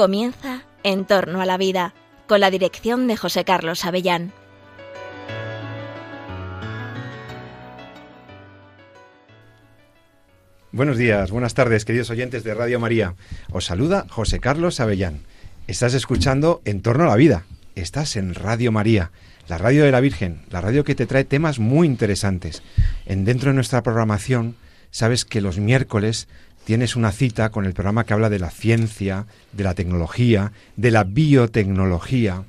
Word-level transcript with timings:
Comienza 0.00 0.62
En 0.82 1.04
torno 1.04 1.42
a 1.42 1.44
la 1.44 1.58
vida, 1.58 1.92
con 2.26 2.40
la 2.40 2.50
dirección 2.50 3.06
de 3.06 3.18
José 3.18 3.44
Carlos 3.44 3.84
Avellán. 3.84 4.32
Buenos 10.72 10.96
días, 10.96 11.30
buenas 11.30 11.52
tardes, 11.52 11.84
queridos 11.84 12.08
oyentes 12.08 12.44
de 12.44 12.54
Radio 12.54 12.80
María. 12.80 13.14
Os 13.52 13.66
saluda 13.66 14.06
José 14.08 14.40
Carlos 14.40 14.80
Avellán. 14.80 15.20
Estás 15.66 15.92
escuchando 15.92 16.62
En 16.64 16.80
torno 16.80 17.04
a 17.04 17.08
la 17.08 17.16
vida. 17.16 17.44
Estás 17.74 18.16
en 18.16 18.34
Radio 18.34 18.72
María, 18.72 19.10
la 19.48 19.58
radio 19.58 19.84
de 19.84 19.92
la 19.92 20.00
Virgen, 20.00 20.46
la 20.48 20.62
radio 20.62 20.82
que 20.82 20.94
te 20.94 21.04
trae 21.04 21.24
temas 21.24 21.58
muy 21.58 21.86
interesantes. 21.86 22.62
En 23.04 23.26
dentro 23.26 23.50
de 23.50 23.54
nuestra 23.54 23.82
programación, 23.82 24.56
sabes 24.90 25.26
que 25.26 25.42
los 25.42 25.58
miércoles 25.58 26.26
tienes 26.70 26.94
una 26.94 27.10
cita 27.10 27.50
con 27.50 27.64
el 27.66 27.72
programa 27.72 28.04
que 28.04 28.12
habla 28.12 28.30
de 28.30 28.38
la 28.38 28.48
ciencia, 28.48 29.26
de 29.50 29.64
la 29.64 29.74
tecnología, 29.74 30.52
de 30.76 30.92
la 30.92 31.02
biotecnología, 31.02 32.44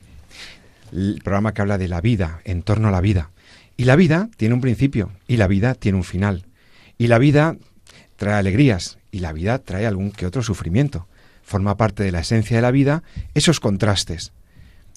el 0.91 1.19
programa 1.23 1.55
que 1.55 1.63
habla 1.63 1.79
de 1.79 1.87
la 1.87 2.01
vida, 2.01 2.39
en 2.43 2.61
torno 2.61 2.89
a 2.89 2.91
la 2.91 3.01
vida. 3.01 3.31
Y 3.77 3.85
la 3.85 3.95
vida 3.95 4.29
tiene 4.37 4.53
un 4.53 4.61
principio 4.61 5.11
y 5.27 5.37
la 5.37 5.47
vida 5.47 5.73
tiene 5.73 5.97
un 5.97 6.03
final. 6.03 6.45
Y 6.99 7.07
la 7.07 7.17
vida 7.17 7.55
trae 8.15 8.35
alegrías 8.35 8.99
y 9.09 9.21
la 9.21 9.33
vida 9.33 9.57
trae 9.57 9.87
algún 9.87 10.11
que 10.11 10.27
otro 10.27 10.43
sufrimiento. 10.43 11.07
Forma 11.41 11.75
parte 11.75 12.03
de 12.03 12.11
la 12.11 12.19
esencia 12.19 12.57
de 12.57 12.61
la 12.61 12.69
vida 12.69 13.01
esos 13.33 13.59
contrastes. 13.59 14.33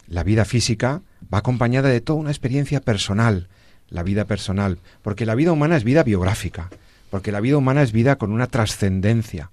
La 0.06 0.22
vida 0.22 0.44
física 0.44 1.00
va 1.32 1.38
acompañada 1.38 1.88
de 1.88 2.02
toda 2.02 2.18
una 2.18 2.30
experiencia 2.30 2.82
personal, 2.82 3.48
la 3.88 4.02
vida 4.02 4.26
personal, 4.26 4.80
porque 5.00 5.24
la 5.24 5.34
vida 5.34 5.50
humana 5.50 5.78
es 5.78 5.84
vida 5.84 6.02
biográfica, 6.02 6.68
porque 7.14 7.30
la 7.30 7.40
vida 7.40 7.56
humana 7.56 7.80
es 7.80 7.92
vida 7.92 8.16
con 8.16 8.32
una 8.32 8.48
trascendencia, 8.48 9.52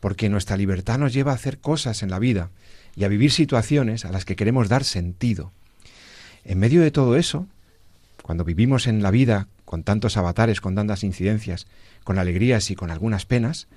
porque 0.00 0.28
nuestra 0.28 0.56
libertad 0.56 0.98
nos 0.98 1.12
lleva 1.12 1.30
a 1.30 1.36
hacer 1.36 1.58
cosas 1.58 2.02
en 2.02 2.10
la 2.10 2.18
vida 2.18 2.50
y 2.96 3.04
a 3.04 3.08
vivir 3.08 3.30
situaciones 3.30 4.04
a 4.04 4.10
las 4.10 4.24
que 4.24 4.34
queremos 4.34 4.68
dar 4.68 4.82
sentido. 4.82 5.52
En 6.42 6.58
medio 6.58 6.80
de 6.80 6.90
todo 6.90 7.14
eso, 7.14 7.46
cuando 8.22 8.42
vivimos 8.42 8.88
en 8.88 9.04
la 9.04 9.12
vida 9.12 9.46
con 9.64 9.84
tantos 9.84 10.16
avatares, 10.16 10.60
con 10.60 10.74
tantas 10.74 11.04
incidencias, 11.04 11.68
con 12.02 12.18
alegrías 12.18 12.72
y 12.72 12.74
con 12.74 12.90
algunas 12.90 13.24
penas, 13.24 13.68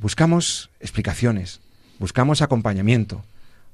buscamos 0.00 0.70
explicaciones, 0.80 1.60
buscamos 1.98 2.40
acompañamiento, 2.40 3.22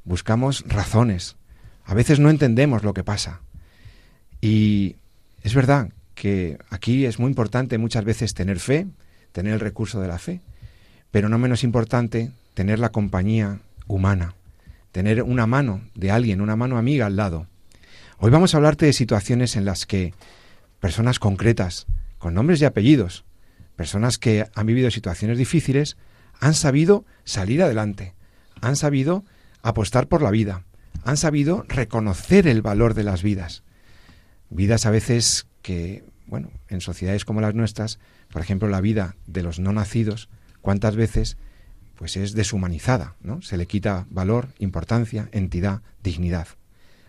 buscamos 0.03 0.65
razones. 0.67 1.37
A 1.85 1.95
veces 1.95 2.19
no 2.19 2.31
entendemos 2.31 2.83
lo 2.83 2.95
que 2.95 3.05
pasa. 3.05 3.43
Y 4.41 4.97
es 5.45 5.55
verdad 5.55 5.91
que 6.21 6.59
aquí 6.69 7.07
es 7.07 7.19
muy 7.19 7.31
importante 7.31 7.79
muchas 7.79 8.05
veces 8.05 8.35
tener 8.35 8.61
fe, 8.61 8.87
tener 9.33 9.55
el 9.55 9.61
recurso 9.61 10.03
de 10.03 10.09
la 10.09 10.19
fe, 10.19 10.43
pero 11.11 11.31
no 11.31 11.39
menos 11.39 11.65
importante 11.65 12.31
tener 12.53 12.79
la 12.79 12.91
compañía 12.91 13.61
humana, 13.87 14.35
tener 14.93 15.23
una 15.23 15.47
mano 15.47 15.81
de 15.95 16.11
alguien, 16.11 16.43
una 16.43 16.57
mano 16.57 16.77
amiga 16.77 17.07
al 17.07 17.17
lado. 17.17 17.47
Hoy 18.19 18.31
vamos 18.31 18.53
a 18.53 18.59
hablarte 18.59 18.85
de 18.85 18.93
situaciones 18.93 19.57
en 19.57 19.65
las 19.65 19.87
que 19.87 20.13
personas 20.79 21.19
concretas, 21.19 21.87
con 22.19 22.35
nombres 22.35 22.61
y 22.61 22.67
apellidos, 22.67 23.25
personas 23.75 24.19
que 24.19 24.47
han 24.55 24.67
vivido 24.67 24.91
situaciones 24.91 25.39
difíciles, 25.39 25.97
han 26.39 26.53
sabido 26.53 27.07
salir 27.25 27.63
adelante, 27.63 28.13
han 28.61 28.77
sabido 28.77 29.25
apostar 29.63 30.07
por 30.07 30.21
la 30.21 30.31
vida, 30.31 30.65
han 31.03 31.17
sabido 31.17 31.65
reconocer 31.67 32.47
el 32.47 32.61
valor 32.61 32.93
de 32.93 33.05
las 33.05 33.23
vidas. 33.23 33.63
Vidas 34.51 34.85
a 34.85 34.91
veces 34.91 35.47
que, 35.63 36.05
bueno, 36.31 36.51
en 36.69 36.81
sociedades 36.81 37.25
como 37.25 37.41
las 37.41 37.55
nuestras, 37.55 37.99
por 38.31 38.41
ejemplo, 38.41 38.69
la 38.69 38.81
vida 38.81 39.17
de 39.27 39.43
los 39.43 39.59
no 39.59 39.73
nacidos, 39.73 40.29
cuántas 40.63 40.95
veces 40.95 41.37
pues 41.97 42.17
es 42.17 42.33
deshumanizada, 42.33 43.17
¿no? 43.21 43.43
Se 43.43 43.59
le 43.59 43.67
quita 43.67 44.07
valor, 44.09 44.49
importancia, 44.59 45.29
entidad, 45.33 45.83
dignidad. 46.03 46.49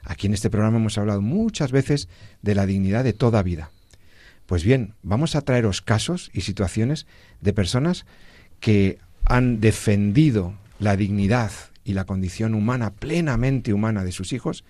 Aquí 0.04 0.28
en 0.28 0.34
este 0.34 0.50
programa 0.50 0.80
hemos 0.80 0.98
hablado 0.98 1.22
muchas 1.22 1.72
veces 1.72 2.10
de 2.42 2.56
la 2.56 2.66
dignidad 2.66 3.04
de 3.04 3.14
toda 3.14 3.44
vida. 3.44 3.70
Pues 4.48 4.64
bien, 4.64 4.96
vamos 5.04 5.36
a 5.36 5.42
traeros 5.42 5.82
casos 5.82 6.32
y 6.34 6.42
situaciones 6.42 7.06
de 7.40 7.54
personas 7.54 8.06
que 8.60 8.98
han 9.24 9.62
defendido 9.62 10.56
la 10.80 10.98
dignidad 10.98 11.52
y 11.86 11.94
la 11.94 12.06
condición 12.06 12.56
humana, 12.56 12.92
plenamente 12.92 13.72
humana 13.72 14.04
de 14.04 14.12
sus 14.12 14.34
hijos, 14.34 14.66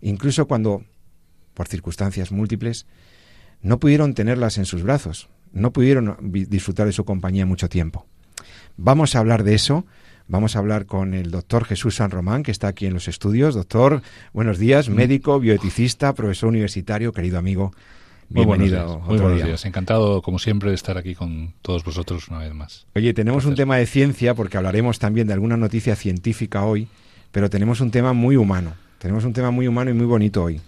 incluso 0.00 0.46
cuando, 0.46 0.84
por 1.54 1.66
circunstancias 1.66 2.30
múltiples, 2.30 2.86
no 3.62 3.78
pudieron 3.78 4.14
tenerlas 4.14 4.58
en 4.58 4.64
sus 4.64 4.82
brazos, 4.82 5.28
no 5.52 5.72
pudieron 5.72 6.16
disfrutar 6.22 6.86
de 6.86 6.92
su 6.92 7.04
compañía 7.04 7.46
mucho 7.46 7.68
tiempo. 7.68 8.06
Vamos 8.76 9.14
a 9.14 9.20
hablar 9.20 9.42
de 9.42 9.54
eso. 9.54 9.86
Vamos 10.28 10.56
a 10.56 10.58
hablar 10.58 10.86
con 10.86 11.14
el 11.14 11.30
doctor 11.30 11.64
Jesús 11.64 11.96
San 11.96 12.10
Román, 12.10 12.42
que 12.42 12.50
está 12.50 12.66
aquí 12.68 12.86
en 12.86 12.94
los 12.94 13.06
estudios. 13.06 13.54
Doctor, 13.54 14.02
buenos 14.32 14.58
días, 14.58 14.88
médico, 14.88 15.38
bioeticista, 15.38 16.12
profesor 16.14 16.48
universitario, 16.48 17.12
querido 17.12 17.38
amigo. 17.38 17.72
Bienvenido. 18.28 18.98
Muy 19.06 19.18
buenos, 19.18 19.44
días. 19.44 19.64
Encantado, 19.64 20.20
como 20.22 20.40
siempre, 20.40 20.70
de 20.70 20.74
estar 20.74 20.98
aquí 20.98 21.14
con 21.14 21.54
todos 21.62 21.84
vosotros 21.84 22.26
una 22.28 22.40
vez 22.40 22.52
más. 22.52 22.86
Oye, 22.96 23.14
tenemos 23.14 23.44
un 23.44 23.54
tema 23.54 23.76
de 23.76 23.86
ciencia, 23.86 24.34
porque 24.34 24.56
hablaremos 24.56 24.98
también 24.98 25.28
de 25.28 25.32
alguna 25.32 25.56
noticia 25.56 25.94
científica 25.94 26.64
hoy, 26.64 26.88
pero 27.30 27.48
tenemos 27.48 27.80
un 27.80 27.92
tema 27.92 28.12
muy 28.12 28.36
humano. 28.36 28.74
Tenemos 28.98 29.24
un 29.24 29.32
tema 29.32 29.52
muy 29.52 29.68
humano 29.68 29.92
y 29.92 29.94
muy 29.94 30.06
bonito 30.06 30.42
hoy 30.42 30.60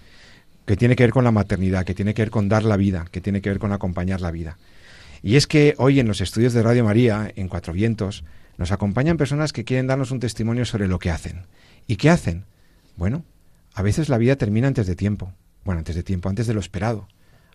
que 0.69 0.77
tiene 0.77 0.97
que 0.97 1.05
ver 1.05 1.13
con 1.13 1.25
la 1.25 1.31
maternidad, 1.33 1.87
que 1.87 1.95
tiene 1.95 2.13
que 2.13 2.21
ver 2.21 2.31
con 2.31 2.51
dar 2.51 2.63
la 2.63 2.77
vida, 2.77 3.07
que 3.11 3.23
tiene 3.23 3.41
que 3.41 3.49
ver 3.49 3.59
con 3.59 3.73
acompañar 3.73 4.21
la 4.21 4.31
vida. 4.31 4.59
Y 5.23 5.37
es 5.37 5.47
que 5.47 5.75
hoy 5.79 5.99
en 5.99 6.07
los 6.07 6.21
estudios 6.21 6.53
de 6.53 6.63
Radio 6.63 6.85
María, 6.85 7.33
en 7.37 7.49
Cuatro 7.49 7.73
Vientos, 7.73 8.23
nos 8.59 8.71
acompañan 8.71 9.17
personas 9.17 9.55
que 9.55 9.65
quieren 9.65 9.87
darnos 9.87 10.11
un 10.11 10.21
testimonio 10.21 10.67
sobre 10.67 10.87
lo 10.87 10.99
que 10.99 11.11
hacen. 11.11 11.47
¿Y 11.87 11.97
qué 11.97 12.11
hacen? 12.11 12.45
Bueno, 12.97 13.25
a 13.73 13.81
veces 13.81 14.11
la 14.11 14.19
vida 14.19 14.37
termina 14.37 14.69
antes 14.69 14.87
de 14.87 14.95
tiempo. 14.95 15.33
Bueno, 15.65 15.79
antes 15.79 15.97
de 15.97 16.03
tiempo, 16.03 16.29
antes 16.29 16.47
de 16.47 16.53
lo 16.53 16.61
esperado. 16.61 17.09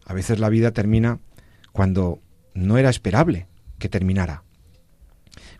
A 0.05 0.13
veces 0.15 0.39
la 0.39 0.49
vida 0.49 0.71
termina 0.71 1.19
cuando 1.71 2.19
no 2.55 2.79
era 2.79 2.89
esperable 2.89 3.45
que 3.77 3.89
terminara. 3.89 4.41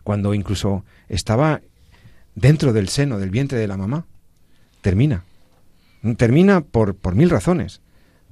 Cuando 0.02 0.34
incluso 0.34 0.84
estaba 1.08 1.60
dentro 2.34 2.72
del 2.72 2.88
seno, 2.88 3.20
del 3.20 3.30
vientre 3.30 3.58
de 3.58 3.68
la 3.68 3.76
mamá. 3.76 4.06
Termina. 4.80 5.22
Termina 6.16 6.60
por, 6.60 6.96
por 6.96 7.14
mil 7.14 7.30
razones, 7.30 7.80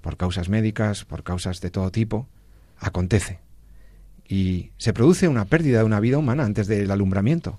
por 0.00 0.16
causas 0.16 0.48
médicas, 0.48 1.04
por 1.04 1.22
causas 1.22 1.60
de 1.60 1.70
todo 1.70 1.90
tipo, 1.90 2.28
acontece. 2.78 3.38
Y 4.28 4.70
se 4.76 4.92
produce 4.92 5.28
una 5.28 5.46
pérdida 5.46 5.78
de 5.78 5.84
una 5.84 6.00
vida 6.00 6.18
humana 6.18 6.44
antes 6.44 6.66
del 6.66 6.90
alumbramiento. 6.90 7.58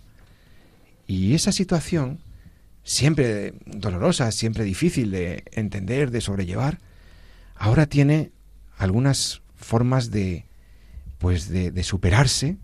Y 1.08 1.34
esa 1.34 1.52
situación, 1.52 2.20
siempre 2.84 3.54
dolorosa, 3.66 4.32
siempre 4.32 4.64
difícil 4.64 5.12
de 5.12 5.44
entender, 5.52 6.12
de 6.12 6.22
sobrellevar, 6.22 6.80
ahora 7.56 7.86
tiene 7.86 8.32
algunas 8.78 9.42
formas 9.56 10.12
de 10.12 10.46
pues 11.20 11.48
de, 11.48 11.84
superarse 11.84 12.58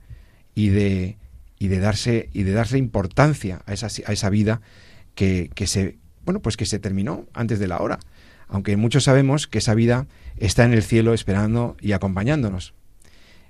y 0.54 0.68
de, 0.68 1.18
y 1.59 1.70
de 1.70 1.80
darse 1.80 2.30
y 2.34 2.44
de 2.44 2.52
darle 2.52 2.78
importancia 2.78 3.62
a 3.66 3.72
esa, 3.72 3.88
a 4.06 4.12
esa 4.12 4.30
vida 4.30 4.59
que, 5.16 5.50
que 5.56 5.66
se 5.66 5.99
bueno, 6.29 6.44
pues 6.44 6.57
que 6.57 6.67
se 6.67 6.78
terminó 6.78 7.25
antes 7.34 7.57
de 7.57 7.67
la 7.67 7.79
hora, 7.79 7.97
aunque 8.47 8.78
muchos 8.78 9.06
sabemos 9.06 9.47
que 9.47 9.57
esa 9.57 9.73
vida 9.73 10.06
está 10.38 10.63
en 10.63 10.73
el 10.73 10.84
cielo 10.84 11.16
esperando 11.16 11.75
y 11.81 11.94
acompañándonos. 11.94 12.75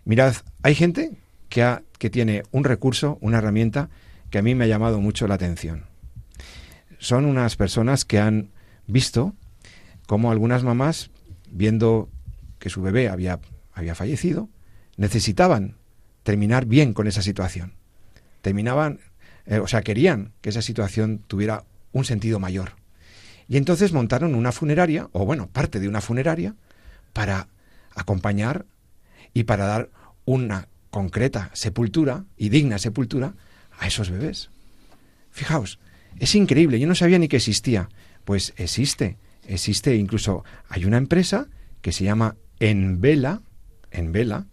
Mirad, 0.05 0.33
hay 0.63 0.75
gente 0.75 1.11
que, 1.49 1.77
que 1.97 2.09
tiene 2.09 2.43
un 2.51 2.63
recurso, 2.63 3.17
una 3.19 3.39
herramienta 3.39 3.89
que 4.29 4.37
a 4.37 4.41
mí 4.41 4.55
me 4.55 4.63
ha 4.63 4.67
llamado 4.67 5.01
mucho 5.01 5.27
la 5.27 5.35
atención. 5.35 5.87
Son 6.99 7.25
unas 7.25 7.57
personas 7.57 8.05
que 8.05 8.17
han 8.17 8.51
visto 8.87 9.35
cómo 10.07 10.31
algunas 10.31 10.63
mamás, 10.63 11.11
viendo 11.51 12.07
que 12.59 12.69
su 12.69 12.81
bebé 12.81 13.09
había, 13.09 13.41
había 13.73 13.93
fallecido, 13.93 14.47
necesitaban 14.95 15.75
terminar 16.23 16.65
bien 16.65 16.93
con 16.93 17.07
esa 17.07 17.23
situación. 17.23 17.73
Terminaban, 18.41 19.01
eh, 19.47 19.59
o 19.59 19.67
sea, 19.67 19.81
querían 19.81 20.31
que 20.39 20.47
esa 20.47 20.61
situación 20.61 21.19
tuviera 21.27 21.65
un 21.91 22.05
sentido 22.05 22.39
mayor. 22.39 22.73
Y 23.47 23.57
entonces 23.57 23.93
montaron 23.93 24.35
una 24.35 24.51
funeraria, 24.51 25.09
o 25.11 25.25
bueno, 25.25 25.47
parte 25.47 25.79
de 25.79 25.87
una 25.87 26.01
funeraria, 26.01 26.55
para 27.13 27.47
acompañar 27.95 28.65
y 29.33 29.43
para 29.43 29.65
dar 29.65 29.89
una 30.25 30.67
concreta 30.91 31.49
sepultura 31.53 32.25
y 32.37 32.49
digna 32.49 32.77
sepultura 32.77 33.33
a 33.79 33.87
esos 33.87 34.09
bebés. 34.09 34.49
Fijaos, 35.31 35.79
es 36.19 36.35
increíble, 36.35 36.79
yo 36.79 36.87
no 36.87 36.95
sabía 36.95 37.19
ni 37.19 37.27
que 37.27 37.37
existía. 37.37 37.89
Pues 38.25 38.53
existe, 38.57 39.17
existe, 39.47 39.95
incluso 39.95 40.43
hay 40.67 40.85
una 40.85 40.97
empresa 40.97 41.47
que 41.81 41.91
se 41.91 42.03
llama 42.03 42.35
Envela, 42.59 43.41
Envela, 43.91 44.45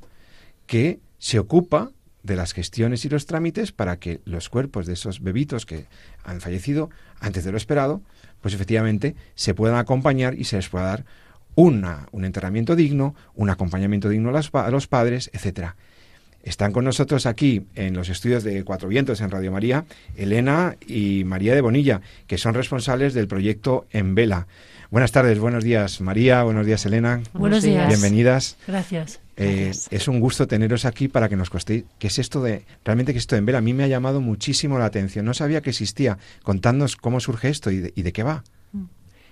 que 0.66 1.00
se 1.18 1.38
ocupa 1.38 1.90
de 2.26 2.36
las 2.36 2.52
gestiones 2.52 3.04
y 3.04 3.08
los 3.08 3.26
trámites 3.26 3.72
para 3.72 3.98
que 3.98 4.20
los 4.24 4.48
cuerpos 4.48 4.86
de 4.86 4.94
esos 4.94 5.22
bebitos 5.22 5.64
que 5.64 5.86
han 6.24 6.40
fallecido 6.40 6.90
antes 7.20 7.44
de 7.44 7.52
lo 7.52 7.56
esperado, 7.56 8.02
pues 8.40 8.52
efectivamente 8.52 9.14
se 9.34 9.54
puedan 9.54 9.78
acompañar 9.78 10.34
y 10.34 10.44
se 10.44 10.56
les 10.56 10.68
pueda 10.68 10.86
dar 10.86 11.04
una, 11.54 12.08
un 12.12 12.24
enterramiento 12.24 12.76
digno, 12.76 13.14
un 13.34 13.48
acompañamiento 13.48 14.08
digno 14.08 14.30
a 14.30 14.70
los, 14.70 14.86
padres, 14.86 15.30
etcétera. 15.32 15.76
Están 16.46 16.70
con 16.70 16.84
nosotros 16.84 17.26
aquí 17.26 17.66
en 17.74 17.94
los 17.94 18.08
estudios 18.08 18.44
de 18.44 18.62
Cuatro 18.62 18.88
Vientos 18.88 19.20
en 19.20 19.32
Radio 19.32 19.50
María, 19.50 19.84
Elena 20.16 20.76
y 20.86 21.24
María 21.24 21.56
de 21.56 21.60
Bonilla, 21.60 22.02
que 22.28 22.38
son 22.38 22.54
responsables 22.54 23.14
del 23.14 23.26
proyecto 23.26 23.88
En 23.90 24.14
Vela. 24.14 24.46
Buenas 24.92 25.10
tardes, 25.10 25.40
buenos 25.40 25.64
días 25.64 26.00
María, 26.00 26.44
buenos 26.44 26.64
días 26.64 26.86
Elena. 26.86 27.20
Buenos 27.32 27.64
días. 27.64 27.88
Bienvenidas. 27.88 28.58
Gracias. 28.64 29.18
Eh, 29.36 29.72
es 29.90 30.06
un 30.06 30.20
gusto 30.20 30.46
teneros 30.46 30.84
aquí 30.84 31.08
para 31.08 31.28
que 31.28 31.34
nos 31.34 31.50
contéis 31.50 31.82
qué 31.98 32.06
es 32.06 32.18
esto 32.20 32.40
de 32.40 32.64
realmente 32.84 33.12
que 33.12 33.18
esto 33.18 33.34
en 33.34 33.44
vela. 33.44 33.58
A 33.58 33.62
mí 33.62 33.74
me 33.74 33.82
ha 33.82 33.88
llamado 33.88 34.20
muchísimo 34.20 34.78
la 34.78 34.84
atención. 34.84 35.24
No 35.24 35.34
sabía 35.34 35.62
que 35.62 35.70
existía. 35.70 36.16
Contadnos 36.44 36.94
cómo 36.94 37.18
surge 37.18 37.48
esto 37.48 37.72
y 37.72 37.80
de, 37.80 38.12
qué 38.12 38.22
va. 38.22 38.44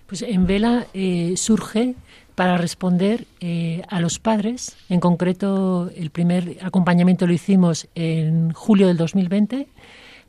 Pues 0.09 0.23
en 0.23 0.49
vela 0.49 0.89
eh, 0.93 1.35
surge 1.37 1.95
para 2.35 2.57
responder 2.57 3.27
eh, 3.41 3.83
a 3.89 4.01
los 4.01 4.19
padres. 4.19 4.77
En 4.89 5.01
concreto, 5.01 5.91
el 5.97 6.11
primer 6.11 6.59
acompañamiento 6.63 7.27
lo 7.27 7.33
hicimos 7.33 7.89
en 7.95 8.53
julio 8.53 8.89
del 8.89 8.97
2020 8.97 9.69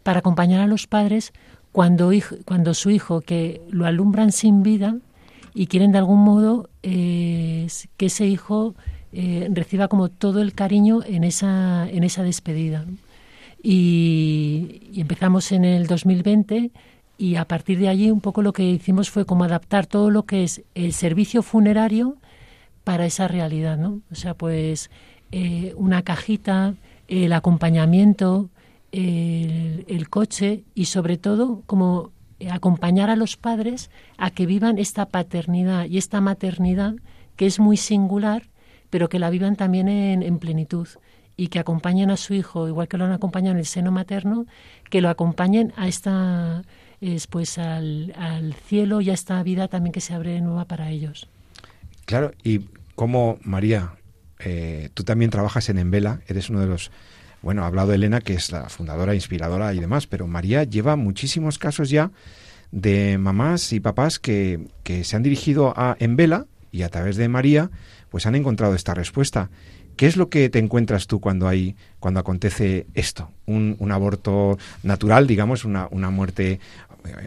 para 0.04 0.20
acompañar 0.20 0.62
a 0.62 0.68
los 0.68 0.88
padres 0.88 1.34
cuando, 1.72 2.12
cuando 2.46 2.74
su 2.74 2.90
hijo, 2.90 3.22
que 3.22 3.62
lo 3.70 3.86
alumbran 3.86 4.32
sin 4.32 4.64
vida 4.64 4.98
y 5.54 5.68
quieren 5.68 5.92
de 5.92 5.98
algún 5.98 6.20
modo 6.20 6.70
eh, 6.84 7.68
que 7.98 8.06
ese 8.06 8.28
hijo 8.28 8.76
eh, 9.12 9.48
reciba 9.52 9.88
como 9.88 10.10
todo 10.10 10.42
el 10.42 10.54
cariño 10.54 11.00
en 11.06 11.24
esa, 11.24 11.90
en 11.90 12.04
esa 12.04 12.24
despedida. 12.24 12.86
Y, 13.64 14.84
y 14.94 15.02
empezamos 15.02 15.52
en 15.52 15.66
el 15.66 15.88
2020 15.88 16.72
y 17.18 17.36
a 17.36 17.46
partir 17.46 17.80
de 17.80 17.90
allí 17.90 18.12
un 18.12 18.22
poco 18.22 18.42
lo 18.42 18.54
que 18.54 18.64
hicimos 18.64 19.10
fue 19.10 19.26
como 19.26 19.44
adaptar 19.44 19.86
todo 19.86 20.10
lo 20.10 20.24
que 20.24 20.44
es 20.44 20.64
el 20.76 20.94
servicio 20.94 21.44
funerario 21.44 22.18
para 22.84 23.06
esa 23.06 23.28
realidad, 23.28 23.78
¿no? 23.78 24.02
O 24.12 24.16
sea, 24.16 24.34
pues 24.34 24.92
eh, 25.32 25.74
una 25.78 26.04
cajita, 26.04 26.76
el 27.08 27.34
acompañamiento, 27.34 28.50
el, 28.92 30.08
coche 30.10 30.64
y 30.74 30.86
sobre 30.86 31.18
todo 31.18 31.64
como 31.66 32.12
acompañar 32.50 33.10
a 33.10 33.16
los 33.16 33.36
padres 33.36 33.90
a 34.18 34.30
que 34.30 34.46
vivan 34.46 34.78
esta 34.78 35.08
paternidad 35.08 35.86
y 35.86 35.98
esta 35.98 36.22
maternidad 36.22 36.96
que 37.36 37.46
es 37.46 37.60
muy 37.60 37.76
singular, 37.76 38.44
pero 38.90 39.10
que 39.10 39.20
la 39.20 39.30
vivan 39.30 39.58
también 39.58 39.90
en, 39.90 40.24
en 40.24 40.40
plenitud 40.40 40.88
y 41.36 41.48
que 41.48 41.60
acompañen 41.60 42.12
a 42.12 42.18
su 42.18 42.34
hijo, 42.34 42.68
igual 42.68 42.88
que 42.88 42.98
lo 42.98 43.06
han 43.06 43.12
acompañado 43.12 43.54
en 43.54 43.60
el 43.60 43.66
seno 43.66 43.92
materno, 43.92 44.46
que 44.90 45.02
lo 45.02 45.10
acompañen 45.10 45.74
a 45.76 45.88
esta 45.88 46.62
es 47.08 47.28
pues 47.28 47.58
al, 47.58 48.14
al 48.18 48.54
cielo 48.54 49.02
y 49.02 49.10
a 49.10 49.14
esta 49.14 49.42
vida 49.44 49.68
también 49.68 49.94
que 49.94 50.02
se 50.02 50.14
abre 50.14 50.40
nueva 50.42 50.66
para 50.66 50.90
ellos. 50.90 51.28
Claro, 52.06 52.32
y 52.44 52.62
como 52.96 53.40
María, 53.44 53.94
eh, 54.40 54.90
tú 54.94 55.04
también 55.04 55.32
trabajas 55.32 55.70
en 55.70 55.78
Envela, 55.78 56.22
eres 56.28 56.50
uno 56.50 56.62
de 56.62 56.68
los 56.68 56.92
bueno, 57.42 57.64
ha 57.64 57.68
hablado 57.68 57.94
Elena, 57.94 58.22
que 58.22 58.34
es 58.34 58.52
la 58.52 58.70
fundadora, 58.70 59.14
inspiradora 59.14 59.72
y 59.76 59.80
demás, 59.80 60.08
pero 60.08 60.26
María 60.26 60.64
lleva 60.64 60.96
muchísimos 60.96 61.60
casos 61.60 61.92
ya 61.92 62.10
de 62.72 63.20
mamás 63.20 63.72
y 63.72 63.80
papás 63.80 64.18
que, 64.18 64.68
que 64.82 65.04
se 65.04 65.16
han 65.16 65.22
dirigido 65.22 65.72
a 65.78 65.96
Envela 66.00 66.48
y 66.72 66.82
a 66.82 66.90
través 66.90 67.18
de 67.18 67.30
María, 67.30 67.70
pues 68.10 68.26
han 68.26 68.34
encontrado 68.34 68.74
esta 68.74 68.96
respuesta. 68.96 69.52
¿Qué 69.96 70.08
es 70.08 70.18
lo 70.18 70.30
que 70.30 70.50
te 70.50 70.60
encuentras 70.60 71.08
tú 71.08 71.22
cuando 71.22 71.48
hay, 71.48 71.76
cuando 72.00 72.20
acontece 72.20 72.88
esto? 72.96 73.30
Un, 73.46 73.76
un 73.80 73.92
aborto 73.92 74.58
natural, 74.84 75.28
digamos, 75.28 75.64
una, 75.64 75.88
una 75.92 76.10
muerte 76.10 76.60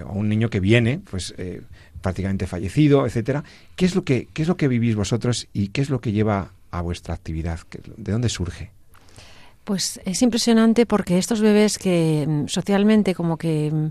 o 0.07 0.13
un 0.13 0.29
niño 0.29 0.51
que 0.51 0.61
viene, 0.61 1.01
pues 1.11 1.35
eh, 1.39 1.63
prácticamente 2.01 2.47
fallecido, 2.47 3.07
etcétera. 3.07 3.45
¿Qué 3.77 3.85
es 3.87 3.95
lo 3.95 4.05
que 4.05 4.29
qué 4.33 4.43
es 4.43 4.49
lo 4.49 4.57
que 4.57 4.69
vivís 4.69 4.97
vosotros 4.97 5.49
y 5.53 5.69
qué 5.69 5.81
es 5.81 5.91
lo 5.91 6.01
que 6.01 6.13
lleva 6.13 6.53
a 6.71 6.81
vuestra 6.81 7.15
actividad? 7.15 7.61
¿De 7.97 8.13
dónde 8.13 8.29
surge? 8.29 8.71
Pues 9.69 10.01
es 10.07 10.23
impresionante 10.23 10.87
porque 10.87 11.19
estos 11.19 11.43
bebés 11.43 11.77
que 11.77 12.25
mm, 12.27 12.47
socialmente 12.47 13.15
como 13.15 13.37
que 13.37 13.71
mm, 13.71 13.87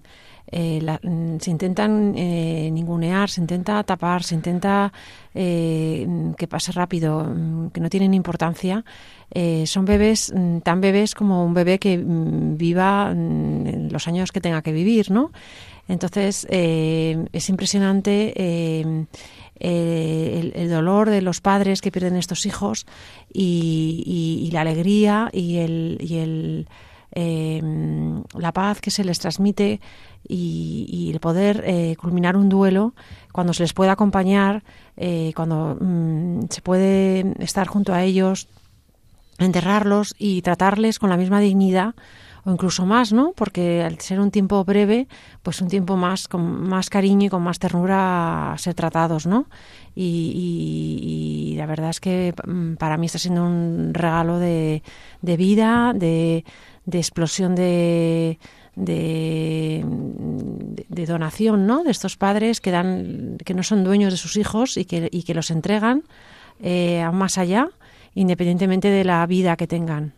eh, 0.50 0.98
mm, 1.04 1.38
se 1.40 1.52
intentan 1.52 2.16
eh, 2.18 2.72
ningunear, 2.72 3.30
se 3.30 3.42
intenta 3.42 3.84
tapar, 3.84 4.24
se 4.24 4.34
intenta 4.34 4.92
eh, 5.36 6.08
que 6.36 6.48
pase 6.48 6.72
rápido, 6.72 7.32
que 7.72 7.80
no 7.80 7.90
tienen 7.90 8.16
importancia, 8.16 8.84
son 9.66 9.86
bebés 9.86 10.34
tan 10.64 10.82
bebés 10.82 11.14
como 11.14 11.46
un 11.46 11.54
bebé 11.54 11.78
que 11.78 12.02
viva 12.02 13.14
los 13.14 14.08
años 14.08 14.32
que 14.32 14.42
tenga 14.42 14.64
que 14.64 14.72
vivir, 14.72 15.12
¿no? 15.12 15.32
Entonces, 15.88 16.46
eh, 16.50 17.28
es 17.32 17.50
impresionante 17.50 18.34
eh, 18.36 19.06
eh, 19.60 20.52
el, 20.54 20.70
dolor 20.70 21.10
de 21.10 21.22
los 21.22 21.40
padres 21.42 21.82
que 21.82 21.92
pierden 21.92 22.18
estos 22.18 22.46
hijos 22.46 22.86
y, 23.34 24.50
la 24.52 24.62
alegría 24.62 25.30
y, 25.32 25.58
el, 25.58 25.98
y 26.02 26.18
el, 26.18 26.68
la 28.36 28.52
paz 28.52 28.82
que 28.82 28.92
se 28.92 29.04
les 29.06 29.20
transmite 29.20 29.80
y, 30.28 31.10
el 31.14 31.20
poder 31.22 31.96
culminar 31.98 32.36
un 32.36 32.50
duelo 32.50 32.94
cuando 33.32 33.54
se 33.54 33.64
les 33.64 33.74
puede 33.74 33.92
acompañar, 33.92 34.64
cuando 35.36 35.78
mm, 35.80 36.48
se 36.50 36.62
puede 36.62 37.34
estar 37.40 37.68
junto 37.68 37.94
a 37.94 38.04
ellos, 38.04 38.50
enterrarlos 39.40 40.16
y 40.18 40.42
tratarles 40.42 41.00
con 41.00 41.10
la 41.10 41.18
misma 41.18 41.40
dignidad 41.40 41.96
o 42.48 42.52
incluso 42.52 42.86
más, 42.86 43.12
¿no? 43.12 43.34
Porque 43.36 43.84
al 43.84 44.00
ser 44.00 44.22
un 44.22 44.32
tiempo 44.32 44.64
breve, 44.64 45.10
pues 45.44 45.62
un 45.62 45.68
tiempo 45.68 45.98
más 45.98 46.30
con 46.30 46.70
más 46.70 46.90
cariño 46.90 47.28
y 47.28 47.30
con 47.30 47.44
más 47.44 47.60
ternura 47.60 48.54
a 48.54 48.58
ser 48.58 48.74
tratados, 48.74 49.28
¿no? 49.28 49.50
Y, 49.94 51.56
la 51.58 51.66
verdad 51.66 51.90
es 51.90 52.00
que 52.00 52.34
mm, 52.48 52.76
para 52.76 52.96
mí 52.96 53.08
está 53.08 53.20
siendo 53.20 53.44
un 53.44 53.94
regalo 53.94 54.40
de, 54.40 54.82
vida, 55.22 55.92
de, 55.94 56.46
explosión 56.90 57.54
de, 57.54 58.40
de, 58.76 59.84
donación, 61.06 61.68
¿no? 61.68 61.84
De 61.84 61.92
estos 61.92 62.16
padres 62.16 62.62
que 62.62 62.72
dan, 62.72 63.40
que 63.44 63.54
no 63.56 63.64
son 63.64 63.84
dueños 63.84 64.14
de 64.14 64.18
sus 64.18 64.38
hijos 64.38 64.78
y 64.78 64.86
que, 64.86 65.10
y 65.12 65.24
que 65.24 65.34
los 65.34 65.52
entregan 65.52 66.04
eh, 66.62 67.02
aún 67.02 67.18
más 67.18 67.38
allá, 67.38 67.68
independientemente 68.16 68.90
de 68.90 69.04
la 69.04 69.26
vida 69.28 69.58
que 69.58 69.68
tengan. 69.68 70.17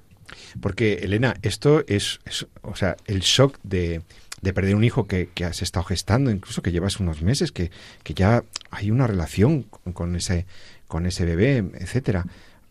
Porque, 0.62 0.94
Elena, 1.02 1.36
esto 1.42 1.84
es, 1.88 2.20
o 2.62 2.76
sea, 2.76 2.98
el 3.06 3.20
shock 3.22 3.60
de, 3.64 4.02
de 4.42 4.54
perder 4.54 4.76
un 4.76 4.84
hijo 4.84 5.08
que, 5.08 5.30
que, 5.34 5.46
has 5.46 5.62
estado 5.62 5.86
gestando, 5.86 6.32
incluso 6.32 6.62
que 6.62 6.72
llevas 6.72 7.00
unos 7.00 7.22
meses, 7.22 7.52
que, 7.52 7.72
que 8.04 8.14
ya 8.14 8.44
hay 8.72 8.92
una 8.92 9.08
relación 9.08 9.64
con, 9.64 10.16
ese, 10.16 10.46
con 10.88 11.06
ese 11.06 11.26
bebé, 11.26 11.58
etcétera. 11.58 12.26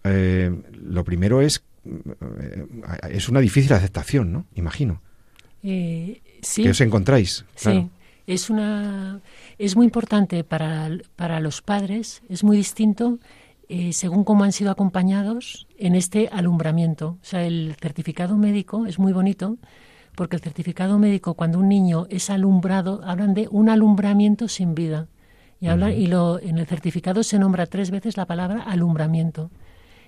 Eh, 0.05 0.51
lo 0.73 1.05
primero 1.05 1.43
es, 1.43 1.63
eh, 1.85 2.67
es 3.11 3.29
una 3.29 3.41
difícil 3.41 3.73
aceptación, 3.73 4.33
¿no? 4.33 4.47
Imagino. 4.55 5.03
Eh, 5.63 6.21
sí. 6.43 6.63
Que 6.63 6.71
os 6.71 6.81
encontráis. 6.81 7.45
Sí. 7.55 7.89
Es, 8.27 8.51
una, 8.51 9.21
es 9.59 9.77
muy 9.77 9.85
importante 9.85 10.45
para, 10.45 10.91
para 11.17 11.41
los 11.41 11.63
padres, 11.63 12.23
es 12.29 12.45
muy 12.45 12.57
distinto 12.57 13.19
eh, 13.69 13.93
según 13.93 14.25
cómo 14.25 14.45
han 14.45 14.53
sido 14.53 14.71
acompañados 14.71 15.67
en 15.77 15.95
este 15.95 16.29
alumbramiento. 16.33 17.19
O 17.21 17.25
sea, 17.25 17.45
el 17.45 17.77
certificado 17.81 18.37
médico 18.37 18.87
es 18.87 18.99
muy 18.99 19.13
bonito 19.13 19.59
porque 20.15 20.37
el 20.37 20.43
certificado 20.43 20.99
médico, 20.99 21.35
cuando 21.35 21.59
un 21.59 21.69
niño 21.69 22.07
es 22.11 22.31
alumbrado, 22.31 23.03
hablan 23.05 23.35
de 23.35 23.47
un 23.51 23.69
alumbramiento 23.69 24.49
sin 24.49 24.75
vida. 24.75 25.07
Y, 25.61 25.69
hablan, 25.69 25.93
y 25.93 26.07
lo, 26.07 26.41
en 26.41 26.59
el 26.59 26.67
certificado 26.67 27.23
se 27.23 27.39
nombra 27.39 27.67
tres 27.67 27.91
veces 27.91 28.17
la 28.17 28.27
palabra 28.27 28.63
alumbramiento. 28.63 29.51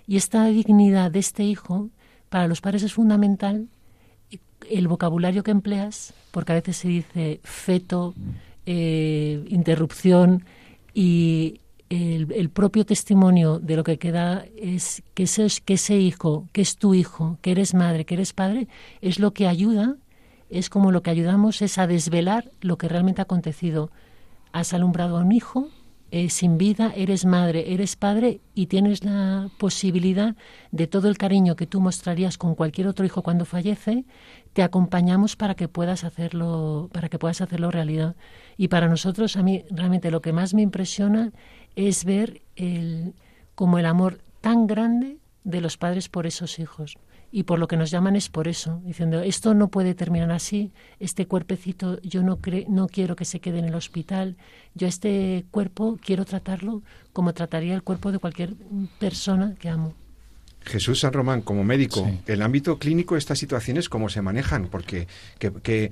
Y 0.07 0.17
esta 0.17 0.47
dignidad 0.47 1.11
de 1.11 1.21
este 1.21 1.45
hijo, 1.45 1.91
para 2.29 2.49
los 2.49 2.61
padres 2.61 2.83
es 2.83 2.93
fundamental 2.93 3.69
el 4.69 4.89
vocabulario 4.89 5.43
que 5.43 5.51
empleas, 5.51 6.15
porque 6.31 6.53
a 6.53 6.57
veces 6.57 6.77
se 6.77 6.89
dice 6.89 7.41
feto, 7.45 8.15
eh, 8.67 9.45
interrupción, 9.49 10.45
y 10.93 11.61
el, 11.91 12.51
propio 12.51 12.87
testimonio 12.87 13.59
de 13.59 13.77
lo 13.77 13.83
que 13.83 13.99
queda 13.99 14.45
es 14.57 15.03
que 15.15 15.25
ese, 15.25 15.49
que 15.65 15.75
ese 15.75 15.97
hijo, 15.97 16.49
que 16.53 16.63
es 16.63 16.77
tu 16.77 16.95
hijo, 16.95 17.39
que 17.43 17.51
eres 17.51 17.75
madre, 17.75 18.05
que 18.05 18.15
eres 18.15 18.33
padre, 18.33 18.69
es 19.01 19.19
lo 19.19 19.33
que 19.33 19.49
ayuda, 19.49 19.97
es 20.51 20.71
como 20.71 20.93
lo 20.93 21.03
que 21.03 21.11
ayudamos 21.11 21.63
es 21.63 21.79
a 21.79 21.89
desvelar 21.89 22.51
lo 22.61 22.79
que 22.79 22.89
realmente 22.89 23.21
ha 23.21 23.25
acontecido. 23.25 23.91
Has 24.53 24.73
alumbrado 24.73 25.17
a 25.17 25.21
un 25.21 25.33
hijo 25.33 25.69
eh, 26.13 26.29
sin 26.29 26.59
vida, 26.59 26.93
eres 26.97 27.25
madre, 27.25 27.73
eres 27.73 27.95
padre 27.95 28.41
y 28.53 28.67
tienes 28.67 29.05
la 29.05 29.49
posibilidad 29.59 30.35
de 30.73 30.89
todo 30.89 31.09
el 31.09 31.17
cariño 31.17 31.55
que 31.55 31.69
tú 31.69 31.81
mostrarías 31.81 32.37
con 32.37 32.57
cualquier 32.57 32.89
otro 32.89 33.07
hijo 33.07 33.23
cuando 33.23 33.45
fallece, 33.45 34.05
te 34.53 34.65
acompañamos 34.65 35.37
para 35.37 35.55
que 35.55 35.69
puedas 35.69 36.03
hacerlo, 36.03 36.91
para 36.93 37.09
que 37.09 37.21
puedas 37.21 37.41
hacerlo 37.41 37.71
realidad. 37.71 38.17
Y 38.57 38.67
para 38.69 38.89
nosotros, 38.89 39.37
a 39.37 39.45
mí 39.45 39.65
realmente 39.71 40.11
lo 40.11 40.21
que 40.21 40.33
más 40.33 40.53
me 40.53 40.63
impresiona 40.63 41.33
es 41.77 42.05
ver 42.05 42.43
el, 42.57 43.15
como 43.55 43.79
el 43.79 43.87
amor 43.87 44.21
tan 44.41 44.67
grande 44.67 45.19
de 45.45 45.61
los 45.61 45.77
padres 45.77 46.09
por 46.09 46.27
esos 46.27 46.59
hijos. 46.59 46.99
Y 47.33 47.45
por 47.45 47.61
lo 47.61 47.69
que 47.69 47.77
nos 47.77 47.93
llaman 47.93 48.17
es 48.17 48.29
por 48.29 48.49
eso, 48.49 48.81
diciendo, 48.85 49.21
esto 49.21 49.55
no 49.55 49.69
puede 49.69 49.95
terminar 49.95 50.33
así, 50.33 50.73
este 50.99 51.27
cuerpecito 51.27 52.01
yo 52.03 52.25
no, 52.25 52.39
no 52.69 52.89
quiero 52.89 53.15
que 53.15 53.25
se 53.25 53.39
quede 53.39 53.61
en 53.61 53.67
el 53.67 53.75
hospital, 53.77 54.37
yo 54.75 54.89
este 54.89 55.45
cuerpo 55.53 55.97
quiero 56.05 56.25
tratarlo 56.25 56.83
como 57.13 57.33
trataría 57.33 57.75
el 57.75 57.85
cuerpo 57.85 58.11
de 58.11 58.19
cualquier 58.19 58.55
persona 58.99 59.55
que 59.61 59.69
amo. 59.69 59.95
Jesús 60.65 61.01
San 61.01 61.13
Román, 61.13 61.41
como 61.41 61.65
médico, 61.65 62.11
el 62.27 62.43
ámbito 62.43 62.79
clínico, 62.79 63.17
estas 63.17 63.39
situaciones, 63.39 63.89
¿cómo 63.89 64.09
se 64.09 64.23
manejan? 64.23 64.69
Porque 64.69 65.09
que, 65.39 65.91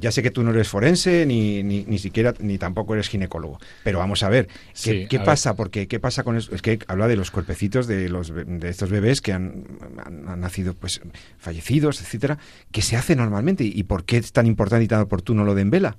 ya 0.00 0.12
sé 0.12 0.22
que 0.22 0.30
tú 0.30 0.42
no 0.42 0.50
eres 0.50 0.68
forense, 0.68 1.24
ni, 1.26 1.62
ni, 1.62 1.84
ni, 1.84 1.98
siquiera, 1.98 2.34
ni 2.38 2.58
tampoco 2.58 2.94
eres 2.94 3.08
ginecólogo, 3.08 3.58
pero 3.82 3.98
vamos 3.98 4.22
a 4.22 4.28
ver, 4.28 4.48
¿qué, 4.82 5.06
qué 5.08 5.18
pasa? 5.18 5.56
Porque, 5.56 5.88
¿qué 5.88 5.98
pasa 5.98 6.24
con 6.24 6.36
eso? 6.36 6.54
Es 6.54 6.62
que 6.62 6.78
habla 6.88 7.08
de 7.08 7.16
los 7.16 7.30
cuerpecitos 7.30 7.86
de, 7.86 8.08
los, 8.08 8.32
de 8.34 8.68
estos 8.68 8.90
bebés 8.90 9.20
que 9.20 9.32
han, 9.32 9.64
han, 10.04 10.40
nacido 10.40 10.74
pues 10.74 11.00
fallecidos, 11.38 12.00
etcétera. 12.00 12.38
¿Qué 12.70 12.82
se 12.82 12.96
hace 12.96 13.16
normalmente? 13.16 13.64
¿Y 13.64 13.82
por 13.84 14.04
qué 14.04 14.18
es 14.18 14.32
tan 14.32 14.46
importante 14.46 14.84
y 14.84 14.88
tan 14.88 15.00
oportuno 15.00 15.44
lo 15.44 15.54
de 15.54 15.62
Envela? 15.62 15.96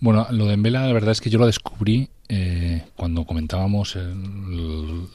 Bueno, 0.00 0.26
lo 0.30 0.46
de 0.46 0.54
Envela, 0.54 0.86
la 0.86 0.92
verdad 0.92 1.12
es 1.12 1.20
que 1.20 1.30
yo 1.30 1.38
lo 1.38 1.46
descubrí 1.46 2.08
eh, 2.28 2.82
cuando 2.96 3.24
comentábamos, 3.24 3.98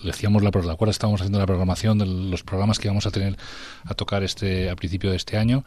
decíamos 0.03 0.43
la, 0.43 0.51
la 0.51 0.91
estábamos 0.91 1.21
haciendo 1.21 1.39
la 1.39 1.45
programación 1.45 1.97
de 1.97 2.05
los 2.05 2.43
programas 2.43 2.77
que 2.77 2.87
íbamos 2.87 3.07
a 3.07 3.11
tener 3.11 3.37
a 3.85 3.95
tocar 3.95 4.23
este 4.23 4.69
a 4.69 4.75
principio 4.75 5.09
de 5.09 5.15
este 5.15 5.35
año 5.35 5.65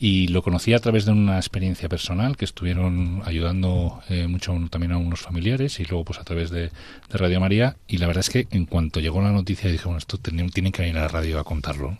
y 0.00 0.28
lo 0.28 0.42
conocí 0.42 0.74
a 0.74 0.78
través 0.80 1.04
de 1.04 1.12
una 1.12 1.36
experiencia 1.36 1.88
personal 1.88 2.36
que 2.36 2.44
estuvieron 2.44 3.22
ayudando 3.24 4.00
eh, 4.08 4.26
mucho 4.26 4.52
también 4.70 4.92
a 4.92 4.98
unos 4.98 5.20
familiares 5.20 5.78
y 5.78 5.84
luego 5.84 6.04
pues 6.04 6.18
a 6.18 6.24
través 6.24 6.50
de, 6.50 6.70
Radio 7.10 7.38
María 7.40 7.76
y 7.86 7.98
la 7.98 8.06
verdad 8.06 8.20
es 8.20 8.30
que 8.30 8.48
en 8.50 8.66
cuanto 8.66 9.00
llegó 9.00 9.22
la 9.22 9.30
noticia 9.30 9.70
dije 9.70 9.84
bueno 9.84 9.98
esto 9.98 10.18
tienen, 10.18 10.50
que 10.50 10.82
venir 10.82 10.98
a 10.98 11.02
la 11.02 11.08
radio 11.08 11.38
a 11.38 11.44
contarlo 11.44 11.96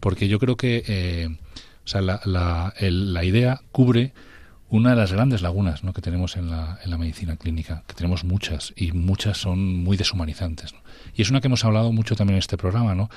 porque 0.00 0.28
yo 0.28 0.38
creo 0.38 0.56
que 0.56 0.84
eh, 0.86 1.36
o 1.84 1.88
sea, 1.88 2.00
la, 2.00 2.20
la 2.24 3.24
idea 3.24 3.60
cubre 3.72 4.12
una 4.74 4.90
de 4.90 4.96
las 4.96 5.12
grandes 5.12 5.40
lagunas 5.40 5.82
que 5.94 6.02
tenemos 6.02 6.36
en 6.36 6.50
la, 6.50 6.80
en 6.82 6.90
la, 6.90 6.98
medicina 6.98 7.36
clínica, 7.36 7.84
que 7.86 7.94
tenemos 7.94 8.24
muchas 8.24 8.72
y 8.76 8.90
muchas 8.90 9.38
son 9.38 9.84
muy 9.84 9.96
deshumanizantes. 9.96 10.74
Y 11.14 11.22
es 11.22 11.30
una 11.30 11.40
que 11.40 11.46
hemos 11.46 11.64
hablado 11.64 11.92
mucho 11.92 12.16
también 12.16 12.34
en 12.34 12.38
este 12.40 12.56
programa, 12.56 12.96
¿no? 12.96 13.08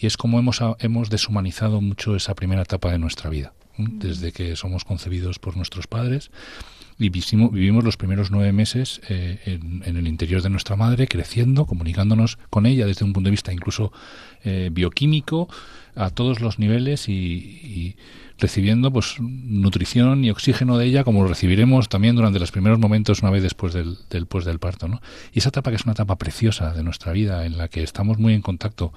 y 0.00 0.06
es 0.06 0.16
como 0.16 0.38
hemos, 0.38 0.62
hemos 0.78 1.10
deshumanizado 1.10 1.82
mucho 1.82 2.16
esa 2.16 2.34
primera 2.34 2.62
etapa 2.62 2.90
de 2.90 2.98
nuestra 2.98 3.28
vida, 3.28 3.52
desde 3.76 4.32
que 4.32 4.56
somos 4.56 4.86
concebidos 4.86 5.38
por 5.38 5.54
nuestros 5.54 5.86
padres 5.86 6.30
y 6.98 7.10
vivimos, 7.10 7.84
los 7.84 7.98
primeros 7.98 8.30
nueve 8.30 8.52
meses 8.52 9.02
eh, 9.08 9.38
en, 9.84 9.96
el 9.96 10.08
interior 10.08 10.40
de 10.40 10.48
nuestra 10.48 10.76
madre, 10.76 11.08
creciendo, 11.08 11.66
comunicándonos 11.66 12.38
con 12.48 12.64
ella 12.64 12.86
desde 12.86 13.04
un 13.04 13.12
punto 13.12 13.26
de 13.26 13.32
vista 13.32 13.52
incluso 13.52 13.92
eh, 14.44 14.70
bioquímico 14.72 15.48
a 15.94 16.08
todos 16.08 16.40
los 16.40 16.58
niveles 16.58 17.08
y 17.08 17.96
recibiendo 18.42 18.92
pues 18.92 19.14
nutrición 19.20 20.24
y 20.24 20.30
oxígeno 20.30 20.76
de 20.76 20.86
ella 20.86 21.04
como 21.04 21.22
lo 21.22 21.28
recibiremos 21.28 21.88
también 21.88 22.16
durante 22.16 22.40
los 22.40 22.50
primeros 22.50 22.80
momentos 22.80 23.22
una 23.22 23.30
vez 23.30 23.42
después 23.42 23.72
del, 23.72 23.96
después 24.10 24.44
del 24.44 24.58
parto 24.58 24.88
¿no? 24.88 25.00
y 25.32 25.38
esa 25.38 25.50
etapa 25.50 25.70
que 25.70 25.76
es 25.76 25.84
una 25.84 25.92
etapa 25.92 26.16
preciosa 26.16 26.74
de 26.74 26.82
nuestra 26.82 27.12
vida 27.12 27.46
en 27.46 27.56
la 27.56 27.68
que 27.68 27.84
estamos 27.84 28.18
muy 28.18 28.34
en 28.34 28.42
contacto 28.42 28.92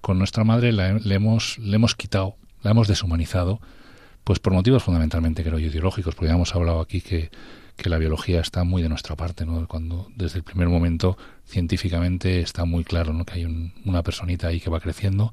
con 0.00 0.18
nuestra 0.18 0.44
madre 0.44 0.72
la, 0.72 0.94
le 0.94 1.14
hemos 1.16 1.58
le 1.58 1.74
hemos 1.74 1.96
quitado 1.96 2.36
la 2.62 2.70
hemos 2.70 2.86
deshumanizado 2.86 3.60
pues 4.22 4.38
por 4.38 4.52
motivos 4.52 4.84
fundamentalmente 4.84 5.42
creo 5.42 5.58
yo 5.58 5.66
ideológicos 5.66 6.14
porque 6.14 6.28
ya 6.28 6.34
hemos 6.34 6.54
hablado 6.54 6.80
aquí 6.80 7.00
que 7.00 7.30
que 7.76 7.90
la 7.90 7.98
biología 7.98 8.40
está 8.40 8.62
muy 8.62 8.82
de 8.82 8.88
nuestra 8.88 9.16
parte, 9.16 9.44
¿no? 9.44 9.66
Cuando 9.66 10.08
desde 10.14 10.38
el 10.38 10.44
primer 10.44 10.68
momento 10.68 11.18
científicamente 11.44 12.40
está 12.40 12.64
muy 12.64 12.84
claro, 12.84 13.12
¿no? 13.12 13.24
Que 13.24 13.34
hay 13.34 13.72
una 13.84 14.02
personita 14.04 14.46
ahí 14.46 14.60
que 14.60 14.70
va 14.70 14.78
creciendo 14.78 15.32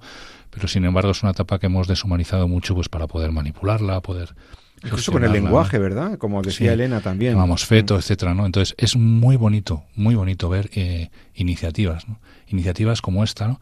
pero 0.51 0.67
sin 0.67 0.85
embargo 0.85 1.11
es 1.11 1.23
una 1.23 1.31
etapa 1.31 1.57
que 1.59 1.65
hemos 1.65 1.87
deshumanizado 1.87 2.47
mucho 2.47 2.75
pues 2.75 2.89
para 2.89 3.07
poder 3.07 3.31
manipularla, 3.31 4.01
poder 4.01 4.35
Incluso 4.83 5.11
con 5.11 5.23
el 5.23 5.31
lenguaje, 5.31 5.77
¿verdad? 5.77 6.17
Como 6.17 6.41
decía 6.41 6.73
Elena 6.73 7.01
también. 7.01 7.33
Llamamos 7.33 7.65
feto, 7.65 7.97
etcétera, 7.97 8.33
¿no? 8.33 8.47
Entonces 8.47 8.73
es 8.79 8.95
muy 8.95 9.35
bonito, 9.35 9.83
muy 9.95 10.15
bonito 10.15 10.49
ver 10.49 10.71
eh, 10.73 11.09
iniciativas, 11.35 12.07
¿no? 12.07 12.19
Iniciativas 12.47 13.01
como 13.01 13.23
esta, 13.23 13.47
¿no? 13.47 13.61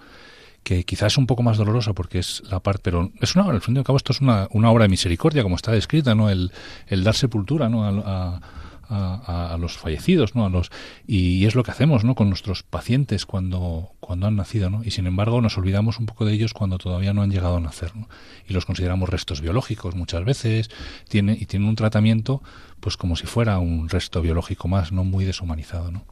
que 0.64 0.84
quizás 0.84 1.14
es 1.14 1.18
un 1.18 1.26
poco 1.26 1.42
más 1.42 1.58
dolorosa 1.58 1.94
porque 1.94 2.20
es 2.20 2.44
la 2.50 2.60
parte, 2.60 2.82
pero 2.84 3.12
es 3.22 3.36
una, 3.36 3.46
al 3.46 3.62
fin 3.62 3.76
y 3.76 3.80
al 3.80 3.86
cabo 3.86 3.98
esto 3.98 4.12
es 4.12 4.22
una, 4.22 4.48
una 4.52 4.70
obra 4.70 4.84
de 4.84 4.90
misericordia, 4.90 5.42
como 5.42 5.56
está 5.56 5.72
descrita, 5.72 6.16
¿no? 6.16 6.30
El, 6.30 6.52
el 6.88 7.04
dar 7.04 7.16
sepultura, 7.16 7.70
¿no? 7.70 7.86
a, 7.86 7.90
a, 7.90 8.42
los 8.90 9.78
fallecidos, 9.78 10.36
¿no? 10.36 10.46
A 10.46 10.50
los, 10.50 10.72
y, 11.06 11.46
es 11.46 11.56
lo 11.56 11.64
que 11.64 11.72
hacemos, 11.72 12.04
¿no? 12.04 12.16
Con 12.16 12.30
nuestros 12.30 12.64
pacientes 12.64 13.26
cuando, 13.26 13.92
cuando 14.00 14.28
han 14.28 14.36
nacido, 14.36 14.70
¿no? 14.70 14.84
Y 14.84 14.92
sin 14.92 15.08
embargo 15.08 15.42
nos 15.42 15.58
olvidamos 15.58 16.00
un 16.00 16.06
poco 16.06 16.26
de 16.26 16.34
ellos 16.34 16.54
cuando 16.54 16.78
todavía 16.78 17.14
no 17.14 17.22
han 17.22 17.32
llegado 17.32 17.58
a 17.58 17.60
nacer, 17.60 17.96
¿no? 17.96 18.10
Y 18.48 18.54
los 18.54 18.66
consideramos 18.66 19.10
restos 19.10 19.42
biológicos 19.42 19.96
muchas 19.96 20.26
veces, 20.26 20.70
tiene, 21.08 21.38
y 21.40 21.46
tienen 21.46 21.70
un 21.70 21.76
tratamiento, 21.76 22.42
pues 22.80 22.98
como 22.98 23.16
si 23.16 23.28
fuera 23.28 23.60
un 23.60 23.90
resto 23.90 24.22
biológico 24.22 24.68
más, 24.68 24.92
¿no? 24.92 25.04
Muy 25.04 25.26
deshumanizado, 25.26 25.92
¿no? 25.92 26.06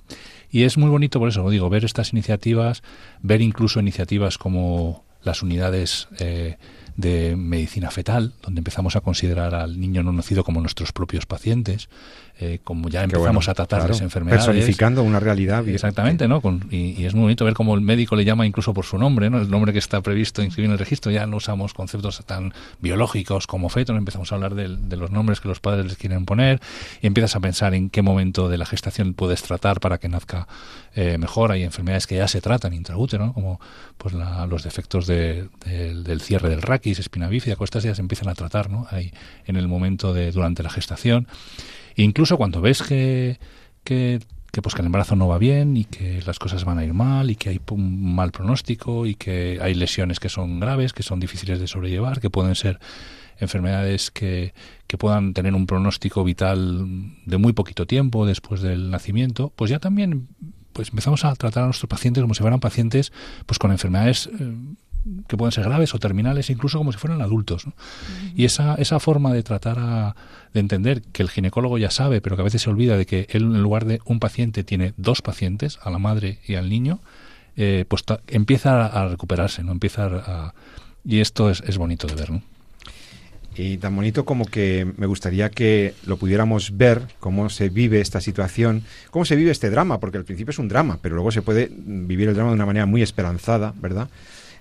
Y 0.49 0.63
es 0.63 0.77
muy 0.77 0.89
bonito 0.89 1.19
por 1.19 1.29
eso, 1.29 1.43
lo 1.43 1.49
digo, 1.49 1.69
ver 1.69 1.83
estas 1.83 2.13
iniciativas, 2.13 2.83
ver 3.21 3.41
incluso 3.41 3.79
iniciativas 3.79 4.37
como 4.37 5.05
las 5.23 5.41
unidades 5.41 6.07
eh, 6.19 6.57
de 6.97 7.35
medicina 7.35 7.91
fetal, 7.91 8.33
donde 8.41 8.59
empezamos 8.59 8.95
a 8.95 9.01
considerar 9.01 9.53
al 9.53 9.79
niño 9.79 10.01
no 10.01 10.11
nacido 10.11 10.43
como 10.43 10.61
nuestros 10.61 10.91
propios 10.91 11.27
pacientes, 11.27 11.89
eh, 12.39 12.59
como 12.63 12.89
ya 12.89 13.03
empezamos 13.03 13.49
a 13.49 13.53
tratar 13.55 13.87
las 13.87 14.01
enfermedades. 14.01 14.45
Personificando 14.45 15.01
una 15.01 15.19
realidad. 15.19 15.67
Exactamente, 15.67 16.27
¿no? 16.27 16.41
y, 16.69 17.05
es 17.05 17.13
muy 17.13 17.23
bonito 17.23 17.45
ver 17.45 17.53
cómo 17.53 17.75
el 17.75 17.81
médico 17.81 18.15
le 18.15 18.25
llama 18.25 18.45
incluso 18.45 18.73
por 18.73 18.85
su 18.85 18.97
nombre, 18.97 19.29
¿no? 19.29 19.39
El 19.39 19.49
nombre 19.49 19.73
que 19.73 19.79
está 19.79 20.01
previsto 20.01 20.43
inscribir 20.43 20.67
en 20.67 20.73
el 20.73 20.79
registro. 20.79 21.11
Ya 21.11 21.25
no 21.25 21.37
usamos 21.37 21.73
conceptos 21.73 22.23
tan 22.25 22.53
biológicos 22.79 23.47
como 23.47 23.69
feto, 23.69 23.93
no 23.93 23.99
empezamos 23.99 24.31
a 24.31 24.35
hablar 24.35 24.55
de, 24.55 24.97
los 24.97 25.11
nombres 25.11 25.39
que 25.39 25.47
los 25.47 25.59
padres 25.59 25.85
les 25.85 25.97
quieren 25.97 26.25
poner 26.25 26.59
y 27.01 27.07
empiezas 27.07 27.35
a 27.35 27.39
pensar 27.39 27.73
en 27.73 27.89
qué 27.89 28.01
momento 28.01 28.49
de 28.49 28.57
la 28.57 28.65
gestación 28.65 29.13
puedes 29.13 29.41
tratar 29.43 29.79
para 29.79 29.99
que 29.99 30.09
nazca 30.09 30.47
eh, 30.95 31.17
mejor. 31.17 31.51
Hay 31.51 31.63
enfermedades 31.63 32.07
que 32.07 32.15
ya 32.17 32.27
se 32.27 32.41
tratan 32.41 32.73
intraútero, 32.73 33.33
como 33.33 33.59
pues 33.97 34.13
los 34.13 34.63
defectos 34.63 35.07
del 35.07 35.49
cierre 36.21 36.49
del 36.49 36.61
raquis, 36.87 36.99
espina 36.99 37.27
bífida, 37.27 37.55
estas 37.59 37.83
ya 37.83 37.95
se 37.95 38.01
empiezan 38.01 38.29
a 38.29 38.35
tratar 38.35 38.69
¿no? 38.69 38.87
Ahí, 38.89 39.11
en 39.45 39.55
el 39.55 39.67
momento 39.67 40.13
de 40.13 40.31
durante 40.31 40.63
la 40.63 40.69
gestación. 40.69 41.27
Incluso 41.95 42.37
cuando 42.37 42.61
ves 42.61 42.81
que, 42.81 43.39
que, 43.83 44.19
pues 44.61 44.73
que 44.73 44.81
el 44.81 44.87
embarazo 44.87 45.15
no 45.15 45.27
va 45.27 45.37
bien 45.37 45.77
y 45.77 45.85
que 45.85 46.21
las 46.25 46.39
cosas 46.39 46.63
van 46.63 46.77
a 46.79 46.85
ir 46.85 46.93
mal 46.93 47.29
y 47.29 47.35
que 47.35 47.49
hay 47.49 47.59
un 47.71 48.15
mal 48.15 48.31
pronóstico 48.31 49.05
y 49.05 49.15
que 49.15 49.59
hay 49.61 49.73
lesiones 49.73 50.19
que 50.19 50.29
son 50.29 50.59
graves, 50.59 50.93
que 50.93 51.03
son 51.03 51.19
difíciles 51.19 51.59
de 51.59 51.67
sobrellevar, 51.67 52.19
que 52.19 52.29
pueden 52.29 52.55
ser 52.55 52.79
enfermedades 53.39 54.09
que, 54.09 54.53
que 54.87 54.97
puedan 54.97 55.33
tener 55.33 55.53
un 55.53 55.67
pronóstico 55.67 56.23
vital 56.23 56.85
de 57.25 57.37
muy 57.37 57.53
poquito 57.53 57.85
tiempo 57.85 58.25
después 58.25 58.61
del 58.61 58.89
nacimiento, 58.89 59.51
pues 59.55 59.69
ya 59.69 59.79
también 59.79 60.27
pues 60.73 60.89
empezamos 60.89 61.25
a 61.25 61.35
tratar 61.35 61.63
a 61.63 61.65
nuestros 61.67 61.89
pacientes 61.89 62.21
como 62.21 62.35
si 62.35 62.41
fueran 62.41 62.59
pacientes 62.59 63.11
pues 63.47 63.57
con 63.57 63.71
enfermedades 63.71 64.29
eh, 64.39 64.55
que 65.27 65.37
pueden 65.37 65.51
ser 65.51 65.65
graves 65.65 65.93
o 65.93 65.99
terminales, 65.99 66.49
incluso 66.49 66.77
como 66.77 66.91
si 66.91 66.97
fueran 66.97 67.21
adultos. 67.21 67.65
Y 68.35 68.45
esa, 68.45 68.75
esa 68.75 68.99
forma 68.99 69.33
de 69.33 69.43
tratar 69.43 69.77
a, 69.79 70.15
de 70.53 70.59
entender 70.59 71.01
que 71.01 71.23
el 71.23 71.29
ginecólogo 71.29 71.77
ya 71.77 71.91
sabe, 71.91 72.21
pero 72.21 72.35
que 72.35 72.41
a 72.41 72.45
veces 72.45 72.61
se 72.61 72.69
olvida 72.69 72.97
de 72.97 73.05
que 73.05 73.27
él 73.29 73.43
en 73.43 73.61
lugar 73.61 73.85
de 73.85 73.99
un 74.05 74.19
paciente 74.19 74.63
tiene 74.63 74.93
dos 74.97 75.21
pacientes, 75.21 75.79
a 75.83 75.89
la 75.89 75.99
madre 75.99 76.39
y 76.47 76.55
al 76.55 76.69
niño, 76.69 76.99
eh, 77.55 77.85
pues 77.87 78.03
empieza 78.27 78.85
a, 78.85 79.07
recuperarse, 79.07 79.63
no 79.63 79.71
empieza 79.71 80.05
a, 80.05 80.53
y 81.03 81.19
esto 81.19 81.49
es, 81.49 81.61
es 81.61 81.77
bonito 81.77 82.07
de 82.07 82.15
ver, 82.15 82.31
¿no? 82.31 82.41
y 83.57 83.77
tan 83.77 83.95
bonito 83.95 84.25
como 84.25 84.45
que 84.45 84.87
me 84.97 85.07
gustaría 85.07 85.49
que 85.49 85.93
lo 86.05 86.17
pudiéramos 86.17 86.77
ver, 86.77 87.01
cómo 87.19 87.49
se 87.49 87.69
vive 87.69 88.01
esta 88.01 88.21
situación, 88.21 88.83
cómo 89.09 89.25
se 89.25 89.35
vive 89.35 89.51
este 89.51 89.69
drama, 89.69 89.99
porque 89.99 90.17
al 90.17 90.25
principio 90.25 90.51
es 90.51 90.59
un 90.59 90.67
drama, 90.67 90.99
pero 91.01 91.15
luego 91.15 91.31
se 91.31 91.41
puede 91.41 91.71
vivir 91.71 92.29
el 92.29 92.35
drama 92.35 92.51
de 92.51 92.55
una 92.55 92.65
manera 92.65 92.85
muy 92.85 93.01
esperanzada, 93.01 93.73
¿verdad? 93.81 94.09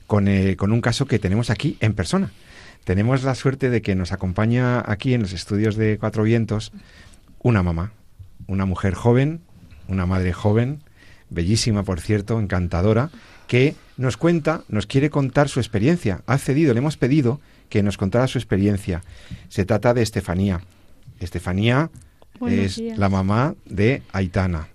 Con, 0.07 0.29
eh, 0.29 0.57
con 0.57 0.73
un 0.73 0.81
caso 0.81 1.07
que 1.07 1.19
tenemos 1.19 1.51
aquí 1.51 1.77
en 1.81 1.95
persona. 1.95 2.31
Tenemos 2.85 3.25
la 3.25 3.35
suerte 3.35 3.71
de 3.71 3.83
que 3.83 3.95
nos 3.95 4.13
acompaña 4.13 4.83
aquí 4.87 5.15
en 5.15 5.23
los 5.23 5.33
estudios 5.33 5.77
de 5.77 5.99
Cuatro 5.99 6.23
Vientos 6.23 6.73
una 7.41 7.63
mamá, 7.63 7.93
una 8.47 8.65
mujer 8.65 8.95
joven, 8.95 9.41
una 9.89 10.07
madre 10.07 10.33
joven, 10.33 10.83
bellísima 11.31 11.83
por 11.83 12.01
cierto, 12.01 12.39
encantadora, 12.41 13.11
que 13.47 13.75
nos 13.97 14.17
cuenta, 14.17 14.65
nos 14.69 14.87
quiere 14.87 15.11
contar 15.11 15.49
su 15.49 15.61
experiencia. 15.61 16.23
Ha 16.27 16.39
cedido, 16.39 16.75
le 16.75 16.79
hemos 16.79 16.97
pedido 16.97 17.41
que 17.69 17.83
nos 17.83 17.97
contara 17.97 18.27
su 18.27 18.39
experiencia. 18.39 19.03
Se 19.49 19.65
trata 19.65 19.95
de 19.95 20.03
Estefanía. 20.03 20.61
Estefanía 21.21 21.91
es 22.49 22.79
la 22.79 23.09
mamá 23.09 23.55
de 23.65 24.03
Aitana. 24.13 24.69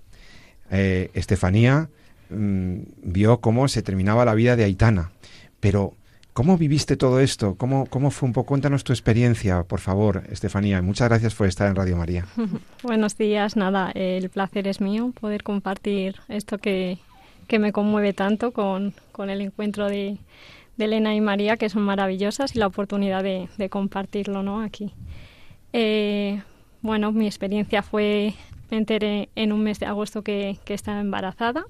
Eh, 0.71 1.11
Estefanía 1.13 1.89
mm, 2.29 2.75
vio 3.03 3.39
cómo 3.41 3.67
se 3.67 3.81
terminaba 3.81 4.25
la 4.25 4.33
vida 4.33 4.55
de 4.55 4.63
Aitana. 4.63 5.11
Pero, 5.61 5.93
¿cómo 6.33 6.57
viviste 6.57 6.97
todo 6.97 7.21
esto? 7.21 7.55
¿Cómo, 7.55 7.85
¿Cómo 7.85 8.11
fue 8.11 8.27
un 8.27 8.33
poco? 8.33 8.47
Cuéntanos 8.47 8.83
tu 8.83 8.91
experiencia, 8.91 9.63
por 9.63 9.79
favor, 9.79 10.23
Estefanía. 10.29 10.81
Muchas 10.81 11.07
gracias 11.07 11.35
por 11.35 11.47
estar 11.47 11.69
en 11.69 11.75
Radio 11.75 11.95
María. 11.95 12.25
Buenos 12.83 13.15
días, 13.15 13.55
nada, 13.55 13.91
el 13.91 14.29
placer 14.29 14.67
es 14.67 14.81
mío 14.81 15.13
poder 15.17 15.43
compartir 15.43 16.15
esto 16.27 16.57
que, 16.57 16.97
que 17.47 17.59
me 17.59 17.71
conmueve 17.71 18.11
tanto 18.11 18.51
con, 18.51 18.93
con 19.11 19.29
el 19.29 19.39
encuentro 19.39 19.87
de, 19.87 20.17
Elena 20.79 21.13
y 21.13 21.21
María, 21.21 21.57
que 21.57 21.69
son 21.69 21.83
maravillosas, 21.83 22.55
y 22.55 22.59
la 22.59 22.65
oportunidad 22.65 23.21
de, 23.21 23.49
de 23.59 23.69
compartirlo 23.69 24.41
¿no? 24.41 24.61
aquí. 24.61 24.95
Eh, 25.73 26.41
bueno, 26.81 27.11
mi 27.11 27.27
experiencia 27.27 27.83
fue, 27.83 28.33
me 28.71 28.77
enteré 28.77 29.29
en 29.35 29.51
un 29.51 29.61
mes 29.61 29.79
de 29.79 29.85
agosto 29.85 30.23
que, 30.23 30.57
que 30.65 30.73
estaba 30.73 30.99
embarazada 30.99 31.65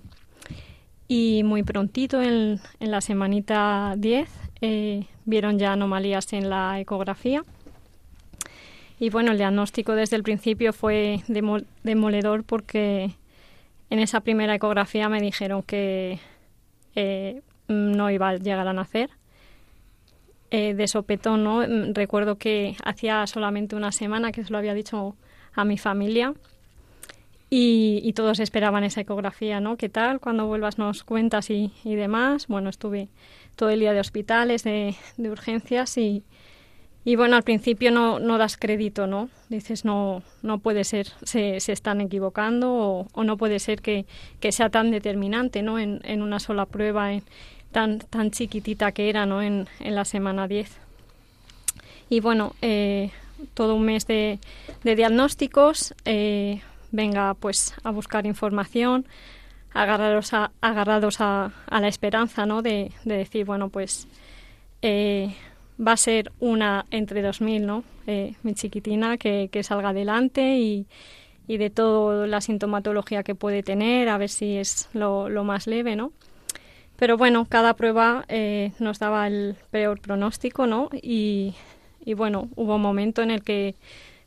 y 1.14 1.44
muy 1.44 1.64
prontito, 1.64 2.22
en, 2.22 2.62
en 2.80 2.90
la 2.90 3.02
semanita 3.02 3.96
10, 3.98 4.30
eh, 4.62 5.08
vieron 5.26 5.60
ya 5.60 5.74
anomalías 5.74 6.32
en 6.32 6.50
la 6.50 6.80
ecografía. 6.80 7.44
Y 8.98 9.10
bueno, 9.10 9.34
el 9.34 9.38
diagnóstico 9.38 9.92
desde 9.92 10.16
el 10.16 10.24
principio 10.24 10.72
fue 10.72 11.22
demoledor 11.84 12.46
porque 12.46 13.12
en 13.90 14.00
esa 14.00 14.22
primera 14.22 14.56
ecografía 14.56 15.10
me 15.10 15.20
dijeron 15.20 15.64
que 15.64 16.20
eh, 16.96 17.42
no 17.68 18.10
iba 18.10 18.30
a 18.30 18.38
llegar 18.38 18.70
a 18.70 18.72
nacer. 18.72 19.10
Eh, 20.50 20.74
de 20.76 20.88
sopetón, 20.88 21.44
¿no? 21.44 21.62
Recuerdo 21.94 22.38
que 22.38 22.78
hacía 22.86 23.28
solamente 23.28 23.76
una 23.76 23.92
semana 23.92 24.32
que 24.32 24.46
se 24.46 24.52
lo 24.52 24.58
había 24.58 24.74
dicho 24.74 25.18
a 25.56 25.66
mi 25.66 25.78
familia 25.78 26.34
y, 27.54 28.14
todos 28.14 28.40
esperaban 28.40 28.86
esa 28.86 29.02
ecografía, 29.02 29.60
¿no? 29.60 29.76
¿Qué 29.76 29.90
tal? 29.90 30.22
Cuando 30.22 30.48
vuelvas 30.48 30.78
nos 30.78 31.04
cuentas 31.04 31.50
y, 31.50 31.70
demás. 31.84 32.48
Bueno, 32.48 32.70
estuve 32.70 33.10
todo 33.58 33.70
el 33.70 33.82
día 33.82 33.92
de 33.92 34.00
hospitales, 34.00 34.64
de, 34.64 34.96
urgencias 35.18 35.98
y, 35.98 36.24
y, 37.04 37.18
bueno, 37.18 37.36
al 37.36 37.44
principio 37.44 37.92
no, 37.92 38.20
no 38.20 38.38
das 38.38 38.56
crédito, 38.56 39.06
¿no? 39.06 39.28
Dices, 39.50 39.84
no, 39.84 40.24
no 40.44 40.60
puede 40.60 40.86
ser, 40.86 41.08
se, 41.24 41.60
se 41.60 41.74
están 41.74 42.00
equivocando 42.00 42.74
o, 42.74 43.08
o, 43.12 43.24
no 43.26 43.36
puede 43.36 43.60
ser 43.60 43.82
que, 43.82 44.06
que, 44.40 44.54
sea 44.54 44.70
tan 44.70 44.90
determinante, 44.90 45.62
¿no? 45.62 45.78
En, 45.78 46.00
en 46.06 46.22
una 46.22 46.40
sola 46.40 46.66
prueba 46.66 47.12
en, 47.12 47.22
tan, 47.74 48.00
tan 48.00 48.32
chiquitita 48.32 48.94
que 48.94 49.10
era, 49.10 49.26
¿no? 49.26 49.42
En, 49.42 49.68
en 49.82 49.96
la 49.96 50.06
semana 50.06 50.48
10. 50.48 50.78
Y 52.10 52.22
bueno, 52.22 52.56
eh, 52.62 53.12
todo 53.54 53.76
un 53.76 53.84
mes 53.84 54.08
de, 54.08 54.40
de 54.86 54.96
diagnósticos. 54.96 55.94
Eh, 56.06 56.62
venga 56.92 57.34
pues 57.34 57.74
a 57.84 57.92
buscar 57.92 58.26
información, 58.26 59.06
agarrados 59.74 60.34
a, 60.34 60.52
agarrados 60.62 61.22
a, 61.22 61.52
a 61.68 61.82
la 61.82 61.88
esperanza, 61.88 62.46
¿no? 62.46 62.62
De, 62.62 62.92
de, 63.06 63.18
decir, 63.18 63.46
bueno, 63.46 63.70
pues 63.70 64.08
eh, 64.82 65.36
va 65.86 65.94
a 65.94 65.98
ser 65.98 66.32
una 66.40 66.86
entre 66.92 67.22
2000, 67.22 67.66
¿no? 67.66 67.84
Eh, 68.08 68.36
mi 68.44 68.54
chiquitina 68.54 69.18
que, 69.18 69.50
que 69.52 69.64
salga 69.64 69.90
adelante 69.90 70.58
y, 70.58 70.86
y, 71.48 71.58
de 71.58 71.70
toda 71.70 72.28
la 72.28 72.42
sintomatología 72.42 73.24
que 73.24 73.36
puede 73.36 73.64
tener, 73.64 74.10
a 74.10 74.18
ver 74.18 74.30
si 74.30 74.58
es 74.58 74.90
lo, 74.94 75.30
lo 75.30 75.44
más 75.44 75.68
leve, 75.68 75.96
¿no? 75.96 76.12
Pero 76.98 77.18
bueno, 77.18 77.46
cada 77.50 77.76
prueba 77.76 78.26
eh, 78.28 78.74
nos 78.80 79.00
daba 79.00 79.26
el 79.28 79.56
peor 79.72 80.00
pronóstico, 80.02 80.68
¿no? 80.68 80.90
Y, 80.94 81.56
y 82.06 82.14
bueno, 82.14 82.50
hubo 82.56 82.76
un 82.76 82.82
momento 82.82 83.22
en 83.24 83.32
el 83.32 83.44
que 83.44 83.76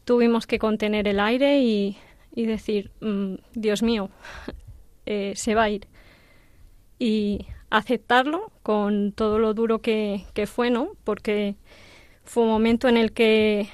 tuvimos 0.05 0.47
que 0.47 0.59
contener 0.59 1.07
el 1.09 1.21
aire 1.21 1.61
y 1.61 1.97
y 2.35 2.47
decir, 2.47 2.91
mm, 3.01 3.35
Dios 3.55 3.83
mío, 3.83 4.11
eh, 5.07 5.33
se 5.37 5.55
va 5.55 5.65
a 5.65 5.71
ir. 5.71 5.87
Y 6.99 7.47
aceptarlo 7.71 8.53
con 8.63 9.13
todo 9.13 9.39
lo 9.39 9.55
duro 9.55 9.81
que, 9.81 10.25
que, 10.33 10.47
fue, 10.47 10.71
¿no? 10.71 10.93
Porque 11.05 11.57
fue 12.25 12.45
un 12.45 12.51
momento 12.51 12.89
en 12.89 12.97
el 12.97 13.13
que 13.13 13.69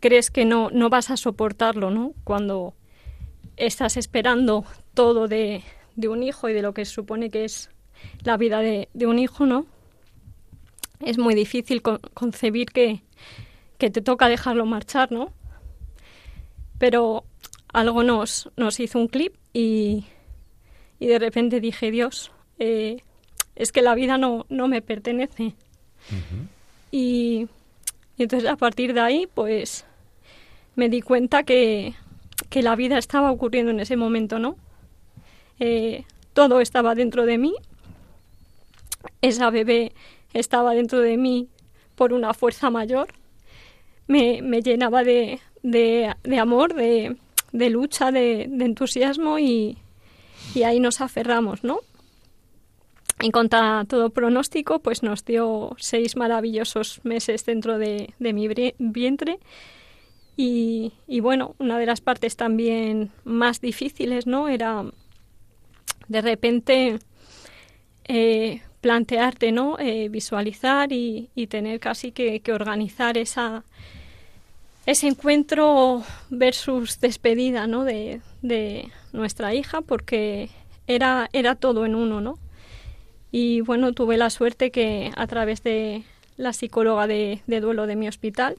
crees 0.00 0.30
que 0.30 0.44
no, 0.44 0.70
no 0.70 0.90
vas 0.90 1.10
a 1.10 1.16
soportarlo, 1.16 1.90
¿no? 1.90 2.12
Cuando 2.24 2.74
estás 3.56 3.96
esperando 3.96 4.64
todo 4.94 5.28
de, 5.28 5.62
de 5.96 6.08
un 6.08 6.22
hijo 6.22 6.48
y 6.48 6.54
de 6.54 6.62
lo 6.62 6.74
que 6.74 6.84
supone 6.84 7.30
que 7.30 7.44
es 7.44 7.70
la 8.22 8.36
vida 8.36 8.60
de, 8.60 8.88
de 8.94 9.06
un 9.06 9.18
hijo, 9.18 9.46
¿no? 9.46 9.66
Es 11.00 11.18
muy 11.18 11.34
difícil 11.34 11.82
concebir 11.82 12.66
que, 12.68 13.02
que 13.78 13.90
te 13.90 14.00
toca 14.00 14.28
dejarlo 14.28 14.64
marchar, 14.64 15.12
¿no? 15.12 15.32
Pero 16.78 17.24
algo 17.74 18.04
nos, 18.04 18.50
nos 18.56 18.78
hizo 18.80 18.98
un 19.00 19.08
clip 19.08 19.34
y, 19.52 20.04
y 21.00 21.06
de 21.08 21.18
repente 21.18 21.60
dije, 21.60 21.90
Dios, 21.90 22.30
eh, 22.60 23.02
es 23.56 23.72
que 23.72 23.82
la 23.82 23.96
vida 23.96 24.16
no, 24.16 24.46
no 24.48 24.68
me 24.68 24.80
pertenece. 24.80 25.54
y, 26.92 27.48
entonces 28.16 28.48
a 28.48 28.56
partir 28.56 28.94
de 28.94 29.00
ahí, 29.00 29.28
pues 29.34 29.84
me 30.76 30.88
di 30.88 31.02
cuenta 31.02 31.42
que, 31.42 31.94
que 32.48 32.62
la 32.62 32.76
vida 32.76 32.96
estaba 32.96 33.32
ocurriendo 33.32 33.72
en 33.72 33.80
ese 33.80 33.96
momento, 33.96 34.38
¿no? 34.38 34.56
Eh, 35.58 36.04
todo 36.32 36.60
estaba 36.60 36.94
dentro 36.94 37.26
de 37.26 37.38
mí, 37.38 37.54
esa 39.20 39.50
bebé 39.50 39.92
estaba 40.32 40.74
dentro 40.74 41.00
de 41.00 41.16
mí 41.16 41.48
por 41.96 42.12
una 42.12 42.34
fuerza 42.34 42.70
mayor, 42.70 43.08
me, 44.06 44.42
me 44.42 44.62
llenaba 44.62 45.02
de, 45.02 45.40
de, 45.62 46.14
de 46.22 46.38
amor, 46.38 46.74
de, 46.74 47.16
de 47.54 47.70
lucha, 47.70 48.10
de, 48.10 48.42
entusiasmo 48.42 49.38
y, 49.38 49.78
ahí 50.62 50.80
nos 50.80 51.00
aferramos, 51.00 51.62
¿no? 51.62 51.78
En 53.20 53.30
contra 53.30 53.84
todo 53.88 54.10
pronóstico, 54.10 54.80
pues 54.80 55.02
nos 55.04 55.24
dio 55.24 55.74
seis 55.78 56.16
maravillosos 56.16 57.00
meses 57.04 57.46
dentro 57.46 57.78
de, 57.78 58.12
mi 58.18 58.48
vientre. 58.78 59.38
Y, 60.36 60.92
bueno, 61.20 61.54
una 61.60 61.78
de 61.78 61.86
las 61.86 62.00
partes 62.00 62.36
también 62.36 63.12
más 63.22 63.60
difíciles, 63.60 64.26
¿no? 64.26 64.48
Era 64.48 64.84
de 66.08 66.20
repente 66.20 66.98
eh, 68.08 68.62
plantearte, 68.80 69.52
¿no? 69.52 69.78
Eh, 69.78 70.08
visualizar 70.08 70.92
y, 70.92 71.30
tener 71.48 71.78
casi 71.78 72.10
que 72.10 72.42
organizar 72.52 73.16
esa, 73.16 73.64
ese 74.86 75.08
encuentro 75.08 76.02
versus 76.30 77.00
despedida 77.00 77.66
¿no? 77.66 77.84
de, 77.84 78.20
de, 78.42 78.90
nuestra 79.12 79.54
hija 79.54 79.80
porque 79.80 80.50
era, 80.86 81.28
era 81.32 81.54
todo 81.54 81.86
en 81.86 81.94
uno, 81.94 82.20
¿no? 82.20 82.38
Y 83.30 83.62
bueno, 83.62 83.92
tuve 83.92 84.16
la 84.16 84.30
suerte 84.30 84.70
que 84.70 85.10
a 85.16 85.26
través 85.26 85.62
de 85.62 86.04
la 86.36 86.52
psicóloga 86.52 87.06
de, 87.06 87.42
de 87.46 87.60
duelo 87.60 87.86
de 87.86 87.96
mi 87.96 88.08
hospital 88.08 88.56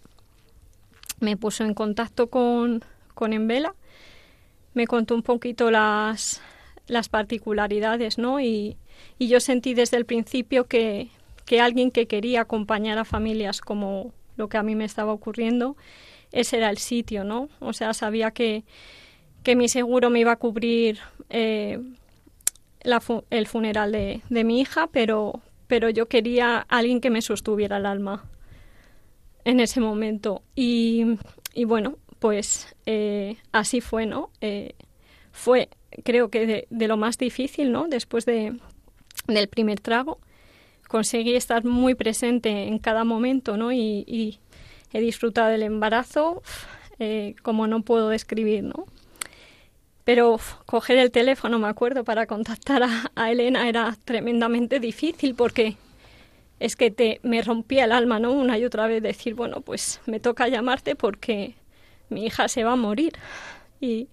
me 1.19 1.37
puso 1.37 1.63
en 1.63 1.73
contacto 1.73 2.27
con, 2.27 2.83
con 3.13 3.33
Envela, 3.33 3.73
me 4.73 4.87
contó 4.87 5.15
un 5.15 5.23
poquito 5.23 5.71
las, 5.71 6.41
las 6.87 7.09
particularidades, 7.09 8.17
¿no? 8.17 8.39
Y, 8.39 8.77
y 9.17 9.27
yo 9.27 9.39
sentí 9.39 9.73
desde 9.73 9.97
el 9.97 10.05
principio 10.05 10.65
que, 10.65 11.09
que 11.45 11.61
alguien 11.61 11.91
que 11.91 12.07
quería 12.07 12.41
acompañar 12.41 12.97
a 12.97 13.05
familias 13.05 13.61
como 13.61 14.13
lo 14.35 14.49
que 14.49 14.57
a 14.57 14.63
mí 14.63 14.75
me 14.75 14.85
estaba 14.85 15.13
ocurriendo, 15.13 15.77
ese 16.35 16.57
era 16.57 16.69
el 16.69 16.77
sitio, 16.77 17.23
¿no? 17.23 17.49
O 17.59 17.73
sea, 17.73 17.93
sabía 17.93 18.31
que, 18.31 18.63
que 19.43 19.55
mi 19.55 19.69
seguro 19.69 20.09
me 20.09 20.19
iba 20.19 20.33
a 20.33 20.35
cubrir 20.35 20.99
eh, 21.29 21.79
el 23.29 23.47
funeral 23.47 23.91
de, 23.91 24.21
de, 24.29 24.43
mi 24.43 24.59
hija, 24.61 24.87
pero, 24.87 25.41
pero 25.67 25.89
yo 25.89 26.07
quería 26.07 26.59
alguien 26.69 27.01
que 27.01 27.09
me 27.09 27.21
sostuviera 27.21 27.77
el 27.77 27.85
alma 27.85 28.25
en 29.45 29.59
ese 29.59 29.79
momento. 29.79 30.43
Y, 30.55 31.17
y 31.53 31.63
bueno, 31.63 31.97
pues 32.19 32.75
eh, 32.85 33.37
así 33.51 33.81
fue, 33.81 34.05
¿no? 34.05 34.29
Eh, 34.41 34.73
fue, 35.31 35.69
creo 36.03 36.29
que 36.29 36.67
de, 36.69 36.87
lo 36.87 36.97
más 36.97 37.17
difícil, 37.17 37.71
¿no? 37.71 37.87
Después 37.87 38.25
de, 38.25 38.59
del 39.27 39.47
primer 39.47 39.79
trago, 39.79 40.19
conseguí 40.87 41.35
estar 41.35 41.63
muy 41.63 41.95
presente 41.95 42.67
en 42.67 42.79
cada 42.79 43.03
momento, 43.03 43.57
¿no? 43.57 43.71
Y, 43.71 44.39
he 44.95 45.01
disfrutado 45.01 45.49
del 45.49 45.63
embarazo 45.63 46.41
eh, 46.99 47.35
como 47.41 47.67
no 47.67 47.81
puedo 47.81 48.09
describir, 48.09 48.63
¿no? 48.63 48.85
Pero 50.05 50.39
coger 50.65 50.97
el 50.97 51.11
teléfono, 51.11 51.59
me 51.59 51.67
acuerdo, 51.67 52.03
para 52.05 52.27
contactar 52.27 52.83
a, 53.15 53.31
Elena 53.31 53.67
era 53.67 53.97
tremendamente 54.05 54.79
difícil 54.79 55.35
porque 55.35 55.75
es 56.59 56.77
que 56.77 56.91
te, 56.91 57.19
me 57.23 57.41
rompía 57.41 57.85
el 57.85 57.91
alma, 57.91 58.19
¿no? 58.19 58.31
Una 58.31 58.57
y 58.57 58.63
otra 58.63 58.87
vez 58.87 59.03
decir, 59.03 59.33
bueno, 59.33 59.61
pues 59.61 59.99
me 60.05 60.21
toca 60.21 60.47
llamarte 60.47 60.95
porque 60.95 61.55
mi 62.09 62.25
hija 62.27 62.47
se 62.47 62.63
va 62.63 62.73
a 62.73 62.77
morir 62.77 63.13
y, 63.81 64.07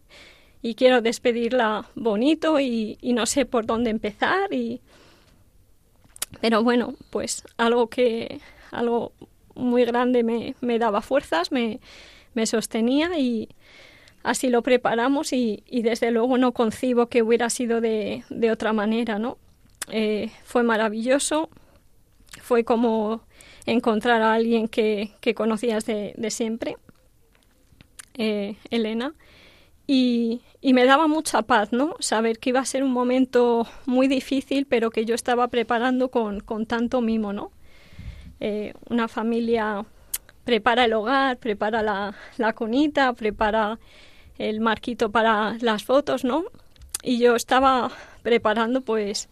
quiero 0.77 1.03
despedirla 1.03 1.87
bonito 1.95 2.59
y, 2.59 2.99
y, 3.01 3.13
no 3.13 3.27
sé 3.27 3.47
por 3.47 3.67
dónde 3.67 3.91
empezar 3.91 4.53
y 4.53 4.81
pero 6.41 6.63
bueno 6.63 6.95
pues 7.11 7.45
algo 7.59 7.89
que 7.89 8.41
algo 8.71 9.13
muy 9.55 9.85
grande 9.85 10.23
me, 10.23 10.55
me 10.61 10.79
daba 10.79 11.03
fuerzas, 11.03 11.53
me, 11.53 11.81
me, 12.35 12.47
sostenía 12.47 13.19
y 13.19 13.49
así 14.23 14.49
lo 14.49 14.63
preparamos 14.63 15.33
y, 15.33 15.65
y, 15.67 15.83
desde 15.83 16.11
luego 16.11 16.39
no 16.39 16.53
concibo 16.53 17.07
que 17.07 17.23
hubiera 17.23 17.51
sido 17.51 17.81
de, 17.81 18.25
de 18.31 18.51
otra 18.51 18.73
manera, 18.73 19.19
¿no? 19.19 19.39
Eh, 19.91 20.31
fue 20.45 20.63
maravilloso, 20.63 21.51
fue 22.41 22.65
como 22.65 23.23
encontrar 23.67 24.23
a 24.23 24.35
alguien 24.35 24.69
que, 24.69 25.11
que 25.21 25.35
conocías 25.35 25.85
de, 25.87 26.15
de 26.17 26.31
siempre, 26.31 26.77
eh, 28.15 28.57
Elena, 28.71 29.15
y, 29.87 30.43
y, 30.61 30.75
me 30.75 30.85
daba 30.85 31.09
mucha 31.09 31.43
paz, 31.43 31.73
¿no? 31.73 31.97
Saber 31.99 32.39
que 32.39 32.51
iba 32.51 32.61
a 32.61 32.65
ser 32.65 32.85
un 32.85 32.93
momento 32.93 33.67
muy 33.85 34.07
difícil, 34.09 34.67
pero 34.67 34.91
que 34.91 35.05
yo 35.05 35.15
estaba 35.15 35.49
preparando 35.49 36.09
con, 36.09 36.41
con 36.41 36.67
tanto 36.67 37.01
mimo, 37.01 37.33
¿no? 37.33 37.51
Eh, 38.45 38.75
una 38.91 39.07
familia 39.07 39.87
prepara 40.43 40.87
el 40.87 40.95
hogar, 40.95 41.37
prepara 41.39 41.81
la, 41.81 42.17
la 42.39 42.53
conita, 42.55 43.13
prepara 43.13 43.79
el 44.37 44.59
marquito 44.59 45.13
para 45.13 45.57
las 45.61 45.85
fotos, 45.85 46.25
¿no? 46.25 46.47
Y 47.05 47.21
yo 47.21 47.37
estaba 47.37 47.93
preparando 48.25 48.81
pues 48.81 49.29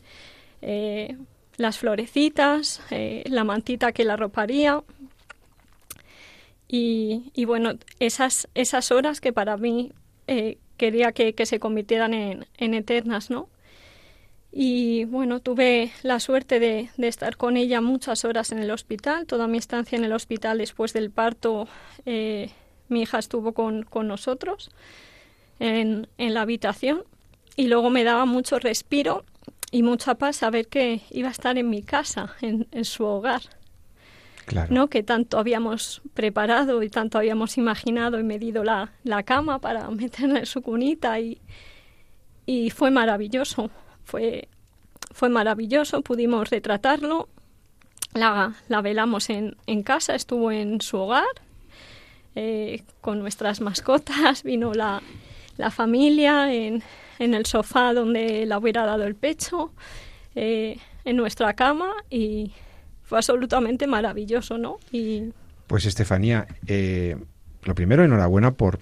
eh, 0.62 1.16
las 1.56 1.78
florecitas, 1.78 2.82
eh, 2.92 3.24
la 3.26 3.42
mantita 3.42 3.90
que 3.90 4.04
la 4.04 4.14
roparía. 4.14 4.80
Y, 6.68 7.32
y, 7.34 7.46
bueno, 7.46 7.72
esas, 7.98 8.48
esas 8.54 8.92
horas 8.92 9.20
que 9.20 9.32
para 9.32 9.56
mí 9.56 9.92
quería 10.76 11.10
que, 11.10 11.32
que, 11.32 11.46
se 11.46 11.58
convirtieran 11.58 12.14
en, 12.14 12.46
en, 12.58 12.74
eternas, 12.74 13.28
¿no? 13.28 13.48
Y 14.52 15.04
bueno, 15.04 15.40
tuve 15.40 15.92
la 16.02 16.18
suerte 16.18 16.58
de, 16.58 16.90
de, 16.96 17.08
estar 17.08 17.36
con 17.36 17.56
ella 17.56 17.80
muchas 17.80 18.24
horas 18.24 18.50
en 18.50 18.58
el 18.58 18.70
hospital. 18.72 19.26
Toda 19.26 19.46
mi 19.46 19.58
estancia 19.58 19.96
en 19.96 20.04
el 20.04 20.12
hospital 20.12 20.58
después 20.58 20.92
del 20.92 21.10
parto, 21.10 21.68
eh, 22.04 22.50
mi 22.88 23.02
hija 23.02 23.18
estuvo 23.18 23.52
con, 23.52 23.84
con 23.84 24.08
nosotros 24.08 24.70
en, 25.60 26.08
en 26.18 26.34
la 26.34 26.42
habitación 26.42 27.04
y 27.54 27.68
luego 27.68 27.90
me 27.90 28.02
daba 28.02 28.24
mucho 28.24 28.58
respiro 28.58 29.24
y 29.70 29.84
mucha 29.84 30.16
paz 30.16 30.36
saber 30.36 30.66
que 30.66 31.02
iba 31.10 31.28
a 31.28 31.32
estar 31.32 31.56
en 31.56 31.70
mi 31.70 31.82
casa, 31.82 32.34
en, 32.40 32.66
en 32.72 32.84
su 32.84 33.04
hogar. 33.04 33.42
Claro. 34.46 34.74
¿no? 34.74 34.88
que 34.88 35.04
tanto 35.04 35.38
habíamos 35.38 36.02
preparado 36.12 36.82
y 36.82 36.90
tanto 36.90 37.18
habíamos 37.18 37.56
imaginado 37.56 38.18
y 38.18 38.24
medido 38.24 38.64
la, 38.64 38.94
la 39.04 39.22
cama 39.22 39.60
para 39.60 39.88
meterla 39.90 40.40
en 40.40 40.46
su 40.46 40.60
cunita 40.60 41.20
y, 41.20 41.40
y 42.46 42.70
fue 42.70 42.90
maravilloso, 42.90 43.70
fue, 44.10 44.48
fue 45.12 45.28
maravilloso, 45.28 46.02
pudimos 46.02 46.50
retratarlo, 46.50 47.28
la, 48.12 48.54
la 48.68 48.80
velamos 48.82 49.30
en, 49.30 49.56
en 49.66 49.82
casa, 49.84 50.16
estuvo 50.16 50.50
en 50.50 50.80
su 50.80 50.96
hogar 50.98 51.24
eh, 52.34 52.82
con 53.00 53.20
nuestras 53.20 53.60
mascotas, 53.60 54.42
vino 54.44 54.74
la, 54.74 55.00
la 55.56 55.70
familia 55.70 56.52
en, 56.52 56.82
en 57.20 57.34
el 57.34 57.46
sofá 57.46 57.94
donde 57.94 58.46
la 58.46 58.58
hubiera 58.58 58.84
dado 58.84 59.04
el 59.04 59.14
pecho, 59.14 59.72
eh, 60.34 60.78
en 61.04 61.16
nuestra 61.16 61.54
cama 61.54 61.92
y 62.10 62.52
fue 63.04 63.18
absolutamente 63.18 63.86
maravilloso, 63.86 64.58
¿no? 64.58 64.78
Y... 64.92 65.32
Pues 65.66 65.86
Estefanía, 65.86 66.46
eh, 66.66 67.16
lo 67.62 67.74
primero, 67.74 68.04
enhorabuena 68.04 68.52
por, 68.52 68.80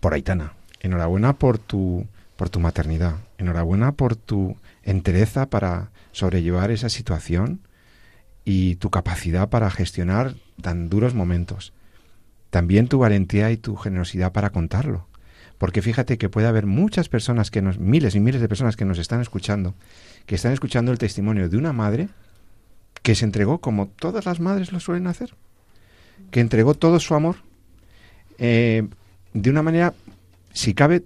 por 0.00 0.14
Aitana, 0.14 0.54
enhorabuena 0.80 1.34
por 1.34 1.58
tu, 1.58 2.06
por 2.36 2.50
tu 2.50 2.60
maternidad, 2.60 3.16
enhorabuena 3.38 3.92
por 3.92 4.16
tu 4.16 4.56
entereza 4.82 5.48
para 5.48 5.90
sobrellevar 6.12 6.70
esa 6.70 6.88
situación 6.88 7.60
y 8.44 8.76
tu 8.76 8.90
capacidad 8.90 9.48
para 9.48 9.70
gestionar 9.70 10.34
tan 10.60 10.88
duros 10.88 11.14
momentos. 11.14 11.72
También 12.50 12.88
tu 12.88 12.98
valentía 12.98 13.50
y 13.50 13.56
tu 13.56 13.76
generosidad 13.76 14.32
para 14.32 14.50
contarlo. 14.50 15.06
Porque 15.58 15.82
fíjate 15.82 16.18
que 16.18 16.28
puede 16.28 16.46
haber 16.46 16.66
muchas 16.66 17.08
personas 17.08 17.50
que 17.50 17.62
nos, 17.62 17.78
miles 17.78 18.14
y 18.14 18.20
miles 18.20 18.40
de 18.40 18.48
personas 18.48 18.76
que 18.76 18.84
nos 18.84 18.98
están 18.98 19.20
escuchando, 19.20 19.74
que 20.26 20.34
están 20.34 20.52
escuchando 20.52 20.92
el 20.92 20.98
testimonio 20.98 21.48
de 21.48 21.56
una 21.56 21.72
madre 21.72 22.08
que 23.02 23.14
se 23.14 23.24
entregó 23.24 23.58
como 23.58 23.88
todas 23.88 24.26
las 24.26 24.40
madres 24.40 24.72
lo 24.72 24.80
suelen 24.80 25.06
hacer, 25.06 25.34
que 26.30 26.40
entregó 26.40 26.74
todo 26.74 27.00
su 27.00 27.14
amor 27.14 27.36
eh, 28.38 28.86
de 29.32 29.50
una 29.50 29.62
manera, 29.62 29.94
si 30.52 30.74
cabe, 30.74 31.04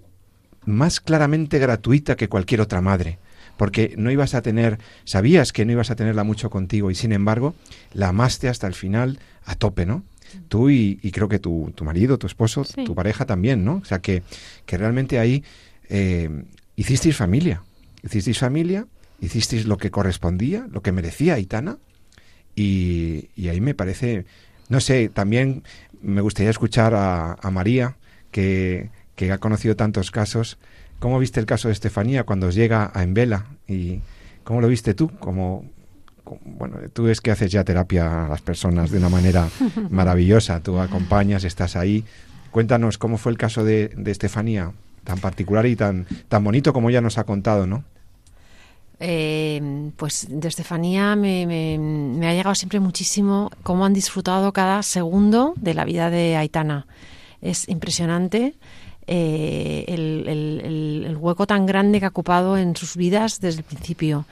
más 0.65 0.99
claramente 0.99 1.59
gratuita 1.59 2.15
que 2.15 2.29
cualquier 2.29 2.61
otra 2.61 2.81
madre, 2.81 3.17
porque 3.57 3.93
no 3.97 4.11
ibas 4.11 4.35
a 4.35 4.41
tener, 4.41 4.79
sabías 5.03 5.53
que 5.53 5.65
no 5.65 5.71
ibas 5.71 5.91
a 5.91 5.95
tenerla 5.95 6.23
mucho 6.23 6.49
contigo 6.49 6.91
y 6.91 6.95
sin 6.95 7.11
embargo 7.11 7.55
la 7.93 8.09
amaste 8.09 8.47
hasta 8.47 8.67
el 8.67 8.73
final 8.73 9.19
a 9.45 9.55
tope, 9.55 9.85
¿no? 9.85 10.03
Tú 10.47 10.69
y, 10.69 10.99
y 11.01 11.11
creo 11.11 11.27
que 11.27 11.39
tu, 11.39 11.73
tu, 11.75 11.83
marido, 11.83 12.17
tu 12.17 12.27
esposo, 12.27 12.63
sí. 12.63 12.85
tu 12.85 12.95
pareja 12.95 13.25
también, 13.25 13.65
¿no? 13.65 13.75
O 13.75 13.85
sea 13.85 13.99
que, 13.99 14.23
que 14.65 14.77
realmente 14.77 15.19
ahí 15.19 15.43
eh, 15.89 16.29
hicisteis 16.75 17.17
familia, 17.17 17.63
hicisteis 18.01 18.39
familia, 18.39 18.87
hicisteis 19.19 19.65
lo 19.65 19.77
que 19.77 19.91
correspondía, 19.91 20.67
lo 20.71 20.81
que 20.81 20.91
merecía 20.91 21.33
Aitana, 21.33 21.77
y, 22.55 23.29
y, 23.35 23.47
ahí 23.47 23.61
me 23.61 23.73
parece, 23.73 24.25
no 24.67 24.81
sé, 24.81 25.09
también 25.09 25.63
me 26.01 26.19
gustaría 26.19 26.49
escuchar 26.49 26.93
a, 26.93 27.33
a 27.33 27.51
María, 27.51 27.95
que, 28.31 28.89
que, 29.27 29.31
ha 29.31 29.37
conocido 29.37 29.75
tantos 29.75 30.11
casos. 30.11 30.57
¿Cómo 30.99 31.19
viste 31.19 31.39
el 31.39 31.45
caso 31.45 31.67
de 31.67 31.73
Estefanía 31.73 32.23
cuando 32.23 32.47
os 32.47 32.55
llega 32.55 32.91
a 32.93 33.03
Envela? 33.03 33.45
¿Y 33.67 33.99
cómo 34.43 34.61
lo 34.61 34.67
viste 34.67 34.93
tú? 34.93 35.09
Como, 35.19 35.65
como, 36.23 36.41
bueno, 36.45 36.77
tú 36.93 37.07
es 37.07 37.21
que 37.21 37.31
haces 37.31 37.51
ya 37.51 37.63
terapia 37.63 38.25
a 38.25 38.29
las 38.29 38.41
personas 38.41 38.91
de 38.91 38.97
una 38.97 39.09
manera 39.09 39.47
maravillosa. 39.89 40.59
Tú 40.61 40.79
acompañas, 40.79 41.43
estás 41.43 41.75
ahí. 41.75 42.03
Cuéntanos 42.51 42.97
cómo 42.97 43.17
fue 43.17 43.31
el 43.31 43.37
caso 43.37 43.63
de, 43.63 43.89
de 43.95 44.11
Estefanía, 44.11 44.71
tan 45.03 45.19
particular 45.19 45.65
y 45.65 45.75
tan, 45.75 46.05
tan 46.27 46.43
bonito 46.43 46.73
como 46.73 46.89
ella 46.89 47.01
nos 47.01 47.17
ha 47.17 47.23
contado, 47.23 47.67
¿no? 47.67 47.83
Eh, 48.99 49.91
pues 49.97 50.27
de 50.29 50.47
Estefanía 50.47 51.15
me, 51.15 51.47
me, 51.47 51.79
me, 51.79 52.27
ha 52.27 52.33
llegado 52.33 52.53
siempre 52.53 52.79
muchísimo 52.79 53.49
cómo 53.63 53.83
han 53.85 53.93
disfrutado 53.93 54.53
cada 54.53 54.83
segundo 54.83 55.53
de 55.55 55.73
la 55.73 55.85
vida 55.85 56.11
de 56.11 56.35
Aitana. 56.35 56.85
Es 57.41 57.67
impresionante 57.67 58.53
eh, 59.07 59.85
el, 59.87 61.17
hueco 61.19 61.45
tan 61.45 61.65
grande 61.65 61.99
que 61.99 62.05
ha 62.05 62.09
ocupado 62.09 62.57
en 62.57 62.75
sus 62.75 62.95
vidas 62.95 63.39
desde 63.39 63.59
el 63.59 63.63
principio 63.63 64.25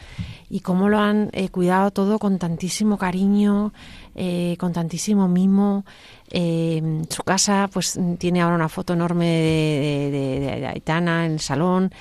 y 0.50 0.62
cómo 0.62 0.90
lo 0.90 0.98
han 1.00 1.30
eh, 1.34 1.50
cuidado 1.50 1.92
todo 1.92 2.18
con 2.18 2.40
tantísimo 2.40 2.98
cariño, 2.98 3.74
eh, 4.16 4.56
con 4.58 4.74
tantísimo 4.74 5.28
mimo. 5.28 5.86
su 6.32 7.24
casa 7.24 7.70
pues 7.72 8.00
tiene 8.18 8.42
ahora 8.42 8.56
una 8.56 8.70
foto 8.70 8.94
enorme 8.94 9.28
de, 9.28 10.50
de, 10.60 10.68
Aitana 10.68 11.26
en 11.26 11.34
el 11.34 11.40
salón. 11.40 11.92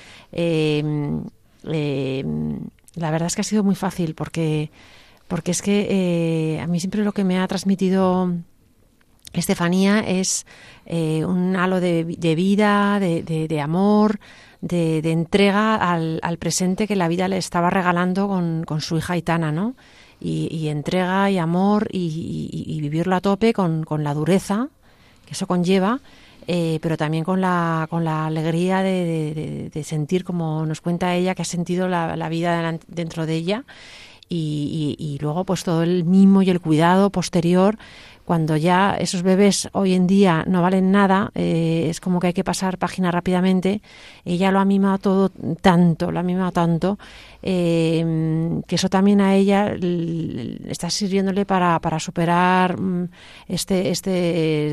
La 2.95 3.11
verdad 3.11 3.27
es 3.27 3.35
que 3.35 3.41
ha 3.41 3.43
sido 3.43 3.63
muy 3.63 3.75
fácil 3.75 4.15
porque, 4.15 4.71
porque 5.27 5.51
es 5.51 5.61
que 5.61 6.59
a 6.61 6.67
mí 6.67 6.79
siempre 6.79 7.03
lo 7.03 7.11
que 7.11 7.23
me 7.23 7.39
ha 7.39 7.47
transmitido 7.47 8.33
Estefanía 9.33 9.99
es 9.99 10.45
eh, 10.85 11.23
un 11.25 11.55
halo 11.55 11.79
de, 11.79 12.03
de 12.03 12.35
vida, 12.35 12.99
de, 12.99 13.61
amor, 13.61 14.19
de, 14.61 14.99
entrega 14.99 15.75
al, 15.75 16.19
al, 16.23 16.37
presente 16.37 16.87
que 16.87 16.95
la 16.95 17.07
vida 17.07 17.27
le 17.27 17.37
estaba 17.37 17.69
regalando 17.69 18.27
con, 18.27 18.65
su 18.81 18.97
hija 18.97 19.17
Itana, 19.17 19.51
¿no? 19.51 19.75
Y, 20.21 20.67
entrega 20.67 21.29
y 21.31 21.37
amor 21.37 21.87
y, 21.91 22.79
vivirlo 22.81 23.15
a 23.15 23.21
tope 23.21 23.53
con, 23.53 23.85
la 24.03 24.13
dureza 24.13 24.69
que 25.25 25.33
eso 25.33 25.47
conlleva 25.47 26.01
eh, 26.47 26.79
pero 26.81 26.97
también 26.97 27.23
con 27.23 27.41
la, 27.41 27.85
con 27.91 28.03
la 28.03 28.25
alegría 28.25 28.81
de, 28.81 29.69
sentir, 29.83 30.23
como 30.23 30.65
nos 30.65 30.81
cuenta 30.81 31.13
ella, 31.13 31.35
que 31.35 31.43
ha 31.43 31.45
sentido 31.45 31.87
la, 31.87 32.29
vida 32.29 32.79
dentro 32.87 33.27
de 33.27 33.35
ella 33.35 33.65
y, 34.27 34.95
y, 34.97 35.03
y, 35.03 35.19
luego 35.19 35.43
pues 35.43 35.63
todo 35.63 35.83
el 35.83 36.05
mimo 36.05 36.41
y 36.41 36.49
el 36.49 36.59
cuidado 36.59 37.11
posterior 37.11 37.77
cuando 38.29 38.55
ya 38.57 38.95
esos 38.99 39.23
bebés 39.23 39.69
hoy 39.71 39.95
en 39.95 40.05
día 40.05 40.43
no 40.45 40.61
valen 40.61 40.91
nada, 40.91 41.31
eh, 41.33 41.87
es 41.89 41.99
como 41.99 42.19
que 42.19 42.27
hay 42.27 42.33
que 42.33 42.43
pasar 42.43 42.77
página 42.77 43.09
rápidamente. 43.09 43.81
Ella 44.23 44.51
lo 44.51 44.59
ha 44.59 44.65
mimado 44.65 44.99
todo 44.99 45.29
tanto, 45.61 46.11
lo 46.11 46.19
ha 46.19 46.21
mimado 46.21 46.51
tanto, 46.51 46.99
eh, 47.41 48.61
que 48.67 48.75
eso 48.75 48.89
también 48.89 49.21
a 49.21 49.35
ella 49.35 49.73
está 50.67 50.89
sirviéndole 50.89 51.45
para, 51.45 51.79
para 51.79 51.99
superar 51.99 52.75
este, 53.47 53.89
este 53.89 54.09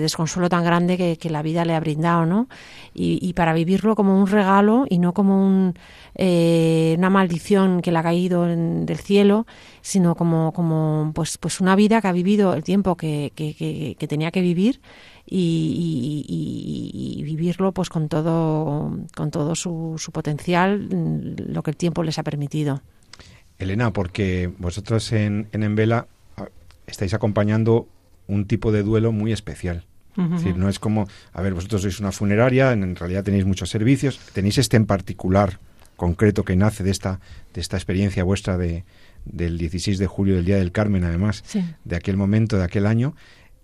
desconsuelo 0.00 0.48
tan 0.48 0.64
grande 0.64 0.96
que, 0.96 1.16
que, 1.16 1.30
la 1.30 1.42
vida 1.42 1.64
le 1.64 1.74
ha 1.74 1.80
brindado, 1.80 2.26
¿no? 2.26 2.48
Y, 2.92 3.18
y, 3.22 3.34
para 3.34 3.52
vivirlo 3.52 3.94
como 3.94 4.18
un 4.18 4.26
regalo 4.26 4.86
y 4.88 4.98
no 4.98 5.12
como 5.12 5.46
un, 5.46 5.74
eh, 6.14 6.94
una 6.98 7.10
maldición 7.10 7.82
que 7.82 7.92
le 7.92 7.98
ha 7.98 8.02
caído 8.02 8.48
en, 8.48 8.86
del 8.86 8.98
cielo, 8.98 9.46
sino 9.82 10.14
como, 10.14 10.52
como 10.52 11.12
pues, 11.14 11.38
pues 11.38 11.60
una 11.60 11.76
vida 11.76 12.00
que 12.00 12.08
ha 12.08 12.12
vivido 12.12 12.54
el 12.54 12.64
tiempo 12.64 12.96
que, 12.96 13.32
que, 13.34 13.96
que 13.98 14.08
tenía 14.08 14.30
que 14.30 14.40
vivir 14.40 14.80
y, 15.26 16.24
y, 16.28 17.18
y, 17.18 17.22
vivirlo 17.24 17.72
pues 17.72 17.88
con 17.88 18.08
todo, 18.08 18.96
con 19.14 19.30
todo 19.30 19.54
su, 19.54 19.96
su, 19.98 20.12
potencial, 20.12 20.88
lo 21.48 21.62
que 21.62 21.72
el 21.72 21.76
tiempo 21.76 22.02
les 22.04 22.18
ha 22.18 22.22
permitido. 22.22 22.80
Elena, 23.58 23.92
porque 23.92 24.52
vosotros 24.58 25.12
en, 25.12 25.48
en 25.52 25.62
Envela 25.62 26.06
estáis 26.86 27.14
acompañando 27.14 27.88
un 28.28 28.46
tipo 28.46 28.70
de 28.70 28.82
duelo 28.82 29.12
muy 29.12 29.32
especial. 29.32 29.84
Uh 30.16 30.22
-huh. 30.22 30.36
Es 30.36 30.42
decir, 30.42 30.56
no 30.56 30.68
es 30.68 30.78
como, 30.78 31.08
a 31.32 31.42
ver, 31.42 31.54
vosotros 31.54 31.82
sois 31.82 32.00
una 32.00 32.12
funeraria, 32.12 32.72
en 32.72 32.96
realidad 32.96 33.24
tenéis 33.24 33.44
muchos 33.44 33.68
servicios, 33.68 34.18
tenéis 34.32 34.58
este 34.58 34.76
en 34.76 34.86
particular 34.86 35.58
concreto 35.96 36.44
que 36.44 36.56
nace 36.56 36.84
de 36.84 36.90
esta, 36.90 37.20
de 37.54 37.60
esta 37.60 37.76
experiencia 37.76 38.22
vuestra 38.22 38.56
de, 38.56 38.84
del 39.24 39.58
16 39.58 39.98
de 39.98 40.06
julio, 40.06 40.36
del 40.36 40.44
Día 40.44 40.56
del 40.56 40.72
Carmen, 40.72 41.04
además, 41.04 41.42
sí. 41.46 41.64
de 41.84 41.96
aquel 41.96 42.16
momento, 42.16 42.56
de 42.56 42.64
aquel 42.64 42.86
año, 42.86 43.14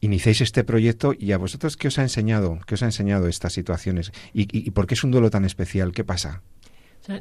iniciáis 0.03 0.41
este 0.41 0.65
proyecto 0.65 1.15
y 1.19 1.33
a 1.33 1.39
vosotros, 1.39 1.77
¿qué 1.77 1.89
os 1.89 1.99
ha 1.99 2.03
enseñado? 2.03 2.59
¿Qué 2.67 2.75
os 2.75 2.83
ha 2.83 2.87
enseñado 2.87 3.29
estas 3.29 3.55
situaciones? 3.55 4.13
¿Y, 4.35 4.47
y, 4.53 4.71
por 4.73 4.87
qué 4.87 4.95
es 4.95 5.05
un 5.05 5.13
duelo 5.13 5.31
tan 5.31 5.45
especial? 5.45 5.93
¿Qué 5.93 6.05
pasa? 6.05 6.43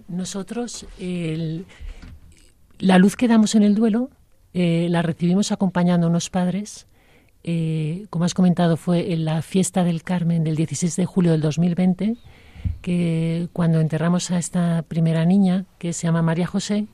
Nosotros, 0.08 0.86
la 2.80 2.98
luz 2.98 3.16
que 3.16 3.28
damos 3.28 3.56
en 3.56 3.64
el 3.64 3.76
duelo, 3.76 4.10
eh, 4.54 4.88
la 4.90 5.04
recibimos 5.04 5.52
acompañando 5.52 6.08
a 6.08 6.10
unos 6.10 6.30
padres. 6.30 6.88
Eh, 7.44 8.06
como 8.10 8.26
has 8.26 8.34
comentado, 8.34 8.78
fue 8.78 9.14
en 9.14 9.26
la 9.26 9.44
fiesta 9.44 9.84
del 9.84 10.04
Carmen 10.04 10.44
del 10.44 10.56
16 10.56 10.96
de 10.96 11.06
julio 11.06 11.32
del 11.32 11.42
2020 11.42 12.18
que 12.82 13.48
cuando 13.54 13.80
enterramos 13.80 14.30
a 14.30 14.38
esta 14.38 14.84
primera 14.84 15.26
niña, 15.26 15.66
que 15.80 15.94
se 15.94 16.06
llama 16.06 16.22
María 16.22 16.46
José, 16.46 16.86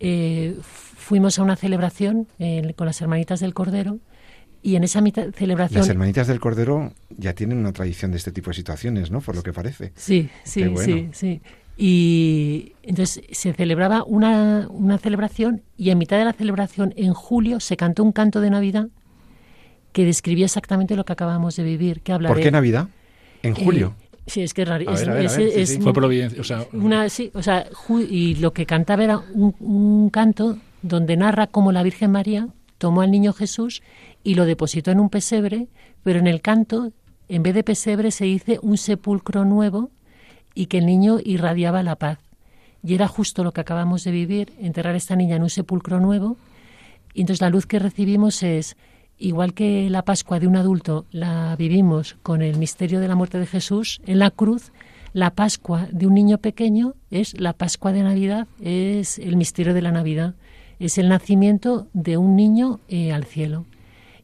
eh, 0.00 0.56
fuimos 0.62 1.38
a 1.38 1.42
una 1.42 1.56
celebración 1.56 2.28
con 2.76 2.86
las 2.86 3.00
hermanitas 3.02 3.40
del 3.40 3.52
Cordero 3.52 3.98
y 4.62 4.76
en 4.76 4.84
esa 4.84 5.02
celebración... 5.34 5.80
Las 5.80 5.88
hermanitas 5.88 6.28
del 6.28 6.40
Cordero 6.40 6.92
ya 7.10 7.34
tienen 7.34 7.58
una 7.58 7.72
tradición 7.72 8.12
de 8.12 8.18
este 8.18 8.30
tipo 8.32 8.50
de 8.50 8.54
situaciones, 8.54 9.10
¿no? 9.10 9.20
Por 9.20 9.34
lo 9.34 9.42
que 9.42 9.52
parece. 9.52 9.92
Sí, 9.96 10.30
sí, 10.44 10.72
sí, 10.76 11.08
sí. 11.12 11.42
Y 11.76 12.74
entonces 12.82 13.24
se 13.32 13.52
celebraba 13.54 14.04
una, 14.04 14.68
una 14.70 14.98
celebración 14.98 15.62
y 15.76 15.90
en 15.90 15.98
mitad 15.98 16.18
de 16.18 16.24
la 16.24 16.32
celebración, 16.32 16.94
en 16.96 17.12
julio, 17.12 17.60
se 17.60 17.76
cantó 17.76 18.04
un 18.04 18.12
canto 18.12 18.40
de 18.40 18.50
Navidad 18.50 18.88
que 19.92 20.04
describía 20.04 20.44
exactamente 20.44 20.96
lo 20.96 21.04
que 21.04 21.12
acabamos 21.12 21.56
de 21.56 21.64
vivir. 21.64 22.00
Que 22.00 22.12
habla 22.12 22.28
¿Por 22.28 22.40
qué 22.40 22.50
Navidad? 22.50 22.88
¿En 23.42 23.56
eh, 23.56 23.64
julio? 23.64 23.94
sí, 24.26 24.42
es 24.42 24.54
que 24.54 24.62
es 24.62 24.68
raro. 24.68 24.84
Fue 25.80 25.92
providencia. 25.92 26.40
O 26.40 26.44
sea, 26.44 26.66
una, 26.72 27.08
sí, 27.08 27.30
o 27.34 27.42
sea, 27.42 27.66
y 28.08 28.36
lo 28.36 28.52
que 28.52 28.64
cantaba 28.64 29.02
era 29.02 29.18
un, 29.18 29.54
un 29.58 30.10
canto 30.10 30.58
donde 30.82 31.16
narra 31.16 31.48
cómo 31.48 31.72
la 31.72 31.82
Virgen 31.82 32.12
María 32.12 32.48
tomó 32.78 33.02
al 33.02 33.10
niño 33.10 33.32
Jesús 33.32 33.82
y 34.24 34.34
lo 34.34 34.44
depositó 34.44 34.90
en 34.90 35.00
un 35.00 35.10
pesebre, 35.10 35.68
pero 36.02 36.18
en 36.18 36.26
el 36.26 36.40
canto, 36.40 36.92
en 37.28 37.42
vez 37.42 37.54
de 37.54 37.64
pesebre, 37.64 38.10
se 38.10 38.24
dice 38.24 38.58
un 38.62 38.76
sepulcro 38.76 39.44
nuevo 39.44 39.90
y 40.54 40.66
que 40.66 40.78
el 40.78 40.86
niño 40.86 41.18
irradiaba 41.24 41.82
la 41.82 41.96
paz. 41.96 42.18
Y 42.84 42.94
era 42.94 43.08
justo 43.08 43.44
lo 43.44 43.52
que 43.52 43.60
acabamos 43.60 44.04
de 44.04 44.10
vivir, 44.10 44.52
enterrar 44.60 44.94
a 44.94 44.98
esta 44.98 45.16
niña 45.16 45.36
en 45.36 45.42
un 45.42 45.50
sepulcro 45.50 46.00
nuevo. 46.00 46.36
Y 47.14 47.20
entonces 47.20 47.40
la 47.40 47.50
luz 47.50 47.66
que 47.66 47.78
recibimos 47.78 48.42
es, 48.42 48.76
igual 49.18 49.54
que 49.54 49.88
la 49.88 50.02
Pascua 50.02 50.40
de 50.40 50.46
un 50.46 50.56
adulto 50.56 51.06
la 51.10 51.54
vivimos 51.56 52.16
con 52.22 52.42
el 52.42 52.58
misterio 52.58 53.00
de 53.00 53.08
la 53.08 53.14
muerte 53.14 53.38
de 53.38 53.46
Jesús 53.46 54.00
en 54.06 54.18
la 54.18 54.30
cruz, 54.30 54.72
la 55.12 55.30
Pascua 55.30 55.88
de 55.92 56.06
un 56.06 56.14
niño 56.14 56.38
pequeño 56.38 56.94
es 57.10 57.38
la 57.38 57.52
Pascua 57.52 57.92
de 57.92 58.02
Navidad, 58.02 58.48
es 58.60 59.18
el 59.18 59.36
misterio 59.36 59.74
de 59.74 59.82
la 59.82 59.92
Navidad, 59.92 60.34
es 60.78 60.98
el 60.98 61.08
nacimiento 61.08 61.86
de 61.92 62.16
un 62.16 62.34
niño 62.34 62.80
eh, 62.88 63.12
al 63.12 63.24
cielo. 63.24 63.66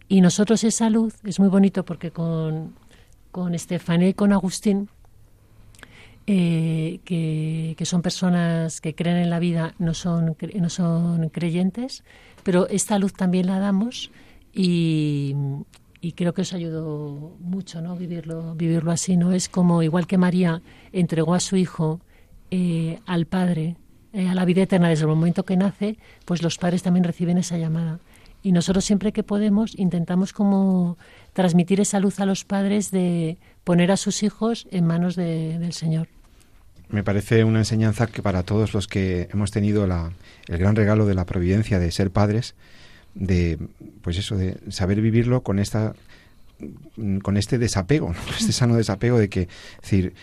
Y 0.09 0.21
nosotros 0.21 0.65
esa 0.65 0.89
luz, 0.89 1.15
es 1.25 1.39
muy 1.39 1.49
bonito 1.49 1.85
porque 1.85 2.11
con, 2.11 2.75
con 3.31 3.55
Estefané 3.55 4.09
y 4.09 4.15
con 4.15 4.33
Agustín, 4.33 4.89
eh, 6.31 7.01
que, 7.07 7.85
son 7.87 8.03
personas 8.03 8.83
que 8.83 8.95
creen 8.95 9.17
en 9.17 9.31
la 9.31 9.39
vida, 9.39 9.75
no 9.79 9.95
son, 9.95 10.37
no 10.57 10.69
son 10.69 11.31
creyentes, 11.31 12.05
pero 12.43 12.69
esta 12.69 12.99
luz 12.99 13.15
también 13.15 13.47
la 13.47 13.59
damos 13.59 14.11
y, 14.53 15.35
creo 16.17 16.35
que 16.35 16.43
os 16.43 16.53
ayudó 16.53 17.37
mucho 17.41 17.81
no 17.81 17.97
vivirlo 17.97 18.55
vivirlo 18.55 18.91
así 18.91 19.17
no 19.17 19.33
es 19.33 19.49
como 19.49 19.83
igual 19.83 20.07
que 20.07 20.17
María 20.17 20.63
entregó 20.93 21.35
a 21.35 21.41
su 21.41 21.57
hijo 21.57 22.01
eh, 22.51 22.99
al 23.05 23.27
padre 23.27 23.77
eh, 24.13 24.29
a 24.29 24.35
la 24.35 24.45
vida 24.45 24.63
eterna 24.63 24.89
desde 24.89 25.03
el 25.03 25.09
momento 25.09 25.45
que 25.45 25.57
nace 25.57 25.99
pues 26.25 26.43
los 26.43 26.57
padres 26.57 26.83
también 26.83 27.05
reciben 27.05 27.37
esa 27.37 27.59
llamada 27.59 28.01
y 28.43 28.53
nosotros 28.53 28.85
siempre 28.85 29.13
que 29.13 29.23
podemos 29.23 29.79
intentamos 29.79 30.33
como 30.33 30.97
transmitir 31.33 31.81
esa 31.81 32.01
luz 32.01 32.21
a 32.21 32.27
los 32.27 32.45
padres 32.45 32.91
de 32.91 33.39
poner 33.65 33.91
a 33.91 33.97
sus 33.97 34.23
hijos 34.23 34.67
en 34.71 34.87
manos 34.87 35.17
del 35.17 35.73
Señor 35.73 36.09
me 36.89 37.05
parece 37.05 37.45
una 37.45 37.59
enseñanza 37.59 38.07
que 38.07 38.23
para 38.23 38.43
todos 38.43 38.73
los 38.73 38.89
que 38.89 39.29
hemos 39.33 39.51
tenido 39.51 39.87
la, 39.87 40.13
el 40.47 40.59
gran 40.59 40.75
regalo 40.75 41.07
de 41.07 41.15
la 41.15 41.27
providencia 41.27 41.79
de 41.79 41.91
ser 41.91 42.11
padres, 42.11 42.55
de 43.15 43.59
pues 44.03 44.17
eso, 44.17 44.37
de 44.37 44.59
saber 44.71 45.01
vivirlo 45.01 45.43
con 45.43 45.59
esta 45.59 45.95
con 47.23 47.37
este 47.37 47.59
desapego, 47.59 48.15
este 48.39 48.53
sano 48.53 48.75
desapego 48.75 49.19
de 49.19 49.29
que, 49.29 49.49
decir, 49.81 50.15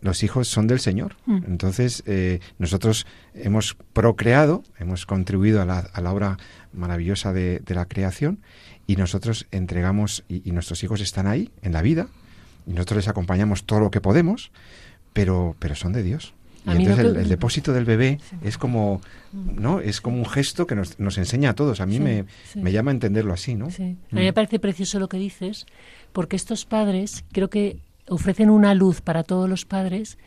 los 0.00 0.22
hijos 0.22 0.48
son 0.48 0.66
del 0.66 0.80
Señor. 0.80 1.16
Mm. 1.26 1.44
Entonces, 1.48 2.02
eh, 2.06 2.40
nosotros 2.58 3.06
hemos 3.34 3.76
procreado, 3.92 4.62
hemos 4.78 5.04
contribuido 5.04 5.60
a 5.60 5.64
la, 5.66 5.80
a 5.80 6.00
la 6.00 6.12
obra 6.12 6.38
maravillosa 6.76 7.32
de, 7.32 7.60
de, 7.60 7.74
la 7.74 7.86
creación 7.86 8.40
y 8.86 8.96
nosotros 8.96 9.46
entregamos, 9.50 10.24
y, 10.28 10.48
y, 10.48 10.52
nuestros 10.52 10.82
hijos 10.84 11.00
están 11.00 11.26
ahí, 11.26 11.50
en 11.62 11.72
la 11.72 11.82
vida, 11.82 12.08
y 12.66 12.72
nosotros 12.72 12.96
les 12.96 13.08
acompañamos 13.08 13.64
todo 13.64 13.80
lo 13.80 13.90
que 13.90 14.00
podemos, 14.00 14.50
pero, 15.12 15.56
pero 15.58 15.74
son 15.74 15.92
de 15.92 16.02
Dios. 16.02 16.34
Y 16.66 16.82
entonces 16.82 17.04
el, 17.04 17.28
depósito 17.28 17.72
del 17.72 17.84
bebé 17.84 18.18
es 18.42 18.58
como, 18.58 19.00
¿no? 19.32 19.78
Es 19.80 20.00
como 20.00 20.18
un 20.18 20.26
gesto 20.26 20.66
que 20.66 20.74
nos, 20.74 20.98
nos 20.98 21.16
enseña 21.16 21.50
a 21.50 21.54
todos. 21.54 21.80
A 21.80 21.86
mí 21.86 22.00
me, 22.00 22.24
me, 22.56 22.72
llama 22.72 22.90
a 22.90 22.94
entenderlo 22.94 23.32
así, 23.32 23.54
¿no? 23.54 23.66
A 23.66 23.78
mí 23.78 23.96
me 24.10 24.30
mm. 24.30 24.34
parece 24.34 24.58
precioso 24.58 24.98
lo 24.98 25.08
que 25.08 25.16
dices, 25.16 25.66
porque 26.12 26.34
estos 26.34 26.64
padres 26.64 27.24
creo 27.30 27.50
que 27.50 27.78
ofrecen 28.08 28.50
una 28.50 28.74
luz 28.74 29.00
para 29.00 29.22
todos 29.22 29.48
los 29.48 29.64
padres, 29.64 30.18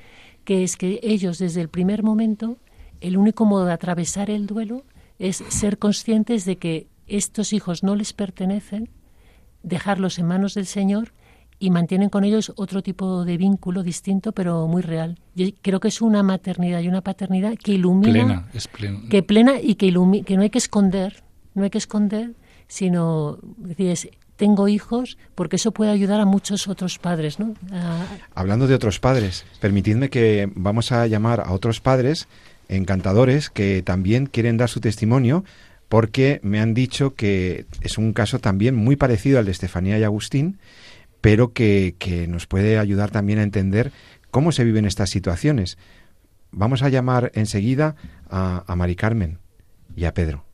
que 0.45 0.63
es 0.63 0.77
que 0.77 1.01
ellos 1.03 1.39
desde 1.39 1.59
el 1.59 1.67
primer 1.67 2.03
momento, 2.03 2.57
el 3.01 3.17
único 3.17 3.45
modo 3.45 3.65
de 3.65 3.73
atravesar 3.73 4.29
el 4.29 4.47
duelo 4.47 4.83
es 5.19 5.43
ser 5.49 5.77
conscientes 5.77 6.45
de 6.45 6.57
que 6.57 6.87
estos 7.07 7.53
hijos 7.53 7.83
no 7.83 7.95
les 7.95 8.13
pertenecen, 8.13 8.89
dejarlos 9.63 10.17
en 10.19 10.27
manos 10.27 10.53
del 10.53 10.65
Señor 10.65 11.13
y 11.59 11.71
mantienen 11.71 12.09
con 12.09 12.23
ellos 12.23 12.53
otro 12.55 12.81
tipo 12.81 13.25
de 13.25 13.37
vínculo 13.37 13.83
distinto 13.83 14.31
pero 14.31 14.65
muy 14.67 14.81
real. 14.81 15.19
Yo 15.35 15.47
creo 15.61 15.81
que 15.81 15.89
es 15.89 16.01
una 16.01 16.23
maternidad 16.23 16.79
y 16.79 16.87
una 16.87 17.01
paternidad 17.01 17.55
que 17.55 17.73
ilumina, 17.73 18.13
plena, 18.13 18.49
es 18.53 18.67
plena. 18.67 19.01
que 19.09 19.21
plena 19.21 19.59
y 19.61 19.75
que 19.75 19.87
ilumina, 19.87 20.23
que 20.23 20.37
no 20.37 20.43
hay 20.43 20.49
que 20.49 20.57
esconder, 20.57 21.23
no 21.53 21.63
hay 21.63 21.69
que 21.69 21.77
esconder, 21.77 22.35
sino 22.67 23.39
decir, 23.57 24.11
tengo 24.37 24.69
hijos 24.69 25.17
porque 25.35 25.57
eso 25.57 25.71
puede 25.73 25.91
ayudar 25.91 26.21
a 26.21 26.25
muchos 26.25 26.69
otros 26.69 26.97
padres, 26.97 27.39
¿no? 27.39 27.55
Hablando 28.33 28.67
de 28.67 28.75
otros 28.75 29.01
padres, 29.01 29.45
permitidme 29.59 30.09
que 30.09 30.49
vamos 30.55 30.93
a 30.93 31.07
llamar 31.07 31.41
a 31.41 31.51
otros 31.51 31.81
padres 31.81 32.29
encantadores 32.69 33.49
que 33.49 33.81
también 33.81 34.27
quieren 34.27 34.57
dar 34.57 34.69
su 34.69 34.79
testimonio 34.79 35.43
porque 35.89 36.39
me 36.43 36.59
han 36.59 36.73
dicho 36.73 37.15
que 37.15 37.65
es 37.81 37.97
un 37.97 38.13
caso 38.13 38.39
también 38.39 38.75
muy 38.75 38.95
parecido 38.95 39.39
al 39.39 39.45
de 39.45 39.51
Estefanía 39.51 39.97
y 39.97 40.03
Agustín 40.03 40.59
pero 41.21 41.53
que, 41.53 42.25
nos 42.29 42.47
puede 42.47 42.77
ayudar 42.77 43.11
también 43.11 43.39
a 43.39 43.43
entender 43.43 43.91
cómo 44.31 44.51
se 44.51 44.63
viven 44.63 44.85
estas 44.85 45.09
situaciones. 45.09 45.77
Vamos 46.51 46.81
a 46.81 46.89
llamar 46.89 47.31
enseguida 47.35 47.95
a, 48.29 48.63
a 48.65 48.75
Mari 48.75 48.95
Carmen 48.95 49.39
y 49.95 50.05
a 50.05 50.13
Pedro. 50.13 50.45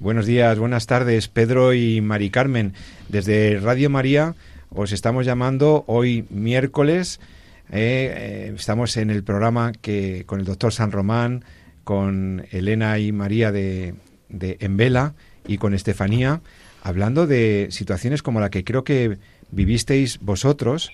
Buenos 0.00 0.26
días, 0.26 0.58
buenas 0.58 0.86
tardes, 0.86 1.28
Pedro 1.28 1.72
y 1.72 2.00
Mari 2.00 2.30
Carmen. 2.30 2.74
Desde 3.08 3.58
Radio 3.60 3.90
María 3.90 4.34
os 4.70 4.92
estamos 4.92 5.26
llamando 5.26 5.84
hoy 5.86 6.26
miércoles. 6.30 7.20
Eh, 7.70 8.48
eh, 8.48 8.52
estamos 8.56 8.96
en 8.96 9.10
el 9.10 9.22
programa 9.22 9.72
que 9.72 10.24
con 10.26 10.40
el 10.40 10.46
doctor 10.46 10.72
San 10.72 10.90
Román, 10.90 11.44
con 11.84 12.46
Elena 12.50 12.98
y 12.98 13.12
María 13.12 13.52
de, 13.52 13.94
de 14.28 14.56
Envela 14.60 15.14
y 15.46 15.58
con 15.58 15.74
Estefanía 15.74 16.40
hablando 16.82 17.26
de 17.26 17.68
situaciones 17.70 18.22
como 18.22 18.40
la 18.40 18.50
que 18.50 18.64
creo 18.64 18.84
que 18.84 19.18
vivisteis 19.50 20.18
vosotros 20.20 20.90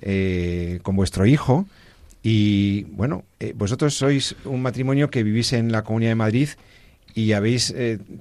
eh, 0.00 0.80
con 0.82 0.94
vuestro 0.94 1.26
hijo. 1.26 1.66
Y 2.22 2.84
bueno, 2.84 3.24
vosotros 3.56 3.94
sois 3.94 4.36
un 4.44 4.62
matrimonio 4.62 5.10
que 5.10 5.24
vivís 5.24 5.52
en 5.52 5.72
la 5.72 5.82
Comunidad 5.82 6.12
de 6.12 6.16
Madrid 6.16 6.48
y 7.14 7.32
habéis 7.32 7.74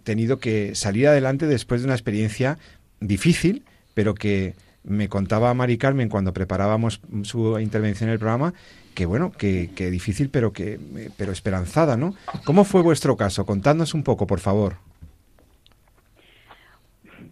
tenido 0.03 0.39
que 0.39 0.73
salir 0.73 1.07
adelante 1.07 1.45
después 1.45 1.81
de 1.81 1.85
una 1.85 1.93
experiencia 1.93 2.57
difícil, 2.99 3.63
pero 3.93 4.15
que 4.15 4.55
me 4.83 5.09
contaba 5.09 5.53
Mari 5.53 5.77
Carmen 5.77 6.09
cuando 6.09 6.33
preparábamos 6.33 7.01
su 7.23 7.59
intervención 7.59 8.09
en 8.09 8.13
el 8.13 8.19
programa, 8.19 8.53
que 8.95 9.05
bueno, 9.05 9.31
que, 9.31 9.69
difícil, 9.75 10.29
pero 10.29 10.51
que 10.53 10.79
pero 11.17 11.31
esperanzada, 11.31 11.97
¿no? 11.97 12.15
¿Cómo 12.45 12.63
fue 12.63 12.81
vuestro 12.81 13.15
caso? 13.15 13.45
Contadnos 13.45 13.93
un 13.93 14.03
poco, 14.03 14.27
por 14.27 14.39
favor. 14.39 14.75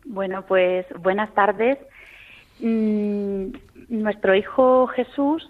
Bueno, 0.06 0.46
pues 0.46 0.86
buenas 1.02 1.34
tardes. 1.34 1.78
Mm, 2.60 3.52
nuestro 3.90 4.36
hijo 4.36 4.88
Jesús 4.88 5.50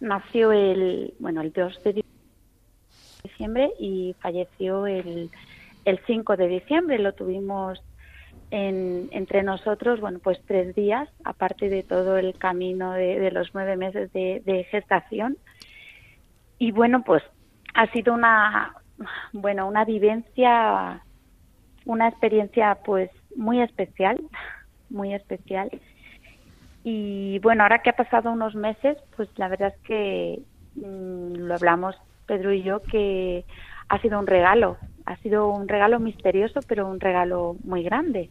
nació 0.00 0.52
el, 0.52 1.14
bueno, 1.18 1.42
el 1.42 1.52
2 1.52 1.84
de 1.84 2.04
diciembre 3.22 3.70
y 3.78 4.14
falleció 4.20 4.86
el, 4.86 5.30
el 5.84 6.00
5 6.06 6.36
de 6.36 6.48
diciembre. 6.48 6.98
Lo 6.98 7.12
tuvimos 7.12 7.82
en, 8.50 9.08
entre 9.12 9.42
nosotros, 9.42 10.00
bueno, 10.00 10.18
pues 10.18 10.40
tres 10.46 10.74
días, 10.74 11.08
aparte 11.24 11.68
de 11.68 11.82
todo 11.82 12.18
el 12.18 12.36
camino 12.36 12.92
de, 12.92 13.30
los 13.30 13.50
nueve 13.54 13.76
meses 13.76 14.12
de, 14.12 14.42
de, 14.44 14.64
gestación. 14.64 15.36
Y 16.58 16.72
bueno, 16.72 17.02
pues 17.04 17.22
ha 17.74 17.86
sido 17.92 18.14
una, 18.14 18.74
bueno, 19.32 19.66
una 19.66 19.84
vivencia, 19.84 21.02
una 21.84 22.08
experiencia, 22.08 22.78
pues 22.84 23.10
muy 23.36 23.60
especial, 23.60 24.20
muy 24.90 25.14
especial. 25.14 25.70
Y 26.82 27.38
bueno, 27.40 27.62
ahora 27.62 27.82
que 27.82 27.90
ha 27.90 27.96
pasado 27.96 28.32
unos 28.32 28.54
meses, 28.54 28.96
pues 29.16 29.28
la 29.36 29.48
verdad 29.48 29.72
es 29.74 29.82
que 29.82 30.42
mm, 30.76 31.34
lo 31.34 31.54
hablamos 31.54 31.96
Pedro 32.26 32.52
y 32.52 32.62
yo 32.62 32.80
que 32.82 33.44
ha 33.88 34.00
sido 34.00 34.18
un 34.18 34.26
regalo, 34.26 34.76
ha 35.04 35.16
sido 35.16 35.48
un 35.48 35.68
regalo 35.68 35.98
misterioso, 35.98 36.60
pero 36.66 36.88
un 36.88 37.00
regalo 37.00 37.56
muy 37.64 37.82
grande. 37.82 38.30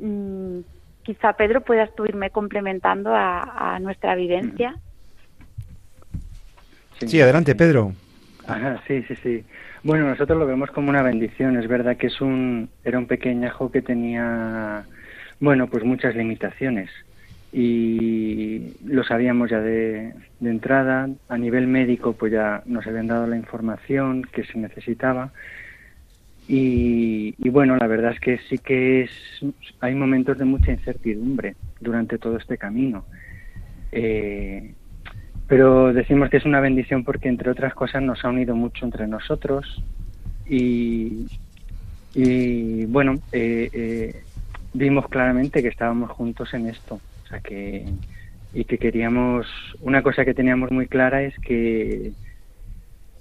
Mm, 0.00 0.60
quizá 1.02 1.32
Pedro 1.34 1.60
puedas 1.60 1.94
tú 1.94 2.04
irme 2.06 2.30
complementando 2.30 3.10
a, 3.14 3.78
nuestra 3.80 4.14
vivencia. 4.14 4.76
Sí, 6.98 7.20
adelante, 7.20 7.54
Pedro. 7.54 7.92
sí, 8.86 9.02
sí, 9.04 9.14
sí. 9.22 9.44
Bueno, 9.82 10.06
nosotros 10.08 10.38
lo 10.38 10.46
vemos 10.46 10.70
como 10.70 10.90
una 10.90 11.02
bendición. 11.02 11.58
Es 11.58 11.66
verdad 11.66 11.96
que 11.96 12.08
es 12.08 12.20
un, 12.20 12.68
era 12.84 12.98
un 12.98 13.06
pequeñajo 13.06 13.70
que 13.70 13.80
tenía, 13.80 14.84
bueno, 15.38 15.66
pues 15.68 15.84
muchas 15.84 16.14
limitaciones. 16.14 16.90
Y 17.52 18.74
lo 18.84 19.02
sabíamos 19.02 19.50
ya 19.50 19.60
de, 19.60 20.12
de 20.38 20.50
entrada. 20.50 21.08
A 21.28 21.38
nivel 21.38 21.66
médico, 21.66 22.12
pues 22.12 22.32
ya 22.32 22.62
nos 22.66 22.86
habían 22.86 23.06
dado 23.06 23.26
la 23.26 23.36
información 23.36 24.22
que 24.22 24.44
se 24.44 24.58
necesitaba. 24.58 25.32
Y, 26.52 27.48
bueno, 27.48 27.76
la 27.76 27.86
verdad 27.86 28.10
es 28.10 28.18
que 28.18 28.38
sí 28.48 28.58
que 28.58 29.02
es, 29.02 29.10
hay 29.78 29.94
momentos 29.94 30.36
de 30.36 30.44
mucha 30.44 30.72
incertidumbre 30.72 31.54
durante 31.80 32.18
todo 32.18 32.38
este 32.38 32.58
camino. 32.58 33.04
Eh, 33.92 34.74
pero 35.46 35.92
decimos 35.92 36.28
que 36.28 36.38
es 36.38 36.44
una 36.44 36.58
bendición 36.58 37.04
porque, 37.04 37.28
entre 37.28 37.52
otras 37.52 37.72
cosas, 37.72 38.02
nos 38.02 38.24
ha 38.24 38.30
unido 38.30 38.56
mucho 38.56 38.84
entre 38.84 39.06
nosotros 39.06 39.80
y, 40.44 41.28
y 42.16 42.84
bueno, 42.86 43.14
eh, 43.30 43.70
eh, 43.72 44.22
vimos 44.74 45.08
claramente 45.08 45.62
que 45.62 45.68
estábamos 45.68 46.10
juntos 46.10 46.52
en 46.52 46.66
esto. 46.66 46.96
O 46.96 47.28
sea, 47.28 47.38
que, 47.38 47.84
y 48.52 48.64
que 48.64 48.78
queríamos, 48.78 49.46
una 49.82 50.02
cosa 50.02 50.24
que 50.24 50.34
teníamos 50.34 50.72
muy 50.72 50.88
clara 50.88 51.22
es 51.22 51.38
que 51.38 52.10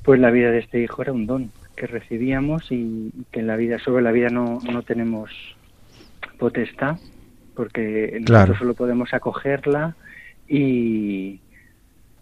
pues 0.03 0.19
la 0.19 0.31
vida 0.31 0.49
de 0.49 0.57
este 0.57 0.81
hijo 0.81 1.03
era 1.03 1.13
un 1.13 1.27
don 1.27 1.51
que 1.79 1.87
recibíamos 1.87 2.71
y 2.71 3.11
que 3.31 3.39
en 3.39 3.47
la 3.47 3.55
vida, 3.55 3.79
sobre 3.79 4.03
la 4.03 4.11
vida 4.11 4.27
no, 4.29 4.59
no 4.69 4.83
tenemos 4.83 5.31
potestad, 6.37 6.97
porque 7.55 8.19
nosotros 8.27 8.57
solo 8.59 8.73
podemos 8.73 9.13
acogerla 9.13 9.95
y, 10.47 11.39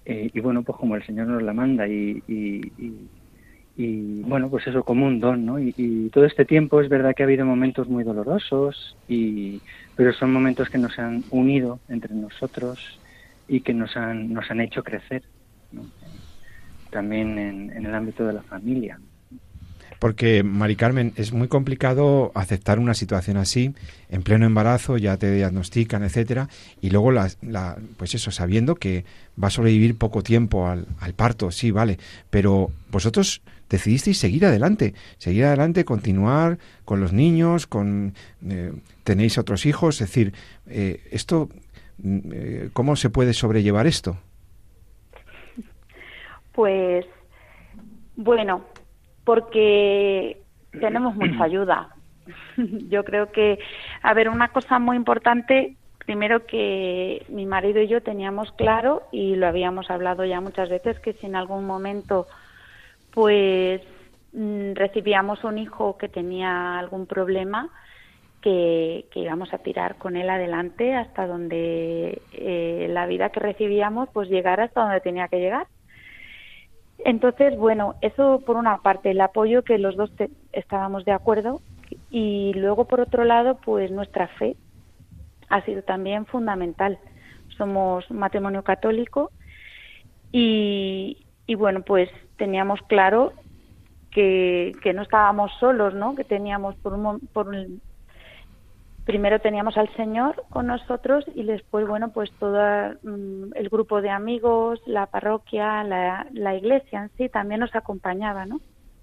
eh, 0.05 0.29
y 0.31 0.39
bueno, 0.39 0.61
pues 0.61 0.77
como 0.77 0.95
el 0.95 1.03
Señor 1.05 1.27
nos 1.27 1.41
la 1.41 1.53
manda 1.53 1.87
y, 1.87 2.23
y, 2.27 4.21
bueno, 4.21 4.49
pues 4.49 4.65
eso 4.67 4.83
como 4.83 5.05
un 5.07 5.19
don, 5.19 5.45
¿no? 5.45 5.59
Y, 5.59 6.09
todo 6.13 6.25
este 6.25 6.45
tiempo 6.45 6.81
es 6.81 6.89
verdad 6.89 7.15
que 7.15 7.23
ha 7.23 7.25
habido 7.25 7.45
momentos 7.45 7.87
muy 7.87 8.03
dolorosos, 8.03 8.95
y, 9.07 9.61
pero 9.95 10.13
son 10.13 10.31
momentos 10.31 10.69
que 10.69 10.77
nos 10.77 10.97
han 10.99 11.23
unido 11.31 11.79
entre 11.89 12.13
nosotros 12.13 12.99
y 13.47 13.61
que 13.61 13.73
nos 13.73 13.95
han, 13.97 14.33
nos 14.33 14.49
han 14.51 14.61
hecho 14.61 14.83
crecer, 14.83 15.23
también 16.91 17.37
en, 17.37 17.71
en 17.71 17.85
el 17.85 17.95
ámbito 17.95 18.25
de 18.25 18.33
la 18.33 18.43
familia. 18.43 18.99
Porque, 19.99 20.43
Mari 20.43 20.75
Carmen, 20.75 21.13
es 21.15 21.33
muy 21.33 21.47
complicado 21.47 22.31
aceptar 22.35 22.79
una 22.79 22.93
situación 22.93 23.37
así, 23.37 23.73
en 24.09 24.23
pleno 24.23 24.45
embarazo, 24.45 24.97
ya 24.97 25.17
te 25.17 25.31
diagnostican, 25.31 26.03
etcétera, 26.03 26.49
y 26.81 26.89
luego, 26.89 27.11
la, 27.11 27.29
pues 27.97 28.15
eso, 28.15 28.31
sabiendo 28.31 28.75
que 28.75 29.05
va 29.41 29.47
a 29.47 29.51
sobrevivir 29.51 29.97
poco 29.97 30.23
tiempo 30.23 30.67
al, 30.67 30.85
parto, 31.15 31.51
sí, 31.51 31.71
vale, 31.71 31.97
pero 32.29 32.71
vosotros 32.91 33.41
decidisteis 33.69 34.17
seguir 34.17 34.45
adelante, 34.45 34.93
seguir 35.17 35.45
adelante, 35.45 35.83
continuar 35.83 36.57
con 36.85 36.99
los 36.99 37.11
niños, 37.13 37.67
con 37.67 38.13
eh, 38.47 38.73
tenéis 39.03 39.37
otros 39.37 39.65
hijos, 39.65 40.01
es 40.01 40.07
decir, 40.09 40.33
eh, 40.67 41.01
esto, 41.11 41.49
mm, 41.97 42.19
eh, 42.31 42.69
¿cómo 42.73 42.95
se 42.95 43.09
puede 43.09 43.33
sobrellevar 43.33 43.87
esto? 43.87 44.17
Pues, 46.53 47.05
bueno, 48.15 48.65
porque 49.27 50.37
tenemos 50.79 51.13
mucha 51.13 51.43
ayuda. 51.43 51.89
Yo 52.87 53.03
creo 53.03 53.29
que, 53.33 53.59
a 54.01 54.13
ver, 54.13 54.29
una 54.29 54.53
cosa 54.53 54.79
muy 54.79 54.95
importante, 54.95 55.75
primero 55.99 56.45
que 56.45 57.25
mi 57.27 57.45
marido 57.45 57.81
y 57.81 57.89
yo 57.89 58.01
teníamos 58.01 58.53
claro, 58.53 59.03
y 59.11 59.35
lo 59.35 59.47
habíamos 59.47 59.91
hablado 59.91 60.23
ya 60.23 60.39
muchas 60.39 60.69
veces, 60.69 60.97
que 61.01 61.11
si 61.11 61.25
en 61.25 61.35
algún 61.35 61.65
momento 61.65 62.25
pues 63.11 63.81
mm, 64.31 64.71
recibíamos 64.75 65.43
un 65.43 65.57
hijo 65.57 65.97
que 65.97 66.07
tenía 66.07 66.79
algún 66.79 67.05
problema, 67.05 67.69
que, 68.41 69.09
íbamos 69.13 69.53
a 69.53 69.57
tirar 69.57 69.97
con 69.97 70.15
él 70.15 70.29
adelante 70.29 70.95
hasta 70.95 71.27
donde 71.27 72.21
eh, 72.31 72.87
la 72.91 73.05
vida 73.07 73.29
que 73.29 73.41
recibíamos 73.41 74.07
pues 74.13 74.29
llegara 74.29 74.63
hasta 74.63 74.83
donde 74.83 75.01
tenía 75.01 75.27
que 75.27 75.39
llegar. 75.39 75.67
Entonces, 77.07 77.57
bueno, 77.57 77.95
eso 78.01 78.41
por 78.45 78.57
una 78.57 78.79
parte, 78.79 79.11
el 79.11 79.21
apoyo 79.21 79.63
que 79.63 79.77
los 79.77 79.95
dos 79.95 80.11
estábamos 80.51 81.05
de 81.05 81.13
acuerdo 81.13 81.61
y 82.11 82.51
luego 82.53 82.83
por 82.83 82.99
otro 82.99 83.23
lado, 83.23 83.55
pues 83.63 83.91
nuestra 83.91 84.27
fe 84.27 84.57
ha 85.47 85.61
sido 85.61 85.83
también 85.83 86.25
fundamental. 86.25 86.99
Somos 87.57 88.11
matrimonio 88.11 88.61
católico 88.61 89.31
y, 90.33 91.25
y 91.45 91.55
bueno, 91.55 91.81
pues 91.81 92.09
teníamos 92.35 92.81
claro 92.89 93.31
que, 94.11 94.73
que 94.83 94.91
no 94.91 95.03
estábamos 95.03 95.53
solos, 95.61 95.93
¿no? 95.93 96.13
Que 96.13 96.25
teníamos 96.25 96.75
por 96.75 96.91
un, 96.91 97.21
por 97.31 97.47
un, 97.47 97.81
primero 99.07 99.39
teníamos 99.39 99.77
al 99.77 99.87
Señor 99.95 100.43
con 100.49 100.67
nosotros 100.67 101.23
y 101.33 101.43
después, 101.43 101.87
bueno, 101.87 102.09
pues 102.09 102.29
todo 102.39 102.59
mm, 103.03 103.53
el 103.55 103.69
grupo 103.69 104.01
de 104.01 104.09
amigos, 104.09 104.81
la 104.85 105.05
parroquia, 105.05 105.81
la, 105.85 106.27
la, 106.33 106.55
iglesia 106.55 107.03
en 107.03 107.09
sí 107.17 107.29
también 107.29 107.61
nos 107.61 107.73
acompañaba, 107.73 108.45
¿no? 108.45 108.59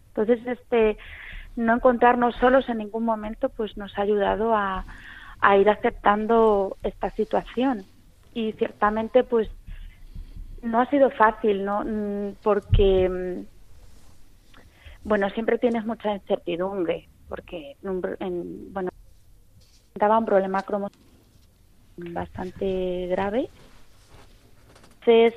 Entonces, 0.09 0.47
este, 0.47 0.99
no 1.57 1.75
encontrarnos 1.75 2.37
solos 2.37 2.69
en 2.69 2.79
ningún 2.79 3.07
momento, 3.07 3.49
pues 3.49 3.79
nos 3.79 3.97
ha 3.99 4.03
ayudado 4.03 4.55
a, 4.55 4.85
a 5.40 5.57
ir 5.57 5.71
aceptando 5.71 6.77
esta 6.83 7.11
situación. 7.12 7.85
Y 8.35 8.53
ciertamente, 8.53 9.25
pues, 9.25 9.49
no 10.62 10.81
ha 10.81 10.90
sido 10.90 11.09
fácil, 11.11 11.64
¿no? 11.64 11.83
Mm, 11.83 12.37
porque, 12.43 13.09
mm, 13.09 13.47
bueno, 15.09 15.31
siempre 15.31 15.57
tienes 15.57 15.87
mucha 15.87 16.14
incertidumbre, 16.14 17.09
porque, 17.31 17.77
en, 18.21 18.73
bueno, 18.75 18.90
daba 19.99 20.19
un 20.19 20.25
problema 20.25 20.63
cromosómico 20.63 21.05
bastante 21.97 23.07
grave. 23.09 23.49
Entonces, 25.01 25.35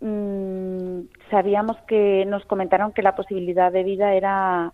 mm, 0.00 1.02
sabíamos 1.30 1.76
que 1.86 2.24
nos 2.26 2.44
comentaron 2.46 2.92
que 2.92 3.02
la 3.02 3.14
posibilidad 3.14 3.70
de 3.70 3.84
vida 3.84 4.14
era 4.14 4.72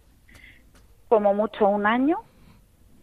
como 1.09 1.35
mucho 1.35 1.69
un 1.69 1.87
año, 1.87 2.19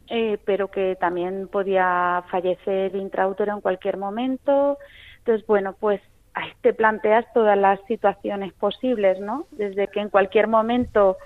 eh, 0.09 0.39
pero 0.45 0.69
que 0.71 0.95
también 0.99 1.47
podía 1.47 2.23
fallecer 2.29 2.95
intraútero 2.95 3.53
en 3.53 3.61
cualquier 3.61 3.97
momento. 3.97 4.79
Entonces, 5.19 5.45
bueno, 5.45 5.75
pues 5.79 6.01
ahí 6.33 6.51
te 6.61 6.73
planteas 6.73 7.25
todas 7.33 7.57
las 7.57 7.79
situaciones 7.87 8.53
posibles, 8.53 9.19
¿no? 9.19 9.45
Desde 9.51 9.87
que 9.87 9.99
en 9.99 10.09
cualquier 10.09 10.47
momento 10.47 11.17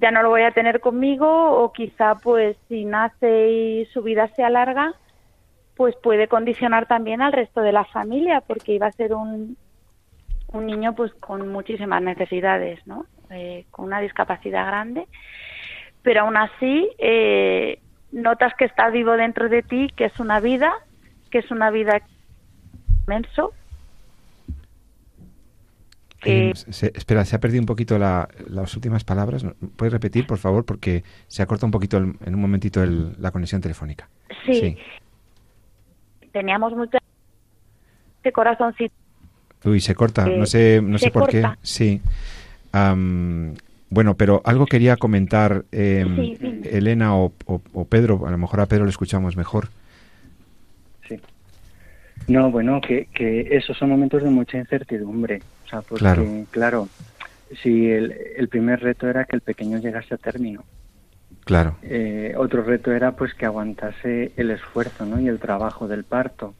ya 0.00 0.10
no 0.10 0.22
lo 0.22 0.30
voy 0.30 0.42
a 0.42 0.52
tener 0.52 0.80
conmigo 0.80 1.26
o 1.28 1.72
quizá 1.72 2.14
pues 2.16 2.56
si 2.68 2.84
nace 2.84 3.50
y 3.50 3.86
su 3.86 4.02
vida 4.02 4.28
se 4.36 4.44
alarga 4.44 4.94
pues 5.76 5.94
puede 5.96 6.28
condicionar 6.28 6.86
también 6.86 7.20
al 7.20 7.32
resto 7.32 7.60
de 7.62 7.72
la 7.72 7.84
familia 7.84 8.40
porque 8.40 8.74
iba 8.74 8.86
a 8.86 8.92
ser 8.92 9.14
un, 9.14 9.56
un 10.52 10.66
niño 10.66 10.94
pues 10.94 11.12
con 11.14 11.48
muchísimas 11.48 12.00
necesidades 12.00 12.84
no 12.86 13.06
eh, 13.30 13.66
con 13.70 13.86
una 13.86 14.00
discapacidad 14.00 14.66
grande. 14.66 15.06
Pero 16.02 16.22
aún 16.22 16.36
así 16.36 16.88
eh, 16.98 17.80
notas 18.12 18.54
que 18.54 18.64
está 18.64 18.90
vivo 18.90 19.12
dentro 19.12 19.48
de 19.48 19.62
ti 19.62 19.90
que 19.96 20.06
es 20.06 20.20
una 20.20 20.38
vida 20.40 20.72
que 21.30 21.38
es 21.38 21.50
una 21.50 21.70
vida 21.70 22.00
inmenso 23.02 23.52
espera, 26.22 27.24
se 27.24 27.36
ha 27.36 27.40
perdido 27.40 27.62
un 27.62 27.66
poquito 27.66 27.98
las 27.98 28.74
últimas 28.74 29.04
palabras. 29.04 29.44
¿Puedes 29.76 29.92
repetir, 29.92 30.26
por 30.26 30.38
favor? 30.38 30.64
Porque 30.64 31.04
se 31.26 31.42
ha 31.42 31.46
cortado 31.46 31.66
un 31.66 31.72
poquito 31.72 31.96
en 31.98 32.16
un 32.26 32.40
momentito 32.40 32.84
la 32.84 33.30
conexión 33.30 33.60
telefónica. 33.60 34.08
Sí. 34.46 34.76
Teníamos 36.32 36.74
mucho 36.74 36.98
este 38.16 38.32
corazoncito. 38.32 38.94
Uy, 39.64 39.80
se 39.80 39.94
corta. 39.94 40.26
no 40.26 40.46
sé, 40.46 40.80
no 40.82 40.98
sé 40.98 41.10
por 41.10 41.28
qué. 41.28 41.44
Sí. 41.62 42.00
bueno, 43.90 44.14
pero 44.16 44.42
algo 44.44 44.66
quería 44.66 44.96
comentar 44.96 45.64
em, 45.72 46.36
Elena 46.64 47.16
o, 47.16 47.32
o 47.46 47.84
Pedro. 47.84 48.26
A 48.26 48.30
lo 48.30 48.38
mejor 48.38 48.60
a 48.60 48.66
Pedro 48.66 48.84
le 48.84 48.90
escuchamos 48.90 49.36
mejor. 49.36 49.68
Sí. 51.08 51.16
No, 52.28 52.50
bueno, 52.50 52.80
que, 52.80 53.06
que 53.14 53.56
esos 53.56 53.76
son 53.76 53.88
momentos 53.88 54.22
de 54.22 54.30
mucha 54.30 54.58
incertidumbre. 54.58 55.40
O 55.68 55.70
sea, 55.70 55.82
porque, 55.82 56.46
claro, 56.50 56.88
si 57.62 57.90
el, 57.90 58.16
el, 58.36 58.48
primer 58.48 58.80
reto 58.80 59.06
era 59.06 59.26
que 59.26 59.36
el 59.36 59.42
pequeño 59.42 59.78
llegase 59.78 60.14
a 60.14 60.16
término. 60.16 60.64
Claro. 61.44 61.76
Eh, 61.82 62.34
otro 62.38 62.62
reto 62.62 62.90
era 62.90 63.12
pues 63.12 63.34
que 63.34 63.44
aguantase 63.44 64.32
el 64.36 64.50
esfuerzo 64.50 65.04
¿no? 65.04 65.20
y 65.20 65.28
el 65.28 65.38
trabajo 65.38 65.86
del 65.86 66.04
parto. 66.04 66.54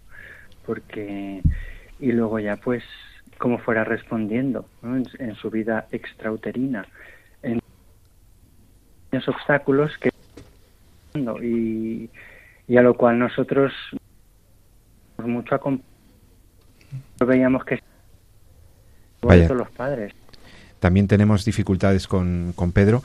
Porque, 0.66 1.40
y 1.98 2.12
luego 2.12 2.38
ya 2.38 2.56
pues 2.56 2.84
cómo 3.38 3.58
fuera 3.58 3.84
respondiendo 3.84 4.66
en, 4.82 5.34
su 5.36 5.48
vida 5.48 5.86
extrauterina. 5.90 6.86
En 7.42 7.60
los 9.12 9.26
obstáculos 9.26 9.96
que 9.96 10.10
y, 11.42 12.10
y 12.66 12.76
a 12.76 12.82
lo 12.82 12.94
cual 12.94 13.18
nosotros 13.18 13.72
mucho 15.16 15.58
veíamos 17.26 17.64
que 17.64 17.80
Vaya. 19.22 19.48
los 19.48 19.70
padres. 19.70 20.12
También 20.78 21.08
tenemos 21.08 21.44
dificultades 21.44 22.06
con, 22.06 22.52
con 22.54 22.72
Pedro. 22.72 23.02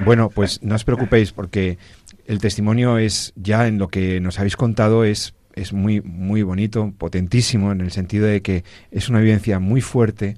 Bueno, 0.00 0.30
pues 0.30 0.62
no 0.62 0.74
os 0.74 0.84
preocupéis 0.84 1.32
porque 1.32 1.78
el 2.26 2.38
testimonio 2.38 2.98
es 2.98 3.32
ya 3.36 3.66
en 3.66 3.78
lo 3.78 3.88
que 3.88 4.20
nos 4.20 4.38
habéis 4.38 4.56
contado 4.56 5.04
es 5.04 5.34
es 5.54 5.72
muy 5.72 6.02
muy 6.02 6.42
bonito, 6.42 6.92
potentísimo 6.98 7.72
en 7.72 7.80
el 7.80 7.90
sentido 7.90 8.26
de 8.26 8.42
que 8.42 8.62
es 8.90 9.08
una 9.08 9.20
vivencia 9.20 9.58
muy 9.58 9.80
fuerte, 9.80 10.36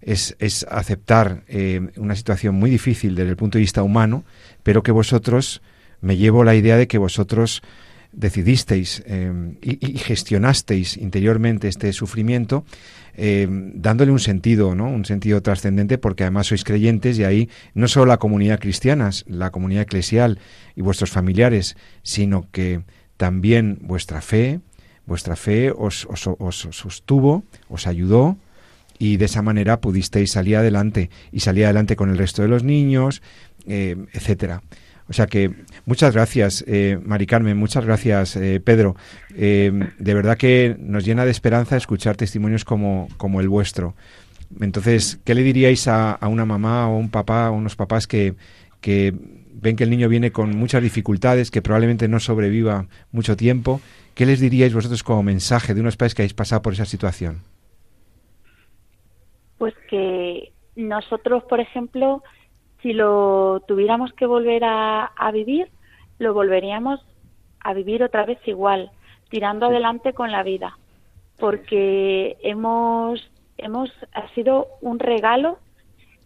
es, 0.00 0.36
es 0.38 0.66
aceptar 0.70 1.42
eh, 1.48 1.88
una 1.96 2.16
situación 2.16 2.54
muy 2.54 2.70
difícil 2.70 3.14
desde 3.14 3.30
el 3.30 3.36
punto 3.36 3.58
de 3.58 3.60
vista 3.60 3.82
humano, 3.82 4.24
pero 4.62 4.82
que 4.82 4.90
vosotros 4.90 5.60
me 6.00 6.16
llevo 6.16 6.44
la 6.44 6.54
idea 6.54 6.76
de 6.76 6.88
que 6.88 6.98
vosotros 6.98 7.62
decidisteis 8.16 9.02
eh, 9.06 9.56
y, 9.60 9.98
gestionasteis 9.98 10.96
interiormente 10.96 11.68
este 11.68 11.92
sufrimiento, 11.92 12.64
eh, 13.16 13.46
dándole 13.50 14.12
un 14.12 14.20
sentido, 14.20 14.74
¿no? 14.74 14.88
Un 14.88 15.04
sentido 15.04 15.42
trascendente, 15.42 15.98
porque 15.98 16.24
además 16.24 16.48
sois 16.48 16.64
creyentes 16.64 17.18
y 17.18 17.24
ahí 17.24 17.48
no 17.74 17.88
solo 17.88 18.06
la 18.06 18.18
comunidad 18.18 18.58
cristiana, 18.58 19.10
la 19.26 19.50
comunidad 19.50 19.82
eclesial 19.82 20.38
y 20.74 20.82
vuestros 20.82 21.10
familiares, 21.10 21.76
sino 22.02 22.48
que 22.50 22.82
también 23.16 23.78
vuestra 23.82 24.20
fe, 24.20 24.60
vuestra 25.06 25.36
fe 25.36 25.70
os 25.70 26.08
sostuvo, 26.70 27.44
os 27.68 27.86
ayudó 27.86 28.36
y 28.98 29.16
de 29.16 29.24
esa 29.26 29.42
manera 29.42 29.80
pudisteis 29.80 30.32
salir 30.32 30.56
adelante 30.56 31.10
y 31.32 31.40
salir 31.40 31.64
adelante 31.64 31.96
con 31.96 32.10
el 32.10 32.18
resto 32.18 32.42
de 32.42 32.48
los 32.48 32.64
niños, 32.64 33.22
eh, 33.66 33.96
etcétera. 34.12 34.62
O 35.08 35.12
sea 35.12 35.26
que 35.26 35.50
muchas 35.84 36.14
gracias, 36.14 36.64
eh, 36.66 36.98
Mari 37.04 37.26
Carmen, 37.26 37.56
muchas 37.56 37.84
gracias, 37.84 38.36
eh, 38.36 38.60
Pedro. 38.60 38.96
Eh, 39.36 39.70
de 39.98 40.14
verdad 40.14 40.38
que 40.38 40.76
nos 40.78 41.04
llena 41.04 41.24
de 41.24 41.30
esperanza 41.30 41.76
escuchar 41.76 42.16
testimonios 42.16 42.64
como, 42.64 43.08
como 43.18 43.40
el 43.40 43.48
vuestro. 43.48 43.94
Entonces, 44.60 45.20
¿qué 45.24 45.34
le 45.34 45.42
diríais 45.42 45.88
a, 45.88 46.12
a 46.12 46.28
una 46.28 46.46
mamá 46.46 46.88
o 46.88 46.96
un 46.96 47.10
papá 47.10 47.50
o 47.50 47.54
unos 47.54 47.76
papás 47.76 48.06
que, 48.06 48.34
que 48.80 49.14
ven 49.54 49.76
que 49.76 49.84
el 49.84 49.90
niño 49.90 50.08
viene 50.08 50.30
con 50.30 50.56
muchas 50.56 50.82
dificultades, 50.82 51.50
que 51.50 51.62
probablemente 51.62 52.08
no 52.08 52.18
sobreviva 52.18 52.86
mucho 53.12 53.36
tiempo? 53.36 53.80
¿Qué 54.14 54.26
les 54.26 54.40
diríais 54.40 54.72
vosotros 54.72 55.02
como 55.02 55.22
mensaje 55.22 55.74
de 55.74 55.80
unos 55.80 55.96
padres 55.96 56.14
que 56.14 56.22
habéis 56.22 56.34
pasado 56.34 56.62
por 56.62 56.72
esa 56.72 56.84
situación? 56.84 57.42
Pues 59.58 59.74
que 59.90 60.52
nosotros, 60.76 61.42
por 61.44 61.60
ejemplo, 61.60 62.22
si 62.84 62.92
lo 62.92 63.62
tuviéramos 63.66 64.12
que 64.12 64.26
volver 64.26 64.62
a, 64.62 65.06
a, 65.06 65.30
vivir, 65.32 65.68
lo 66.18 66.34
volveríamos 66.34 67.00
a 67.60 67.72
vivir 67.72 68.02
otra 68.02 68.26
vez 68.26 68.38
igual, 68.44 68.90
tirando 69.30 69.66
adelante 69.66 70.12
con 70.12 70.30
la 70.30 70.42
vida, 70.42 70.76
porque 71.38 72.36
hemos, 72.42 73.26
hemos, 73.56 73.90
ha 74.12 74.28
sido 74.34 74.68
un 74.82 74.98
regalo, 74.98 75.58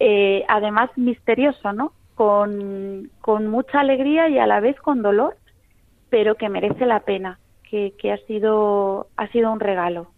eh, 0.01 0.45
además 0.49 0.91
misterioso, 0.97 1.73
¿no? 1.73 1.93
Con, 2.17 3.13
con 3.21 3.47
mucha 3.47 3.79
alegría 3.79 4.29
y 4.29 4.39
a 4.41 4.49
la 4.49 4.59
vez 4.59 4.81
con 4.81 5.01
dolor, 5.01 5.37
pero 6.11 6.35
que 6.35 6.49
merece 6.49 6.87
la 6.87 7.05
pena, 7.05 7.39
que, 7.71 7.95
que 7.97 8.11
ha 8.11 8.19
sido, 8.27 9.07
ha 9.17 9.29
sido 9.29 9.53
un 9.53 9.61
regalo. 9.61 10.11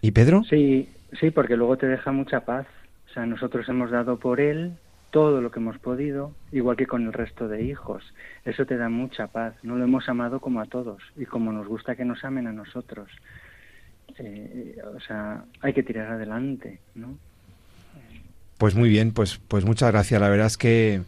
¿Y 0.00 0.12
Pedro? 0.12 0.42
Sí, 0.44 0.88
sí, 1.20 1.30
porque 1.30 1.58
luego 1.58 1.76
te 1.76 1.86
deja 1.86 2.12
mucha 2.12 2.46
paz. 2.46 2.66
O 3.10 3.12
sea, 3.12 3.26
nosotros 3.26 3.68
hemos 3.68 3.90
dado 3.90 4.18
por 4.18 4.40
él 4.40 4.72
todo 5.10 5.40
lo 5.40 5.50
que 5.50 5.60
hemos 5.60 5.78
podido, 5.78 6.32
igual 6.52 6.76
que 6.76 6.86
con 6.86 7.06
el 7.06 7.12
resto 7.12 7.48
de 7.48 7.62
hijos. 7.62 8.02
Eso 8.44 8.66
te 8.66 8.76
da 8.76 8.88
mucha 8.88 9.28
paz. 9.28 9.54
No 9.62 9.76
lo 9.76 9.84
hemos 9.84 10.08
amado 10.08 10.40
como 10.40 10.60
a 10.60 10.66
todos 10.66 11.02
y 11.16 11.24
como 11.24 11.52
nos 11.52 11.66
gusta 11.66 11.96
que 11.96 12.04
nos 12.04 12.24
amen 12.24 12.46
a 12.46 12.52
nosotros. 12.52 13.08
Eh, 14.18 14.76
o 14.94 15.00
sea, 15.00 15.44
hay 15.60 15.72
que 15.72 15.82
tirar 15.82 16.12
adelante, 16.12 16.80
¿no? 16.94 17.16
Pues 18.58 18.74
muy 18.74 18.88
bien, 18.88 19.12
pues, 19.12 19.38
pues 19.48 19.64
muchas 19.64 19.92
gracias. 19.92 20.20
La 20.20 20.28
verdad 20.28 20.46
es 20.46 20.56
que 20.56 21.02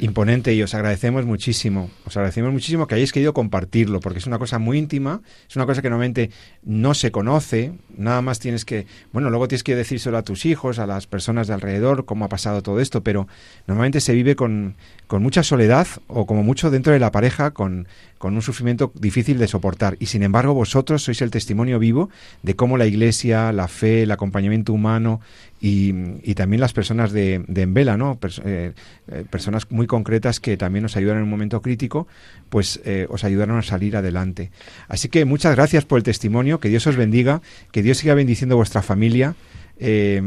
imponente 0.00 0.54
y 0.54 0.62
os 0.62 0.74
agradecemos 0.74 1.24
muchísimo. 1.24 1.90
Os 2.04 2.16
agradecemos 2.16 2.52
muchísimo 2.52 2.86
que 2.86 2.94
hayáis 2.94 3.12
querido 3.12 3.34
compartirlo, 3.34 4.00
porque 4.00 4.18
es 4.18 4.26
una 4.26 4.38
cosa 4.38 4.58
muy 4.58 4.78
íntima, 4.78 5.20
es 5.48 5.56
una 5.56 5.66
cosa 5.66 5.82
que 5.82 5.90
normalmente 5.90 6.30
no 6.62 6.94
se 6.94 7.10
conoce, 7.10 7.72
nada 7.96 8.22
más 8.22 8.38
tienes 8.38 8.64
que, 8.64 8.86
bueno, 9.12 9.30
luego 9.30 9.48
tienes 9.48 9.62
que 9.62 9.74
decírselo 9.74 10.18
a 10.18 10.22
tus 10.22 10.46
hijos, 10.46 10.78
a 10.78 10.86
las 10.86 11.06
personas 11.06 11.46
de 11.46 11.54
alrededor, 11.54 12.04
cómo 12.04 12.24
ha 12.24 12.28
pasado 12.28 12.62
todo 12.62 12.80
esto, 12.80 13.02
pero 13.02 13.28
normalmente 13.66 14.00
se 14.00 14.14
vive 14.14 14.36
con, 14.36 14.76
con 15.06 15.22
mucha 15.22 15.42
soledad 15.42 15.86
o 16.06 16.26
como 16.26 16.42
mucho 16.42 16.70
dentro 16.70 16.92
de 16.92 16.98
la 16.98 17.12
pareja, 17.12 17.52
con, 17.52 17.88
con 18.18 18.34
un 18.34 18.42
sufrimiento 18.42 18.92
difícil 18.94 19.38
de 19.38 19.48
soportar. 19.48 19.96
Y 20.00 20.06
sin 20.06 20.22
embargo, 20.22 20.54
vosotros 20.54 21.02
sois 21.02 21.22
el 21.22 21.30
testimonio 21.30 21.78
vivo 21.78 22.10
de 22.42 22.56
cómo 22.56 22.76
la 22.76 22.86
Iglesia, 22.86 23.52
la 23.52 23.68
fe, 23.68 24.02
el 24.02 24.10
acompañamiento 24.10 24.72
humano 24.72 25.20
y, 25.60 26.34
también 26.34 26.60
las 26.60 26.72
personas 26.72 27.12
de, 27.12 27.44
de 27.48 27.62
Envela, 27.62 27.96
¿no? 27.96 28.18
Pers 28.18 28.40
eh, 28.44 28.72
eh, 29.10 29.24
personas 29.28 29.70
muy 29.70 29.86
concretas 29.86 30.38
que 30.38 30.56
también 30.56 30.84
nos 30.84 30.96
ayudan 30.96 31.16
en 31.16 31.24
un 31.24 31.30
momento 31.30 31.60
crítico, 31.62 32.06
pues 32.48 32.80
eh, 32.84 33.06
os 33.10 33.24
ayudaron 33.24 33.58
a 33.58 33.62
salir 33.62 33.96
adelante. 33.96 34.50
Así 34.86 35.08
que 35.08 35.24
muchas 35.24 35.56
gracias 35.56 35.84
por 35.84 35.98
el 35.98 36.04
testimonio, 36.04 36.60
que 36.60 36.68
Dios 36.68 36.86
os 36.86 36.96
bendiga, 36.96 37.42
que 37.72 37.82
Dios 37.82 37.98
siga 37.98 38.14
bendiciendo 38.14 38.56
vuestra 38.56 38.82
familia. 38.82 39.34
Eh, 39.80 40.20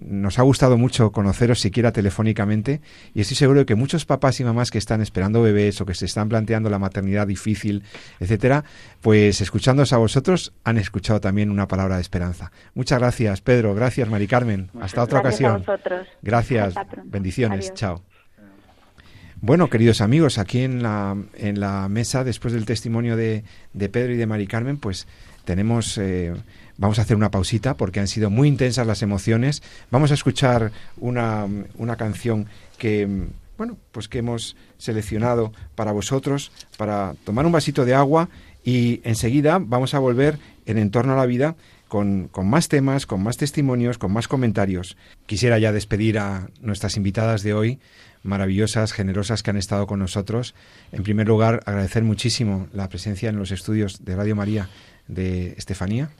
nos 0.00 0.38
ha 0.40 0.42
gustado 0.42 0.76
mucho 0.76 1.12
conoceros 1.12 1.60
siquiera 1.60 1.92
telefónicamente 1.92 2.80
y 3.14 3.20
estoy 3.20 3.36
seguro 3.36 3.60
de 3.60 3.66
que 3.66 3.76
muchos 3.76 4.04
papás 4.04 4.40
y 4.40 4.44
mamás 4.44 4.72
que 4.72 4.78
están 4.78 5.00
esperando 5.00 5.42
bebés 5.42 5.80
o 5.80 5.86
que 5.86 5.94
se 5.94 6.06
están 6.06 6.28
planteando 6.28 6.70
la 6.70 6.80
maternidad 6.80 7.28
difícil, 7.28 7.84
etcétera, 8.18 8.64
pues 9.00 9.40
escuchándoos 9.40 9.92
a 9.92 9.98
vosotros 9.98 10.52
han 10.64 10.76
escuchado 10.76 11.20
también 11.20 11.50
una 11.50 11.68
palabra 11.68 11.96
de 11.96 12.02
esperanza. 12.02 12.50
Muchas 12.74 12.98
gracias, 12.98 13.40
Pedro. 13.40 13.74
Gracias, 13.74 14.08
Mari 14.08 14.26
Carmen. 14.26 14.70
Hasta 14.80 15.02
otra 15.02 15.20
Gracias 15.20 15.50
ocasión. 15.52 15.64
A. 15.68 16.06
Gracias. 16.22 16.76
Hasta 16.76 17.02
Bendiciones. 17.04 17.66
Adiós. 17.66 17.74
Chao. 17.74 18.02
Bueno, 19.42 19.70
queridos 19.70 20.02
amigos, 20.02 20.36
aquí 20.36 20.60
en 20.60 20.82
la, 20.82 21.16
en 21.34 21.60
la 21.60 21.88
mesa, 21.88 22.24
después 22.24 22.52
del 22.52 22.66
testimonio 22.66 23.16
de, 23.16 23.44
de 23.72 23.88
Pedro 23.88 24.12
y 24.12 24.16
de 24.18 24.26
Mari 24.26 24.46
Carmen, 24.46 24.76
pues 24.76 25.06
tenemos, 25.44 25.96
eh, 25.96 26.34
vamos 26.80 26.98
a 26.98 27.02
hacer 27.02 27.16
una 27.16 27.30
pausita 27.30 27.76
porque 27.76 28.00
han 28.00 28.08
sido 28.08 28.30
muy 28.30 28.48
intensas 28.48 28.86
las 28.86 29.02
emociones. 29.02 29.62
Vamos 29.90 30.10
a 30.10 30.14
escuchar 30.14 30.72
una, 30.96 31.46
una 31.76 31.96
canción 31.96 32.46
que, 32.78 33.06
bueno, 33.56 33.76
pues 33.92 34.08
que 34.08 34.18
hemos 34.18 34.56
seleccionado 34.78 35.52
para 35.76 35.92
vosotros, 35.92 36.50
para 36.78 37.14
tomar 37.24 37.46
un 37.46 37.52
vasito 37.52 37.84
de 37.84 37.94
agua 37.94 38.30
y 38.64 39.00
enseguida 39.04 39.58
vamos 39.60 39.94
a 39.94 39.98
volver 39.98 40.38
en 40.66 40.78
Entorno 40.78 41.12
a 41.12 41.16
la 41.16 41.26
Vida 41.26 41.54
con, 41.88 42.28
con, 42.28 42.48
más 42.48 42.68
temas, 42.68 43.04
con 43.04 43.22
más 43.22 43.36
testimonios, 43.36 43.98
con 43.98 44.12
más 44.12 44.26
comentarios. 44.26 44.96
Quisiera 45.26 45.58
ya 45.58 45.72
despedir 45.72 46.18
a 46.18 46.48
nuestras 46.62 46.96
invitadas 46.96 47.42
de 47.42 47.52
hoy, 47.52 47.78
maravillosas, 48.22 48.92
generosas 48.92 49.42
que 49.42 49.50
han 49.50 49.56
estado 49.58 49.86
con 49.86 49.98
nosotros. 49.98 50.54
En 50.92 51.02
primer 51.02 51.28
lugar, 51.28 51.60
agradecer 51.66 52.04
muchísimo 52.04 52.68
la 52.72 52.88
presencia 52.88 53.28
en 53.28 53.36
los 53.36 53.50
estudios 53.50 54.02
de 54.04 54.16
Radio 54.16 54.34
María 54.36 54.68
de 55.08 55.54
Estefanía. 55.58 56.10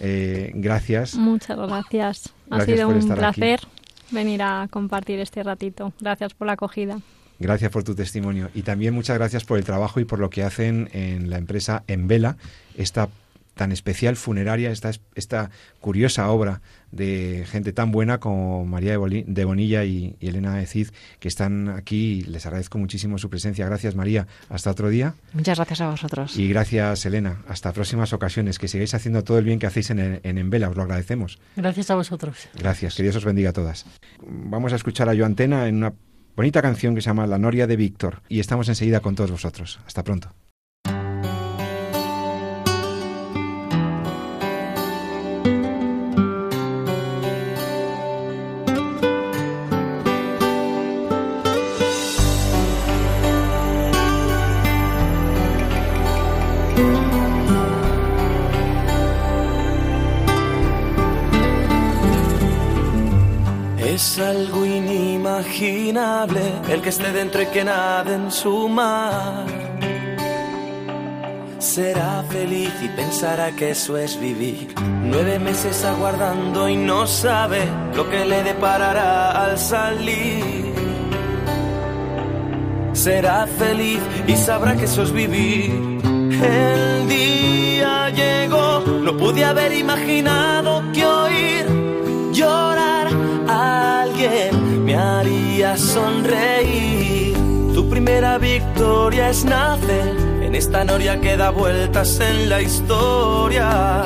Eh, 0.00 0.50
gracias. 0.54 1.14
Muchas 1.14 1.56
gracias. 1.58 2.32
Ha 2.50 2.56
Gracias 2.56 2.76
sido 2.78 2.88
un 2.88 3.08
placer 3.08 3.60
aquí. 3.60 3.66
venir 4.10 4.42
a 4.42 4.66
compartir 4.70 5.20
este 5.20 5.42
ratito. 5.42 5.92
Gracias 6.00 6.34
por 6.34 6.46
la 6.46 6.54
acogida. 6.54 6.98
Gracias 7.38 7.70
por 7.70 7.84
tu 7.84 7.94
testimonio 7.94 8.50
y 8.54 8.62
también 8.62 8.92
muchas 8.94 9.16
gracias 9.16 9.44
por 9.44 9.56
el 9.58 9.64
trabajo 9.64 9.98
y 10.00 10.04
por 10.04 10.18
lo 10.18 10.28
que 10.28 10.42
hacen 10.42 10.90
en 10.92 11.30
la 11.30 11.38
empresa 11.38 11.84
Envela, 11.86 12.36
esta 12.76 13.08
tan 13.60 13.72
especial 13.72 14.16
funeraria, 14.16 14.70
esta, 14.70 14.90
esta 15.14 15.50
curiosa 15.80 16.30
obra 16.30 16.62
de 16.92 17.44
gente 17.46 17.74
tan 17.74 17.92
buena 17.92 18.18
como 18.18 18.64
María 18.64 18.92
de, 18.92 19.44
Bonilla 19.44 19.84
y, 19.84 20.16
y, 20.18 20.28
Elena 20.28 20.56
de 20.56 20.64
Cid, 20.64 20.88
que 21.18 21.28
están 21.28 21.68
aquí 21.68 22.20
y 22.20 22.22
les 22.22 22.46
agradezco 22.46 22.78
muchísimo 22.78 23.18
su 23.18 23.28
presencia. 23.28 23.66
Gracias 23.66 23.94
María, 23.94 24.26
hasta 24.48 24.70
otro 24.70 24.88
día. 24.88 25.12
Muchas 25.34 25.58
gracias 25.58 25.82
a 25.82 25.90
vosotros. 25.90 26.38
Y 26.38 26.48
gracias 26.48 27.04
Elena, 27.04 27.42
hasta 27.48 27.74
próximas 27.74 28.14
ocasiones, 28.14 28.58
que 28.58 28.66
sigáis 28.66 28.94
haciendo 28.94 29.24
todo 29.24 29.36
el 29.36 29.44
bien 29.44 29.58
que 29.58 29.66
hacéis 29.66 29.90
en, 29.90 30.20
en 30.22 30.38
Envela, 30.38 30.70
os 30.70 30.76
lo 30.76 30.84
agradecemos. 30.84 31.38
Gracias 31.54 31.90
a 31.90 31.96
vosotros. 31.96 32.48
Gracias, 32.58 32.94
que 32.94 33.02
Dios 33.02 33.16
os 33.16 33.26
bendiga 33.26 33.50
a 33.50 33.52
todas. 33.52 33.84
Vamos 34.22 34.72
a 34.72 34.76
escuchar 34.76 35.10
a 35.10 35.12
Yo 35.12 35.26
Antena 35.26 35.68
en 35.68 35.76
una 35.76 35.92
bonita 36.34 36.62
canción 36.62 36.94
que 36.94 37.02
se 37.02 37.10
llama 37.10 37.26
La 37.26 37.36
Noria 37.36 37.66
de 37.66 37.76
Víctor 37.76 38.22
y 38.26 38.40
estamos 38.40 38.70
enseguida 38.70 39.00
con 39.00 39.16
todos 39.16 39.30
vosotros. 39.30 39.80
Hasta 39.84 40.02
pronto. 40.02 40.32
Inimaginable 65.60 66.40
el 66.70 66.80
que 66.80 66.88
esté 66.88 67.12
dentro 67.12 67.42
y 67.42 67.46
que 67.46 67.64
nade 67.64 68.14
en 68.14 68.30
su 68.30 68.68
mar. 68.68 69.46
será 71.58 72.24
feliz 72.28 72.72
y 72.82 72.88
pensará 72.88 73.52
que 73.52 73.70
eso 73.70 73.96
es 73.96 74.18
vivir. 74.18 74.74
Nueve 75.04 75.38
meses 75.38 75.84
aguardando 75.84 76.68
y 76.68 76.76
no 76.76 77.06
sabe 77.06 77.60
lo 77.94 78.08
que 78.08 78.24
le 78.24 78.42
deparará 78.42 79.44
al 79.44 79.58
salir. 79.58 80.74
Será 82.92 83.46
feliz 83.46 84.00
y 84.26 84.36
sabrá 84.36 84.76
que 84.76 84.84
eso 84.84 85.02
es 85.02 85.12
vivir. 85.12 85.70
El 86.42 87.08
día 87.08 88.10
llegó, 88.10 88.80
no 88.80 89.16
pude 89.16 89.44
haber 89.44 89.72
imaginado 89.72 90.82
que 90.92 91.04
oír 91.04 91.66
llorar 92.32 93.08
a 93.48 94.02
alguien 94.02 94.59
haría 95.18 95.76
sonreír. 95.76 97.34
Tu 97.74 97.88
primera 97.88 98.38
victoria 98.38 99.30
es 99.30 99.44
nacer 99.44 100.16
en 100.42 100.54
esta 100.54 100.84
noria 100.84 101.20
que 101.20 101.36
da 101.36 101.50
vueltas 101.50 102.20
en 102.20 102.48
la 102.48 102.60
historia 102.60 104.04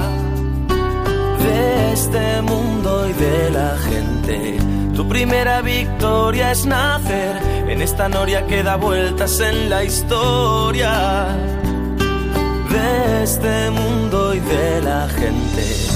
de 1.44 1.92
este 1.92 2.42
mundo 2.42 3.08
y 3.08 3.12
de 3.12 3.50
la 3.50 3.76
gente. 3.88 4.58
Tu 4.94 5.08
primera 5.08 5.60
victoria 5.62 6.52
es 6.52 6.64
nacer 6.66 7.36
en 7.68 7.82
esta 7.82 8.08
noria 8.08 8.46
que 8.46 8.62
da 8.62 8.76
vueltas 8.76 9.40
en 9.40 9.70
la 9.70 9.82
historia 9.84 10.92
de 12.70 13.22
este 13.22 13.70
mundo 13.70 14.34
y 14.34 14.40
de 14.40 14.82
la 14.82 15.08
gente. 15.08 15.94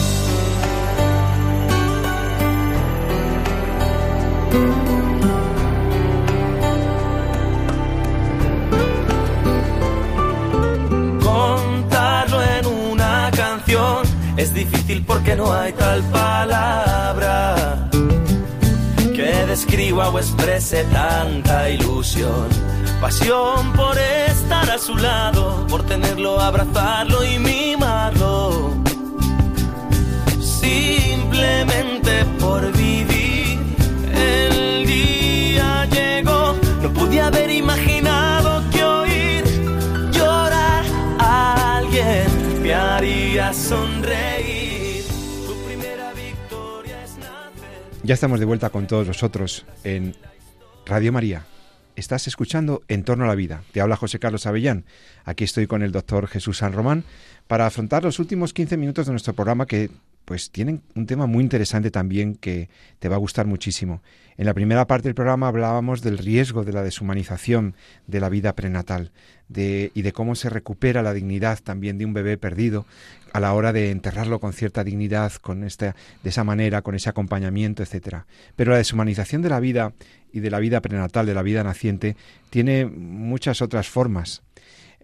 Porque 15.29 15.37
no 15.37 15.53
hay 15.53 15.72
tal 15.74 16.03
palabra 16.05 17.89
que 19.14 19.47
describa 19.47 20.09
o 20.09 20.18
exprese 20.18 20.85
tanta 20.85 21.68
ilusión. 21.68 22.49
Pasión 23.01 23.72
por 23.74 23.99
estar 23.99 24.70
a 24.70 24.79
su 24.79 24.97
lado, 24.97 25.66
por 25.68 25.85
tenerlo, 25.85 26.41
abrazarlo 26.41 27.22
y 27.24 27.39
mimarlo. 27.39 28.72
Simplemente 30.41 32.24
por 32.41 32.72
Ya 48.09 48.14
estamos 48.14 48.40
de 48.40 48.46
vuelta 48.46 48.70
con 48.70 48.86
todos 48.86 49.06
vosotros 49.06 49.66
en 49.84 50.14
Radio 50.86 51.12
María. 51.12 51.44
Estás 51.94 52.26
escuchando 52.26 52.80
En 52.88 53.04
torno 53.04 53.24
a 53.24 53.28
la 53.28 53.34
vida. 53.34 53.64
Te 53.70 53.82
habla 53.82 53.96
José 53.96 54.18
Carlos 54.18 54.46
Avellán. 54.46 54.86
Aquí 55.26 55.44
estoy 55.44 55.66
con 55.66 55.82
el 55.82 55.92
doctor 55.92 56.26
Jesús 56.26 56.56
San 56.56 56.72
Román 56.72 57.04
para 57.48 57.66
afrontar 57.66 58.04
los 58.04 58.18
últimos 58.18 58.54
15 58.54 58.78
minutos 58.78 59.04
de 59.04 59.12
nuestro 59.12 59.34
programa 59.34 59.66
que 59.66 59.90
pues 60.29 60.51
tienen 60.51 60.83
un 60.95 61.07
tema 61.07 61.24
muy 61.24 61.43
interesante 61.43 61.91
también 61.91 62.35
que 62.35 62.68
te 62.99 63.09
va 63.09 63.16
a 63.16 63.18
gustar 63.18 63.47
muchísimo. 63.47 64.03
En 64.37 64.45
la 64.45 64.53
primera 64.53 64.87
parte 64.87 65.09
del 65.09 65.14
programa 65.14 65.49
hablábamos 65.49 66.03
del 66.03 66.18
riesgo 66.18 66.64
de 66.64 66.74
la 66.74 66.83
deshumanización 66.83 67.74
de 68.07 68.20
la 68.20 68.29
vida 68.29 68.55
prenatal 68.55 69.11
de, 69.49 69.91
y 69.95 70.03
de 70.03 70.12
cómo 70.12 70.35
se 70.35 70.51
recupera 70.51 71.03
la 71.03 71.14
dignidad 71.14 71.61
también 71.64 71.97
de 71.97 72.05
un 72.05 72.12
bebé 72.12 72.37
perdido 72.37 72.85
a 73.33 73.41
la 73.41 73.55
hora 73.55 73.72
de 73.72 73.91
enterrarlo 73.91 74.39
con 74.39 74.53
cierta 74.53 74.85
dignidad, 74.85 75.33
con 75.33 75.64
esta, 75.64 75.97
de 76.22 76.29
esa 76.29 76.45
manera, 76.45 76.83
con 76.83 76.95
ese 76.95 77.09
acompañamiento, 77.09 77.83
etcétera. 77.83 78.26
Pero 78.55 78.72
la 78.72 78.76
deshumanización 78.76 79.41
de 79.41 79.49
la 79.49 79.61
vida 79.61 79.95
y 80.31 80.41
de 80.41 80.51
la 80.51 80.59
vida 80.59 80.83
prenatal, 80.83 81.24
de 81.24 81.33
la 81.33 81.43
vida 81.43 81.64
naciente, 81.64 82.18
tiene 82.51 82.85
muchas 82.85 83.62
otras 83.62 83.89
formas. 83.89 84.43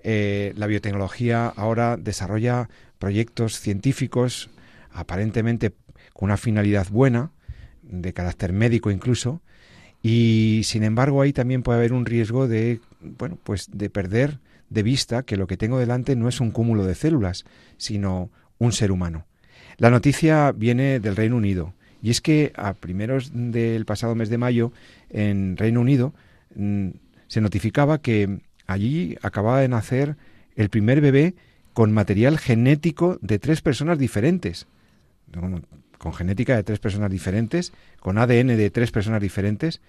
Eh, 0.03 0.53
la 0.55 0.67
biotecnología 0.67 1.47
ahora 1.47 1.97
desarrolla 1.97 2.69
proyectos 2.99 3.59
científicos 3.59 4.51
aparentemente 4.95 5.73
con 6.15 6.29
una 6.29 6.37
finalidad 6.37 6.89
buena, 6.91 7.33
de 7.83 8.15
carácter 8.15 8.53
médico 8.53 8.91
incluso, 8.91 9.43
y 10.03 10.63
sin 10.65 10.85
embargo 10.85 11.21
ahí 11.21 11.33
también 11.33 11.63
puede 11.63 11.79
haber 11.79 11.93
un 11.93 12.07
riesgo 12.07 12.49
de, 12.49 12.81
bueno, 13.01 13.39
pues 13.43 13.69
de 13.73 13.91
perder 13.91 14.39
de 14.71 14.83
vista 14.83 15.23
que 15.23 15.37
lo 15.37 15.47
que 15.47 15.57
tengo 15.57 15.79
delante 15.79 16.17
no 16.17 16.29
es 16.29 16.41
un 16.41 16.51
cúmulo 16.51 16.85
de 16.85 16.95
células, 16.95 17.45
sino 17.77 18.31
un 18.59 18.73
ser 18.73 18.91
humano. 18.93 19.27
La 19.77 19.91
noticia 19.91 20.53
viene 20.53 21.01
del 21.01 21.17
Reino 21.17 21.37
Unido, 21.37 21.75
y 22.03 22.11
es 22.11 22.21
que 22.21 22.53
a 22.55 22.75
primeros 22.75 23.31
del 23.35 23.85
pasado 23.85 24.15
mes 24.15 24.29
de 24.29 24.39
mayo, 24.39 24.73
en 25.11 25.57
Reino 25.57 25.81
Unido, 25.81 26.15
mm, 26.55 26.89
se 27.29 27.41
notificaba 27.41 28.01
que 28.01 28.41
allí 28.67 29.17
acababa 29.23 29.61
de 29.61 29.69
nacer 29.69 30.17
el 30.55 30.69
primer 30.69 31.01
bebé 31.01 31.35
con 31.73 31.93
material 31.93 32.39
genético 32.39 33.19
de 33.21 33.39
tres 33.39 33.61
personas 33.61 33.99
diferentes 33.99 34.67
con 35.99 36.13
genética 36.13 36.57
de 36.57 36.65
tres 36.65 36.79
personas 36.79 37.11
diferentes, 37.11 37.73
con 38.01 38.19
ADN 38.19 38.57
de 38.57 38.71
tres 38.71 38.91
personas 38.91 39.21
diferentes, 39.21 39.81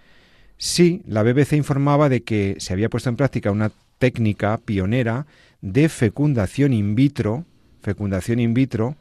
sí, 0.58 1.02
la 1.06 1.24
BBC 1.24 1.54
informaba 1.54 2.10
de 2.10 2.24
que 2.24 2.56
se 2.60 2.74
había 2.74 2.90
puesto 2.90 3.10
en 3.10 3.16
práctica 3.16 3.52
una 3.52 3.72
técnica 3.98 4.58
pionera 4.58 5.26
de 5.62 5.90
fecundación 5.90 6.74
in 6.74 6.96
vitro, 6.96 7.46
fecundación 7.82 8.40
in 8.40 8.54
vitro, 8.54 8.96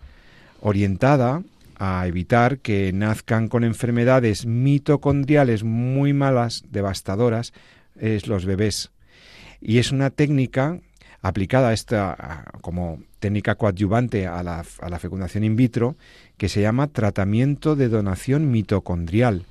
orientada 0.61 1.43
a 1.79 2.07
evitar 2.07 2.59
que 2.59 2.93
nazcan 2.93 3.49
con 3.49 3.65
enfermedades 3.65 4.47
mitocondriales 4.47 5.65
muy 5.65 6.13
malas, 6.13 6.65
devastadoras, 6.71 7.53
es 7.99 8.27
los 8.27 8.45
bebés. 8.45 8.91
Y 9.61 9.79
es 9.79 9.93
una 9.93 10.11
técnica 10.11 10.81
aplicada 11.25 11.73
esta 11.73 12.45
como 12.61 13.03
técnica 13.19 13.55
coadyuvante 13.55 14.27
a 14.27 14.43
la, 14.43 14.63
a 14.81 14.89
la 14.91 14.99
fecundación 14.99 15.43
in 15.43 15.57
vitro 15.57 15.97
que 16.37 16.51
se 16.51 16.61
llama 16.61 16.89
tratamiento 16.89 17.77
de 17.77 17.89
donación 17.89 18.51
mitocondrial. 18.51 19.47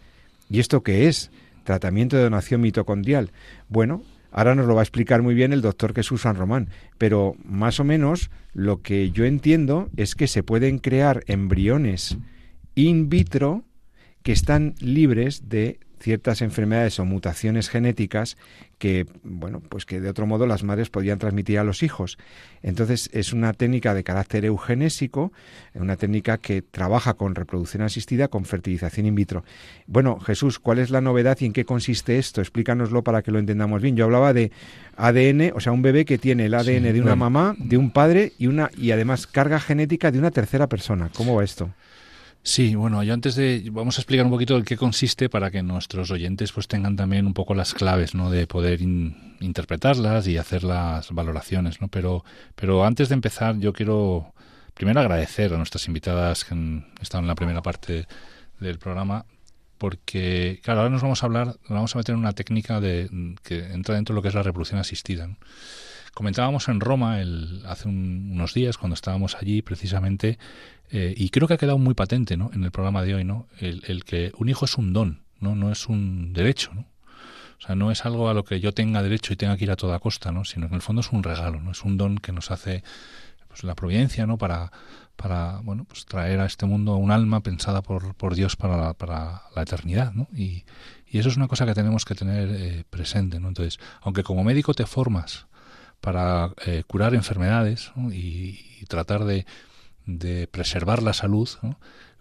¿Y 0.51 0.59
esto 0.59 0.83
qué 0.83 1.07
es? 1.07 1.31
Tratamiento 1.63 2.15
de 2.15 2.23
donación 2.23 2.61
mitocondrial. 2.61 3.31
Bueno, 3.69 4.03
ahora 4.31 4.53
nos 4.53 4.67
lo 4.67 4.75
va 4.75 4.81
a 4.81 4.83
explicar 4.83 5.23
muy 5.23 5.33
bien 5.33 5.51
el 5.51 5.61
doctor 5.63 5.95
Jesús 5.95 6.21
San 6.21 6.35
Román, 6.35 6.69
pero 6.99 7.35
más 7.43 7.79
o 7.79 7.83
menos 7.83 8.29
lo 8.53 8.83
que 8.83 9.09
yo 9.09 9.25
entiendo 9.25 9.89
es 9.97 10.13
que 10.13 10.27
se 10.27 10.43
pueden 10.43 10.77
crear 10.77 11.23
embriones 11.25 12.19
in 12.75 13.09
vitro 13.09 13.63
que 14.21 14.31
están 14.31 14.75
libres 14.79 15.49
de 15.49 15.79
ciertas 16.03 16.41
enfermedades 16.41 16.99
o 16.99 17.05
mutaciones 17.05 17.69
genéticas 17.69 18.37
que, 18.77 19.05
bueno, 19.23 19.61
pues 19.61 19.85
que 19.85 20.01
de 20.01 20.09
otro 20.09 20.27
modo 20.27 20.45
las 20.45 20.63
madres 20.63 20.89
podían 20.89 21.17
transmitir 21.17 21.57
a 21.59 21.63
los 21.63 21.81
hijos. 21.81 22.17
Entonces 22.61 23.09
es 23.13 23.31
una 23.31 23.53
técnica 23.53 23.93
de 23.93 24.03
carácter 24.03 24.43
eugenésico, 24.43 25.31
una 25.73 25.95
técnica 25.95 26.37
que 26.37 26.61
trabaja 26.61 27.13
con 27.13 27.35
reproducción 27.35 27.83
asistida, 27.83 28.27
con 28.27 28.43
fertilización 28.43 29.05
in 29.05 29.15
vitro. 29.15 29.45
Bueno, 29.87 30.19
Jesús, 30.19 30.59
¿cuál 30.59 30.79
es 30.79 30.89
la 30.89 30.99
novedad 30.99 31.37
y 31.39 31.45
en 31.45 31.53
qué 31.53 31.63
consiste 31.63 32.19
esto? 32.19 32.41
Explícanoslo 32.41 33.01
para 33.01 33.21
que 33.21 33.31
lo 33.31 33.39
entendamos 33.39 33.81
bien. 33.81 33.95
Yo 33.95 34.03
hablaba 34.03 34.33
de 34.33 34.51
ADN, 34.97 35.53
o 35.55 35.61
sea, 35.61 35.71
un 35.71 35.81
bebé 35.81 36.03
que 36.03 36.17
tiene 36.17 36.47
el 36.47 36.53
ADN 36.53 36.91
de 36.91 37.01
una 37.01 37.15
mamá, 37.15 37.55
de 37.57 37.77
un 37.77 37.91
padre 37.91 38.33
y 38.37 38.47
una 38.47 38.69
y 38.75 38.91
además 38.91 39.25
carga 39.25 39.61
genética 39.61 40.11
de 40.11 40.19
una 40.19 40.31
tercera 40.31 40.67
persona. 40.67 41.09
¿Cómo 41.15 41.35
va 41.35 41.45
esto? 41.45 41.69
Sí, 42.45 42.75
bueno, 42.75 43.01
yo 43.03 43.13
antes 43.13 43.35
de 43.35 43.69
vamos 43.71 43.97
a 43.97 44.01
explicar 44.01 44.25
un 44.25 44.31
poquito 44.31 44.57
en 44.57 44.65
qué 44.65 44.75
consiste 44.75 45.29
para 45.29 45.49
que 45.49 45.63
nuestros 45.63 46.11
oyentes 46.11 46.51
pues 46.51 46.67
tengan 46.67 46.97
también 46.97 47.25
un 47.25 47.33
poco 47.33 47.55
las 47.55 47.73
claves, 47.73 48.15
¿no? 48.15 48.29
De 48.29 48.47
poder 48.47 48.81
interpretarlas 48.81 50.27
y 50.27 50.37
hacer 50.37 50.65
las 50.65 51.09
valoraciones, 51.11 51.79
¿no? 51.79 51.87
Pero, 51.87 52.25
pero 52.55 52.83
antes 52.85 53.07
de 53.07 53.15
empezar, 53.15 53.59
yo 53.59 53.71
quiero 53.71 54.33
primero 54.73 54.99
agradecer 54.99 55.53
a 55.53 55.57
nuestras 55.57 55.87
invitadas 55.87 56.43
que 56.43 56.53
han 56.53 56.87
estado 57.01 57.21
en 57.21 57.27
la 57.29 57.35
primera 57.35 57.61
parte 57.61 58.07
del 58.59 58.77
programa, 58.77 59.25
porque 59.77 60.59
claro, 60.63 60.81
ahora 60.81 60.89
nos 60.91 61.01
vamos 61.01 61.23
a 61.23 61.25
hablar, 61.27 61.47
nos 61.47 61.69
vamos 61.69 61.95
a 61.95 61.99
meter 61.99 62.13
en 62.13 62.19
una 62.19 62.33
técnica 62.33 62.81
de 62.81 63.09
que 63.43 63.71
entra 63.71 63.95
dentro 63.95 64.13
de 64.13 64.17
lo 64.17 64.21
que 64.21 64.27
es 64.27 64.35
la 64.35 64.43
reproducción 64.43 64.81
asistida. 64.81 65.29
Comentábamos 66.13 66.67
en 66.69 66.79
Roma 66.79 67.21
el, 67.21 67.63
hace 67.65 67.89
unos 67.89 68.53
días, 68.53 68.77
cuando 68.77 68.93
estábamos 68.93 69.35
allí 69.35 69.63
precisamente, 69.63 70.37
eh, 70.91 71.13
y 71.17 71.29
creo 71.29 71.47
que 71.47 71.55
ha 71.55 71.57
quedado 71.57 71.79
muy 71.79 71.95
patente 71.95 72.37
¿no? 72.37 72.51
en 72.53 72.63
el 72.63 72.71
programa 72.71 73.01
de 73.01 73.15
hoy, 73.15 73.23
¿no? 73.23 73.47
El, 73.59 74.03
que 74.03 74.31
un 74.37 74.47
hijo 74.47 74.65
es 74.65 74.77
un 74.77 74.93
don, 74.93 75.23
no, 75.39 75.55
no 75.55 75.71
es 75.71 75.87
un 75.87 76.31
derecho. 76.31 76.71
¿no? 76.75 76.81
O 76.81 77.65
sea, 77.65 77.75
no 77.75 77.89
es 77.89 78.05
algo 78.05 78.29
a 78.29 78.35
lo 78.35 78.43
que 78.43 78.59
yo 78.59 78.73
tenga 78.73 79.01
derecho 79.01 79.33
y 79.33 79.37
tenga 79.37 79.57
que 79.57 79.63
ir 79.63 79.71
a 79.71 79.75
toda 79.75 79.97
costa, 79.97 80.31
¿no? 80.31 80.45
sino 80.45 80.67
que 80.67 80.73
en 80.73 80.75
el 80.75 80.81
fondo 80.83 80.99
es 80.99 81.11
un 81.11 81.23
regalo, 81.23 81.59
¿no? 81.59 81.71
es 81.71 81.83
un 81.83 81.97
don 81.97 82.19
que 82.19 82.31
nos 82.31 82.51
hace 82.51 82.83
pues, 83.47 83.63
la 83.63 83.73
providencia 83.73 84.27
¿no? 84.27 84.37
para, 84.37 84.71
para 85.15 85.61
bueno, 85.63 85.85
pues, 85.85 86.05
traer 86.05 86.41
a 86.41 86.45
este 86.45 86.67
mundo 86.67 86.95
un 86.95 87.09
alma 87.09 87.41
pensada 87.41 87.81
por, 87.81 88.13
por 88.13 88.35
Dios 88.35 88.55
para 88.55 88.77
la, 88.77 88.93
para 88.93 89.41
la 89.55 89.61
eternidad. 89.63 90.13
¿no? 90.13 90.27
Y, 90.35 90.63
y 91.07 91.17
eso 91.17 91.29
es 91.29 91.37
una 91.37 91.47
cosa 91.47 91.65
que 91.65 91.73
tenemos 91.73 92.05
que 92.05 92.13
tener 92.13 92.49
eh, 92.51 92.83
presente. 92.87 93.39
¿no? 93.39 93.47
Entonces, 93.47 93.79
aunque 94.01 94.21
como 94.21 94.43
médico 94.43 94.75
te 94.75 94.85
formas 94.85 95.47
para 96.03 96.51
eh, 96.65 96.83
curar 96.85 97.15
enfermedades 97.15 97.93
y, 98.11 98.83
tratar 98.89 99.23
de, 99.23 99.45
de, 100.05 100.47
preservar 100.47 101.01
la 101.01 101.13
salud, 101.13 101.47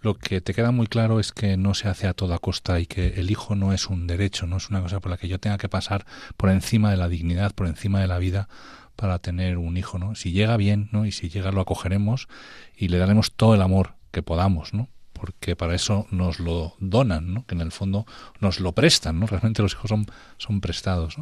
lo 0.01 0.15
que 0.15 0.41
te 0.41 0.55
queda 0.55 0.71
muy 0.71 0.87
claro 0.87 1.19
es 1.19 1.33
que 1.33 1.57
no 1.57 1.75
se 1.75 1.89
hace 1.89 2.07
a 2.07 2.15
toda 2.15 2.39
costa 2.39 2.79
y 2.79 2.87
que 2.87 3.09
el 3.15 3.33
hijo 3.33 3.57
no 3.57 3.73
es 3.73 3.89
un 3.89 4.07
derecho, 4.07 4.47
no 4.47 4.59
es 4.59 4.71
una 4.71 4.81
cosa 4.81 5.01
por 5.01 5.11
la 5.11 5.17
que 5.17 5.27
yo 5.27 5.41
tenga 5.41 5.59
que 5.59 5.69
pasar 5.69 6.07
por 6.37 6.51
encima 6.51 6.93
de 6.93 6.97
la 6.97 7.09
dignidad, 7.09 7.57
por 7.57 7.67
encima 7.67 8.01
de 8.01 8.07
la 8.07 8.19
vida 8.19 8.49
para 8.95 9.19
tener 9.19 9.59
un 9.59 9.77
hijo, 9.77 9.99
¿no? 9.99 10.15
Si 10.15 10.31
llega 10.31 10.57
bien, 10.57 10.89
¿no? 10.93 11.05
Y 11.05 11.11
si 11.11 11.29
llega 11.29 11.51
lo 11.51 11.61
acogeremos 11.61 12.29
y 12.77 12.87
le 12.87 12.99
daremos 12.99 13.33
todo 13.33 13.57
el 13.57 13.63
amor 13.63 13.95
que 14.13 14.23
podamos, 14.23 14.75
¿no? 14.75 14.89
Porque 15.23 15.55
para 15.55 15.77
eso 15.77 16.09
nos 16.11 16.41
lo 16.41 16.75
donan, 16.81 17.33
¿no? 17.33 17.47
Que 17.47 17.55
en 17.55 17.61
el 17.61 17.71
fondo 17.71 18.07
nos 18.41 18.59
lo 18.59 18.73
prestan, 18.73 19.21
¿no? 19.21 19.29
Realmente 19.29 19.63
los 19.63 19.75
hijos 19.75 19.89
son, 19.89 20.05
son 20.37 20.61
prestados. 20.61 21.15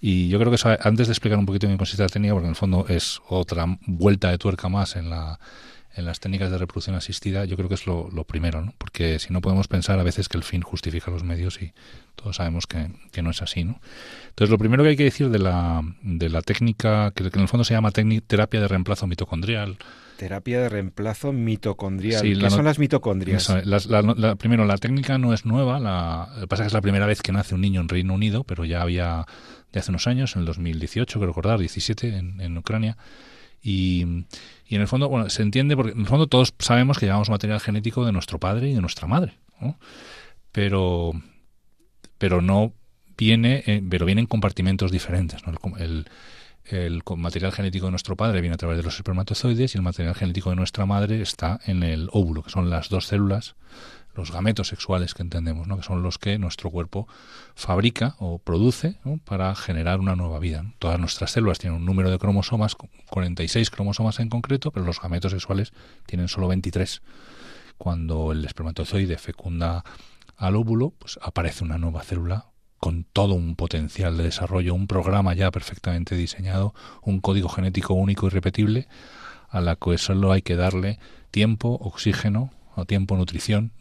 Y 0.00 0.28
yo 0.28 0.38
creo 0.38 0.50
que 0.50 0.54
eso, 0.54 0.70
antes 0.80 1.08
de 1.08 1.12
explicar 1.12 1.38
un 1.38 1.44
poquito 1.44 1.66
en 1.66 1.72
qué 1.72 1.76
consiste 1.76 2.02
la 2.02 2.08
técnica, 2.08 2.32
porque 2.32 2.46
en 2.46 2.52
el 2.52 2.56
fondo 2.56 2.86
es 2.88 3.20
otra 3.28 3.66
vuelta 3.86 4.30
de 4.30 4.38
tuerca 4.38 4.70
más 4.70 4.96
en 4.96 5.10
la 5.10 5.38
en 5.96 6.04
las 6.04 6.20
técnicas 6.20 6.50
de 6.50 6.58
reproducción 6.58 6.96
asistida, 6.96 7.44
yo 7.44 7.56
creo 7.56 7.68
que 7.68 7.76
es 7.76 7.86
lo, 7.86 8.08
primero, 8.24 8.62
¿no? 8.62 8.74
porque 8.78 9.18
si 9.18 9.32
no 9.32 9.40
podemos 9.40 9.68
pensar 9.68 9.98
a 9.98 10.02
veces 10.02 10.28
que 10.28 10.36
el 10.36 10.42
fin 10.42 10.62
justifica 10.62 11.10
los 11.10 11.22
medios 11.22 11.62
y 11.62 11.72
todos 12.16 12.36
sabemos 12.36 12.66
que, 12.66 12.90
no 13.22 13.30
es 13.30 13.42
así. 13.42 13.64
¿no? 13.64 13.80
Entonces, 14.30 14.50
lo 14.50 14.58
primero 14.58 14.82
que 14.82 14.88
hay 14.88 14.96
que 14.96 15.04
decir 15.04 15.30
de 15.30 15.38
la, 15.38 15.82
de 16.02 16.30
la 16.30 16.42
técnica, 16.42 17.12
que, 17.14 17.24
en 17.32 17.40
el 17.40 17.46
fondo 17.46 17.62
se 17.62 17.74
llama 17.74 17.92
terapia 17.92 18.60
de 18.60 18.66
reemplazo 18.66 19.06
mitocondrial, 19.06 19.78
Terapia 20.24 20.58
de 20.58 20.70
reemplazo 20.70 21.32
mitocondrial. 21.32 22.22
¿Qué 22.22 22.48
son 22.48 22.64
las 22.64 22.78
mitocondrias? 22.78 23.46
primero, 24.38 24.64
la 24.64 24.78
técnica 24.78 25.18
no 25.18 25.34
es 25.34 25.44
nueva. 25.44 25.78
La, 25.78 26.30
lo 26.34 26.40
que 26.40 26.46
pasa 26.46 26.62
es 26.62 26.64
que 26.64 26.68
es 26.68 26.72
la 26.72 26.80
primera 26.80 27.04
vez 27.04 27.20
que 27.20 27.30
nace 27.30 27.54
un 27.54 27.60
niño 27.60 27.82
en 27.82 27.90
Reino 27.90 28.14
Unido, 28.14 28.42
pero 28.42 28.64
ya 28.64 28.80
había 28.80 29.26
de 29.70 29.80
hace 29.80 29.90
unos 29.90 30.06
años, 30.06 30.34
en 30.34 30.40
el 30.40 30.46
2018, 30.46 31.18
creo 31.18 31.28
recordar, 31.28 31.58
17, 31.58 32.16
en, 32.16 32.40
en 32.40 32.56
Ucrania. 32.56 32.96
Y, 33.62 34.24
y 34.66 34.76
en 34.76 34.80
el 34.80 34.88
fondo, 34.88 35.10
bueno, 35.10 35.28
se 35.28 35.42
entiende 35.42 35.76
porque 35.76 35.92
en 35.92 36.00
el 36.00 36.06
fondo 36.06 36.26
todos 36.26 36.54
sabemos 36.58 36.98
que 36.98 37.04
llevamos 37.04 37.28
material 37.28 37.60
genético 37.60 38.06
de 38.06 38.12
nuestro 38.12 38.40
padre 38.40 38.70
y 38.70 38.74
de 38.74 38.80
nuestra 38.80 39.06
madre, 39.06 39.34
¿no? 39.60 39.78
Pero, 40.52 41.12
pero 42.16 42.40
no 42.40 42.72
viene, 43.18 43.62
eh, 43.66 43.82
pero 43.90 44.06
viene 44.06 44.22
en 44.22 44.26
compartimentos 44.26 44.90
diferentes, 44.90 45.46
¿no? 45.46 45.52
El, 45.76 45.82
el, 45.82 46.06
material 47.16 47.52
genético 47.52 47.86
de 47.86 47.90
nuestro 47.90 48.16
padre 48.16 48.40
viene 48.40 48.54
a 48.54 48.58
través 48.58 48.76
de 48.76 48.82
los 48.82 48.96
espermatozoides 48.96 49.74
y 49.74 49.78
el 49.78 49.82
material 49.82 50.14
genético 50.14 50.50
de 50.50 50.56
nuestra 50.56 50.86
madre 50.86 51.20
está 51.20 51.60
en 51.66 51.82
el 51.82 52.08
óvulo, 52.12 52.42
que 52.42 52.50
son 52.50 52.70
las 52.70 52.88
dos 52.88 53.06
células 53.06 53.54
los 54.14 54.30
gametos 54.30 54.68
sexuales 54.68 55.14
que 55.14 55.22
entendemos, 55.22 55.66
¿no? 55.66 55.76
que 55.76 55.82
son 55.82 56.02
los 56.02 56.18
que 56.18 56.38
nuestro 56.38 56.70
cuerpo 56.70 57.08
fabrica 57.54 58.14
o 58.18 58.38
produce 58.38 58.96
para 59.24 59.54
generar 59.54 60.00
una 60.00 60.16
nueva 60.16 60.38
vida. 60.38 60.72
Todas 60.78 60.98
nuestras 60.98 61.32
células 61.32 61.58
tienen 61.58 61.80
un 61.80 61.86
número 61.86 62.10
de 62.10 62.18
cromosomas, 62.18 62.76
46 63.10 63.70
cromosomas 63.70 64.20
en 64.20 64.28
concreto, 64.28 64.70
pero 64.70 64.86
los 64.86 65.00
gametos 65.00 65.32
sexuales 65.32 65.72
tienen 66.06 66.28
solo 66.28 66.48
23. 66.48 67.02
Cuando 67.76 68.32
el 68.32 68.44
espermatozoide 68.44 69.18
fecunda 69.18 69.84
al 70.36 70.56
óvulo, 70.56 70.90
pues 70.90 71.18
aparece 71.20 71.64
una 71.64 71.78
nueva 71.78 72.02
célula 72.02 72.46
con 72.84 73.04
todo 73.04 73.32
un 73.32 73.56
potencial 73.56 74.18
de 74.18 74.24
desarrollo, 74.24 74.74
un 74.74 74.86
programa 74.86 75.32
ya 75.32 75.50
perfectamente 75.50 76.16
diseñado, 76.16 76.74
un 77.00 77.22
código 77.22 77.48
genético 77.48 77.94
único 77.94 78.26
y 78.26 78.28
repetible, 78.28 78.88
a 79.48 79.62
la 79.62 79.76
que 79.76 79.96
solo 79.96 80.32
hay 80.32 80.42
que 80.42 80.54
darle 80.54 80.98
tiempo, 81.30 81.78
oxígeno, 81.80 82.50
o 82.76 82.84
tiempo 82.84 83.16
nutrición 83.16 83.72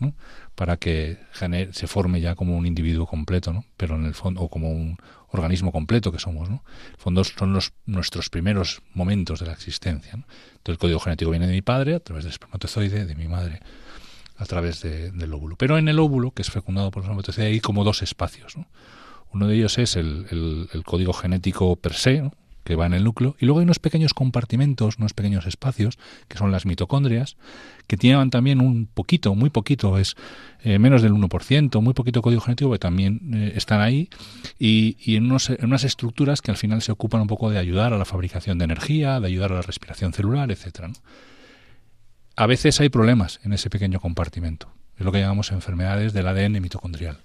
para 0.56 0.78
que 0.78 1.18
se 1.34 1.88
forme 1.88 2.22
ya 2.22 2.36
como 2.36 2.56
un 2.56 2.66
individuo 2.66 3.06
completo, 3.06 3.52
¿no? 3.52 3.66
pero 3.76 3.98
en 3.98 4.06
el 4.06 4.14
fondo, 4.14 4.40
o 4.40 4.48
como 4.48 4.72
un 4.72 4.96
organismo 5.32 5.74
completo 5.74 6.14
que 6.14 6.20
somos. 6.20 6.50
¿no? 6.50 6.64
En 6.88 6.92
el 6.94 6.98
fondo 6.98 7.24
son 7.26 7.52
los, 7.52 7.74
nuestros 7.86 8.30
primeros 8.30 8.84
momentos 8.94 9.42
de 9.42 9.48
la 9.48 9.52
existencia. 9.52 10.14
Entonces 10.14 10.76
el 10.76 10.78
código 10.78 11.02
genético 11.02 11.32
viene 11.32 11.48
de 11.48 11.54
mi 11.54 11.62
padre 11.62 11.96
a 11.96 12.00
través 12.00 12.24
del 12.24 12.32
espermatozoide, 12.32 13.06
de 13.06 13.16
mi 13.16 13.28
madre 13.28 13.60
a 14.38 14.46
través 14.46 14.82
del 14.82 15.34
óvulo. 15.34 15.56
Pero 15.58 15.78
en 15.78 15.88
el 15.88 16.00
óvulo, 16.00 16.32
que 16.32 16.42
es 16.42 16.52
fecundado 16.52 16.92
por 16.92 17.02
el 17.02 17.06
espermatozoide, 17.06 17.50
hay 17.50 17.60
como 17.60 17.84
dos 17.84 18.02
espacios. 18.02 18.56
Uno 19.32 19.48
de 19.48 19.56
ellos 19.56 19.78
es 19.78 19.96
el, 19.96 20.68
código 20.86 21.14
genético 21.14 21.76
per 21.76 21.94
se, 21.94 22.22
¿no? 22.22 22.34
que 22.64 22.76
va 22.76 22.86
en 22.86 22.94
el 22.94 23.04
núcleo, 23.04 23.36
y 23.40 23.46
luego 23.46 23.60
hay 23.60 23.66
unos 23.66 23.80
pequeños 23.80 24.14
compartimentos, 24.14 24.98
unos 24.98 25.14
pequeños 25.14 25.46
espacios, 25.46 25.98
que 26.30 26.38
son 26.38 26.52
las 26.52 26.66
mitocondrias, 26.66 27.36
que 27.88 27.98
tienen 27.98 28.30
también 28.30 28.62
un 28.62 28.86
poquito, 28.86 29.36
muy 29.36 29.50
poquito, 29.50 29.98
es 29.98 30.16
eh, 30.64 30.80
menos 30.80 31.02
del 31.02 31.12
1%, 31.12 31.82
muy 31.82 31.94
poquito 31.94 32.22
código 32.22 32.42
genético, 32.42 32.72
que 32.72 32.80
también 32.80 33.32
eh, 33.34 33.54
están 33.56 33.82
ahí, 33.82 34.10
y, 34.58 34.96
en, 35.16 35.26
unas 35.26 35.84
estructuras 35.84 36.42
que 36.42 36.52
al 36.52 36.58
final 36.58 36.82
se 36.82 36.94
ocupan 36.94 37.22
un 37.22 37.28
poco 37.28 37.50
de 37.50 37.58
ayudar 37.58 37.92
a 37.92 37.98
la 37.98 38.06
fabricación 38.06 38.58
de 38.58 38.66
energía, 38.66 39.20
de 39.20 39.28
ayudar 39.28 39.52
a 39.52 39.56
la 39.56 39.62
respiración 39.62 40.14
celular, 40.14 40.50
etcétera. 40.50 40.92
A 42.36 42.48
veces 42.48 42.80
hay 42.80 42.90
problemas 42.90 43.40
en 43.44 43.54
ese 43.54 43.70
pequeño 43.70 44.00
compartimento, 44.00 44.72
es 44.98 45.06
lo 45.06 45.12
que 45.12 45.20
llamamos 45.20 45.52
enfermedades 45.52 46.14
del 46.14 46.28
ADN 46.28 46.62
mitocondrial 46.62 47.20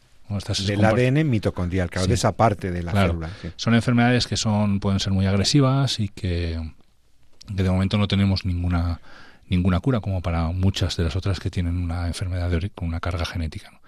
del 0.67 0.85
ADN 0.85 1.29
mitocondrial, 1.29 1.91
claro, 1.91 2.07
de 2.07 2.15
esa 2.15 2.33
parte 2.33 2.71
de 2.71 2.83
la 2.83 2.93
célula. 2.93 3.31
Son 3.57 3.75
enfermedades 3.75 4.27
que 4.27 4.37
son 4.37 4.81
pueden 4.81 5.01
ser 5.01 5.13
muy 5.13 5.27
agresivas 5.27 6.01
y 6.01 6.09
que, 6.09 6.61
de 7.49 7.71
momento 7.71 7.99
no 7.99 8.09
tenemos 8.09 8.45
ninguna 8.45 9.01
ninguna 9.49 9.81
cura 9.81 10.01
como 10.01 10.21
para 10.21 10.49
muchas 10.49 10.99
de 10.99 11.05
las 11.05 11.17
otras 11.17 11.41
que 11.41 11.49
tienen 11.49 11.79
una 11.79 12.07
enfermedad 12.07 12.53
con 12.75 12.89
una 12.89 13.01
carga 13.01 13.25
genética. 13.25 13.81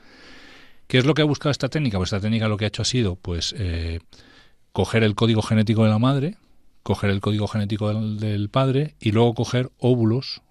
¿Qué 0.86 0.96
es 0.96 1.04
lo 1.04 1.12
que 1.12 1.20
ha 1.20 1.26
buscado 1.26 1.50
esta 1.50 1.68
técnica? 1.68 1.98
Pues 1.98 2.08
esta 2.08 2.20
técnica 2.20 2.48
lo 2.48 2.56
que 2.56 2.64
ha 2.64 2.68
hecho 2.68 2.80
ha 2.80 2.86
sido 2.86 3.16
pues 3.16 3.54
eh, 3.58 4.00
coger 4.72 5.04
el 5.04 5.14
código 5.14 5.42
genético 5.42 5.84
de 5.84 5.90
la 5.90 5.98
madre, 5.98 6.36
coger 6.82 7.10
el 7.10 7.20
código 7.20 7.46
genético 7.46 7.92
del, 7.92 8.48
padre 8.48 8.94
y 9.00 9.12
luego 9.12 9.34
coger 9.34 9.70
óvulos 9.78 10.42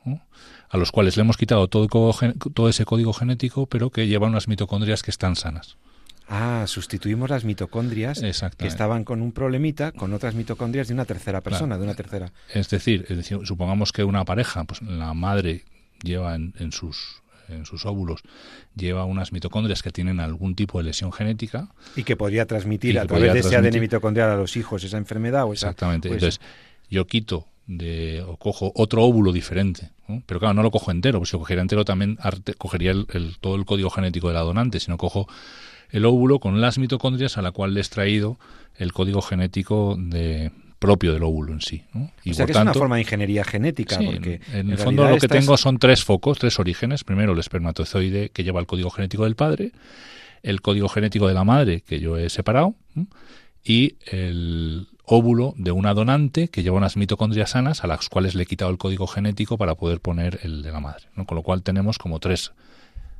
a 0.69 0.77
los 0.77 0.91
cuales 0.91 1.17
le 1.17 1.21
hemos 1.21 1.37
quitado 1.37 1.67
todo, 1.67 1.87
todo 1.87 2.69
ese 2.69 2.85
código 2.85 3.13
genético, 3.13 3.65
pero 3.65 3.89
que 3.89 4.07
llevan 4.07 4.31
unas 4.31 4.47
mitocondrias 4.47 5.03
que 5.03 5.11
están 5.11 5.35
sanas. 5.35 5.77
Ah, 6.31 6.65
sustituimos 6.67 7.31
las 7.31 7.43
mitocondrias 7.43 8.21
que 8.21 8.67
estaban 8.67 9.03
con 9.03 9.23
un 9.23 9.31
problemita 9.31 9.91
con 9.91 10.13
otras 10.13 10.35
mitocondrias 10.35 10.87
de 10.87 10.93
una 10.93 11.05
tercera 11.05 11.41
persona, 11.41 11.75
de 11.77 11.83
una 11.83 11.95
tercera. 11.95 12.31
Es 12.53 12.69
decir, 12.69 13.07
es 13.09 13.17
decir, 13.17 13.39
supongamos 13.45 13.91
que 13.91 14.03
una 14.03 14.23
pareja, 14.25 14.63
pues 14.63 14.83
la 14.83 15.15
madre 15.15 15.65
lleva 16.03 16.35
en, 16.35 16.71
sus 16.71 17.23
en 17.49 17.65
sus 17.65 17.85
óvulos 17.85 18.21
lleva 18.75 19.05
unas 19.05 19.31
mitocondrias 19.31 19.83
que 19.83 19.91
tienen 19.91 20.19
algún 20.19 20.55
tipo 20.55 20.77
de 20.77 20.85
lesión 20.85 21.11
genética 21.11 21.69
y 21.95 22.03
que 22.03 22.15
podría 22.15 22.45
transmitir 22.45 22.99
a 22.99 23.05
través 23.05 23.33
de 23.33 23.39
ese 23.39 23.55
ADN 23.55 23.79
mitocondrial 23.79 24.29
a 24.29 24.35
los 24.35 24.55
hijos 24.57 24.83
esa 24.83 24.97
enfermedad 24.97 25.45
o 25.45 25.53
exactamente 25.53 26.07
entonces 26.09 26.39
yo 26.89 27.05
quito 27.07 27.45
de, 27.69 28.25
o 28.27 28.35
cojo 28.37 28.71
otro 28.75 29.03
óvulo 29.03 29.31
diferente. 29.31 29.91
Pero 30.25 30.39
claro, 30.39 30.55
no 30.55 30.63
lo 30.63 30.71
cojo 30.71 30.89
entero, 30.89 31.19
pues 31.19 31.29
si 31.29 31.35
lo 31.35 31.39
cogiera 31.39 31.61
entero 31.61 31.85
también 31.85 32.17
cogería 32.57 32.91
el, 32.91 33.37
todo 33.39 33.55
el 33.55 33.65
código 33.65 33.91
genético 33.91 34.27
de 34.27 34.33
la 34.33 34.39
donante, 34.39 34.79
sino 34.79 34.97
cojo 34.97 35.27
el 35.91 36.03
óvulo 36.05 36.39
con 36.39 36.61
las 36.61 36.79
mitocondrias 36.79 37.37
a 37.37 37.43
la 37.43 37.51
cual 37.51 37.75
le 37.75 37.79
he 37.79 37.81
extraído 37.81 38.39
el 38.75 38.91
código 38.91 39.21
genético 39.21 39.95
de, 39.99 40.51
propio 40.79 41.13
del 41.13 41.23
óvulo 41.23 41.53
en 41.53 41.61
sí. 41.61 41.83
Y 42.23 42.31
o 42.31 42.33
sea 42.33 42.45
que 42.45 42.53
es 42.53 42.57
una 42.57 42.73
forma 42.73 42.95
de 42.95 43.01
ingeniería 43.01 43.43
genética. 43.43 43.97
porque 43.97 44.41
en, 44.53 44.71
el 44.71 44.77
fondo 44.77 45.07
lo 45.07 45.17
que 45.17 45.27
tengo 45.27 45.57
son 45.57 45.77
tres 45.77 46.03
focos, 46.03 46.39
tres 46.39 46.57
orígenes. 46.59 47.03
Primero 47.03 47.33
el 47.33 47.39
espermatozoide 47.39 48.29
que 48.29 48.43
lleva 48.43 48.59
el 48.59 48.65
código 48.65 48.89
genético 48.89 49.25
del 49.25 49.35
padre, 49.35 49.71
el 50.41 50.61
código 50.61 50.87
genético 50.87 51.27
de 51.27 51.33
la 51.33 51.43
madre 51.43 51.81
que 51.81 51.99
yo 51.99 52.17
he 52.17 52.29
separado 52.29 52.75
y 53.63 53.97
el 54.05 54.87
óvulo 55.03 55.53
de 55.57 55.71
una 55.71 55.93
donante 55.93 56.47
que 56.47 56.63
lleva 56.63 56.77
unas 56.77 56.95
mitocondrias 56.95 57.51
sanas 57.51 57.83
a 57.83 57.87
las 57.87 58.07
cuales 58.09 58.35
le 58.35 58.43
he 58.43 58.45
quitado 58.45 58.71
el 58.71 58.77
código 58.77 59.07
genético 59.07 59.57
para 59.57 59.75
poder 59.75 59.99
poner 59.99 60.39
el 60.43 60.61
de 60.61 60.71
la 60.71 60.79
madre. 60.79 61.05
¿no? 61.15 61.25
Con 61.25 61.35
lo 61.35 61.43
cual 61.43 61.63
tenemos 61.63 61.97
como 61.97 62.19
tres, 62.19 62.53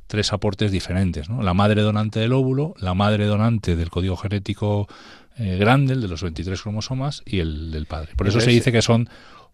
tres 0.06 0.32
aportes 0.32 0.70
diferentes. 0.70 1.28
¿no? 1.28 1.42
La 1.42 1.52
madre 1.52 1.82
donante 1.82 2.20
del 2.20 2.32
óvulo, 2.32 2.74
la 2.78 2.94
madre 2.94 3.26
donante 3.26 3.76
del 3.76 3.90
código 3.90 4.16
genético 4.16 4.88
eh, 5.40 5.56
grande, 5.56 5.94
el 5.94 6.00
de 6.00 6.08
los 6.08 6.22
23 6.22 6.60
cromosomas, 6.60 7.22
y 7.24 7.40
el 7.40 7.70
del 7.70 7.86
padre. 7.86 8.12
Por 8.16 8.28
eso 8.28 8.40
se 8.40 8.50
dice 8.50 8.70
que 8.70 8.82
son 8.82 9.08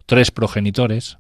tres 0.05 0.30
progenitores 0.30 1.18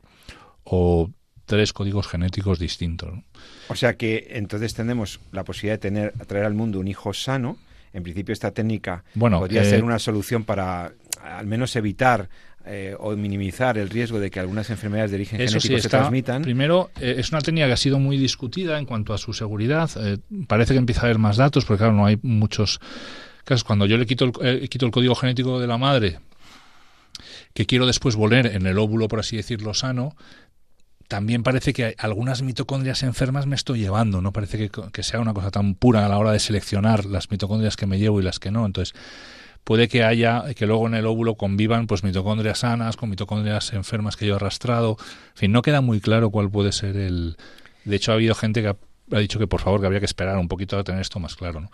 o 0.64 1.10
tres 1.44 1.72
códigos 1.72 2.08
genéticos 2.08 2.58
distintos. 2.58 3.20
O 3.68 3.76
sea 3.76 3.96
que 3.96 4.28
entonces 4.30 4.74
tenemos 4.74 5.20
la 5.32 5.44
posibilidad 5.44 5.74
de 5.74 5.78
tener, 5.78 6.12
traer 6.26 6.44
al 6.44 6.54
mundo 6.54 6.80
un 6.80 6.88
hijo 6.88 7.14
sano. 7.14 7.56
En 7.92 8.02
principio 8.02 8.32
esta 8.32 8.50
técnica 8.50 9.04
podría 9.18 9.64
ser 9.64 9.78
eh, 9.78 9.82
una 9.82 9.98
solución 9.98 10.44
para 10.44 10.92
al 11.22 11.46
menos 11.46 11.76
evitar 11.76 12.28
eh, 12.68 12.96
o 12.98 13.14
minimizar 13.14 13.78
el 13.78 13.88
riesgo 13.88 14.18
de 14.18 14.28
que 14.28 14.40
algunas 14.40 14.68
enfermedades 14.70 15.12
de 15.12 15.18
origen 15.18 15.38
genético 15.38 15.78
se 15.78 15.88
transmitan. 15.88 16.42
Primero, 16.42 16.90
eh, 17.00 17.14
es 17.18 17.30
una 17.30 17.40
técnica 17.40 17.68
que 17.68 17.74
ha 17.74 17.76
sido 17.76 18.00
muy 18.00 18.16
discutida 18.16 18.76
en 18.80 18.86
cuanto 18.86 19.14
a 19.14 19.18
su 19.18 19.32
seguridad. 19.32 19.88
Eh, 20.00 20.18
parece 20.48 20.74
que 20.74 20.78
empieza 20.78 21.02
a 21.02 21.04
haber 21.04 21.18
más 21.18 21.36
datos, 21.36 21.64
porque 21.64 21.78
claro, 21.78 21.92
no 21.92 22.06
hay 22.06 22.18
muchos 22.22 22.80
casos. 23.46 23.64
Cuando 23.64 23.86
yo 23.86 23.96
le 23.96 24.04
quito 24.04 24.32
el, 24.42 24.68
quito 24.68 24.84
el 24.84 24.92
código 24.92 25.14
genético 25.14 25.58
de 25.58 25.66
la 25.66 25.78
madre, 25.78 26.18
que 27.54 27.64
quiero 27.64 27.86
después 27.86 28.16
volver 28.16 28.46
en 28.46 28.66
el 28.66 28.78
óvulo, 28.78 29.08
por 29.08 29.20
así 29.20 29.36
decirlo, 29.36 29.72
sano, 29.72 30.14
también 31.08 31.42
parece 31.42 31.72
que 31.72 31.94
algunas 31.98 32.42
mitocondrias 32.42 33.02
enfermas 33.02 33.46
me 33.46 33.56
estoy 33.56 33.78
llevando. 33.78 34.20
No 34.20 34.32
parece 34.32 34.58
que, 34.58 34.70
que 34.92 35.02
sea 35.02 35.20
una 35.20 35.32
cosa 35.32 35.50
tan 35.50 35.74
pura 35.74 36.04
a 36.04 36.08
la 36.08 36.18
hora 36.18 36.32
de 36.32 36.40
seleccionar 36.40 37.06
las 37.06 37.30
mitocondrias 37.30 37.76
que 37.76 37.86
me 37.86 37.98
llevo 37.98 38.20
y 38.20 38.24
las 38.24 38.38
que 38.38 38.50
no. 38.50 38.66
Entonces, 38.66 38.94
puede 39.66 39.88
que 39.88 40.04
haya, 40.04 40.44
que 40.54 40.64
luego 40.64 40.86
en 40.86 40.94
el 40.94 41.06
óvulo 41.06 41.34
convivan 41.34 41.88
pues 41.88 42.04
mitocondrias 42.04 42.60
sanas 42.60 42.96
con 42.96 43.10
mitocondrias 43.10 43.72
enfermas 43.72 44.16
que 44.16 44.24
yo 44.24 44.34
he 44.34 44.36
arrastrado. 44.36 44.96
En 45.00 45.36
fin, 45.36 45.52
no 45.52 45.60
queda 45.62 45.80
muy 45.80 46.00
claro 46.00 46.30
cuál 46.30 46.48
puede 46.48 46.70
ser 46.70 46.96
el... 46.96 47.36
De 47.84 47.96
hecho, 47.96 48.12
ha 48.12 48.14
habido 48.14 48.36
gente 48.36 48.62
que 48.62 48.68
ha, 48.68 49.18
dicho 49.18 49.40
que 49.40 49.48
por 49.48 49.60
favor 49.60 49.80
que 49.80 49.86
habría 49.86 49.98
que 49.98 50.06
esperar 50.06 50.38
un 50.38 50.46
poquito 50.46 50.78
a 50.78 50.84
tener 50.84 51.00
esto 51.00 51.18
más 51.18 51.34
claro, 51.34 51.60
¿no? 51.60 51.70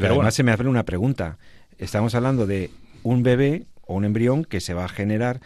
Pero, 0.00 0.14
además 0.14 0.34
se 0.34 0.42
me 0.42 0.52
hace 0.52 0.64
una 0.64 0.84
pregunta. 0.84 1.38
Estamos 1.78 2.14
hablando 2.14 2.46
de 2.46 2.70
un 3.02 3.22
bebé 3.22 3.66
o 3.86 3.94
un 3.94 4.04
embrión 4.04 4.44
que 4.44 4.60
se 4.60 4.74
va 4.74 4.84
a 4.84 4.88
generar 4.88 5.40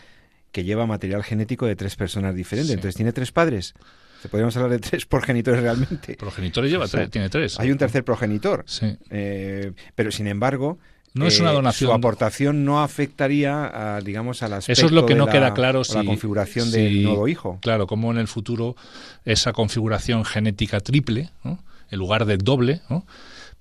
que 0.52 0.64
lleva 0.64 0.86
material 0.86 1.22
genético 1.22 1.66
de 1.66 1.76
tres 1.76 1.96
personas 1.96 2.34
diferentes. 2.34 2.74
Entonces 2.74 2.96
tiene 2.96 3.12
tres 3.12 3.32
padres. 3.32 3.74
Se 4.22 4.28
podríamos 4.28 4.56
hablar 4.56 4.72
de 4.72 4.78
tres 4.78 5.06
progenitores 5.06 5.60
realmente. 5.60 6.14
Progenitores 6.14 6.70
lleva 6.70 6.86
tiene 7.08 7.28
tres. 7.28 7.58
Hay 7.60 7.70
un 7.70 7.78
tercer 7.78 8.04
progenitor. 8.04 8.64
Sí. 8.66 8.96
Eh, 9.10 9.72
pero 9.94 10.10
sin 10.10 10.26
embargo, 10.26 10.78
no 11.14 11.26
es 11.26 11.40
una 11.40 11.50
eh, 11.50 11.54
donación. 11.54 11.90
Su 11.90 11.94
aportación 11.94 12.64
no 12.64 12.82
afectaría, 12.82 13.96
a, 13.96 14.00
digamos, 14.00 14.42
al 14.42 14.54
aspecto 14.54 14.72
Eso 14.72 14.86
es 14.86 14.92
lo 14.92 15.06
que 15.06 15.14
no 15.14 15.26
la, 15.26 15.32
queda 15.32 15.54
claro 15.54 15.82
si, 15.84 15.94
la 15.94 16.04
configuración 16.04 16.70
del 16.70 17.02
nuevo 17.02 17.28
hijo. 17.28 17.58
Claro, 17.62 17.86
como 17.86 18.10
en 18.12 18.18
el 18.18 18.28
futuro 18.28 18.76
esa 19.24 19.52
configuración 19.52 20.24
genética 20.24 20.80
triple, 20.80 21.30
en 21.44 21.98
lugar 21.98 22.26
de 22.26 22.36
doble, 22.36 22.82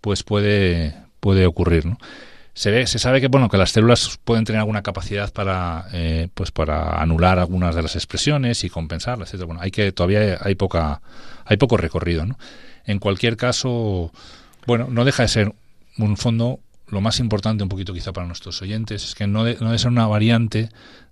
pues 0.02 0.24
puede, 0.24 0.96
puede 1.20 1.46
ocurrir, 1.46 1.86
¿no? 1.86 1.98
se 2.60 2.72
ve, 2.72 2.88
se 2.88 3.00
sabe 3.00 3.22
que 3.22 3.30
bueno 3.30 3.48
que 3.48 3.56
las 3.56 3.72
células 3.72 4.20
pueden 4.26 4.44
tener 4.44 4.60
alguna 4.60 4.82
capacidad 4.82 5.32
para 5.32 5.86
eh, 5.94 6.28
pues 6.34 6.52
para 6.52 7.02
anular 7.02 7.40
algunas 7.40 7.74
de 7.74 7.82
las 7.82 7.96
expresiones 7.96 8.66
y 8.66 8.70
compensarlas, 8.70 9.30
etcétera. 9.30 9.46
Bueno, 9.46 9.62
hay 9.62 9.72
que 9.72 9.94
todavía 9.94 10.38
hay 10.42 10.56
poca 10.56 11.02
hay 11.46 11.56
poco 11.56 11.78
recorrido, 11.78 12.26
¿no? 12.26 12.38
En 12.86 13.00
cualquier 13.00 13.38
caso, 13.38 14.12
bueno, 14.68 14.88
no 14.90 15.06
deja 15.06 15.24
de 15.24 15.30
ser 15.30 15.54
un 15.98 16.18
fondo 16.18 16.60
lo 16.90 17.00
más 17.00 17.22
importante 17.22 17.64
un 17.64 17.70
poquito 17.70 17.94
quizá 17.94 18.12
para 18.12 18.28
nuestros 18.28 18.62
oyentes 18.62 19.06
es 19.06 19.16
que 19.16 19.26
no, 19.26 19.46
no 19.46 19.46
debe 19.46 19.78
ser 19.78 19.92
una 19.92 20.08
variante 20.08 20.68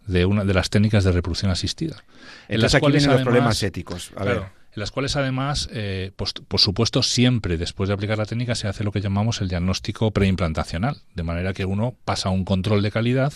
de 0.05 0.25
una 0.25 0.43
de 0.43 0.53
las 0.53 0.69
técnicas 0.69 1.05
de 1.05 1.13
reproducción 1.13 1.49
asistida. 1.49 2.03
en 2.49 2.59
las 2.59 2.75
cuales 2.75 3.03
vienen 3.03 3.15
los 3.15 3.23
problemas 3.23 3.63
éticos. 3.63 4.11
A 4.17 4.25
ver 4.25 4.56
las 4.77 4.91
cuales 4.91 5.15
además, 5.15 5.69
eh, 5.73 6.11
pues, 6.15 6.33
por 6.33 6.59
supuesto, 6.59 7.01
siempre 7.01 7.57
después 7.57 7.87
de 7.87 7.95
aplicar 7.95 8.19
la 8.19 8.27
técnica 8.27 8.53
se 8.53 8.67
hace 8.67 8.83
lo 8.83 8.91
que 8.91 9.01
llamamos 9.01 9.41
el 9.41 9.47
diagnóstico 9.47 10.11
preimplantacional, 10.11 11.01
de 11.15 11.23
manera 11.23 11.53
que 11.53 11.65
uno 11.65 11.95
pasa 12.05 12.29
un 12.29 12.45
control 12.45 12.83
de 12.83 12.91
calidad 12.91 13.33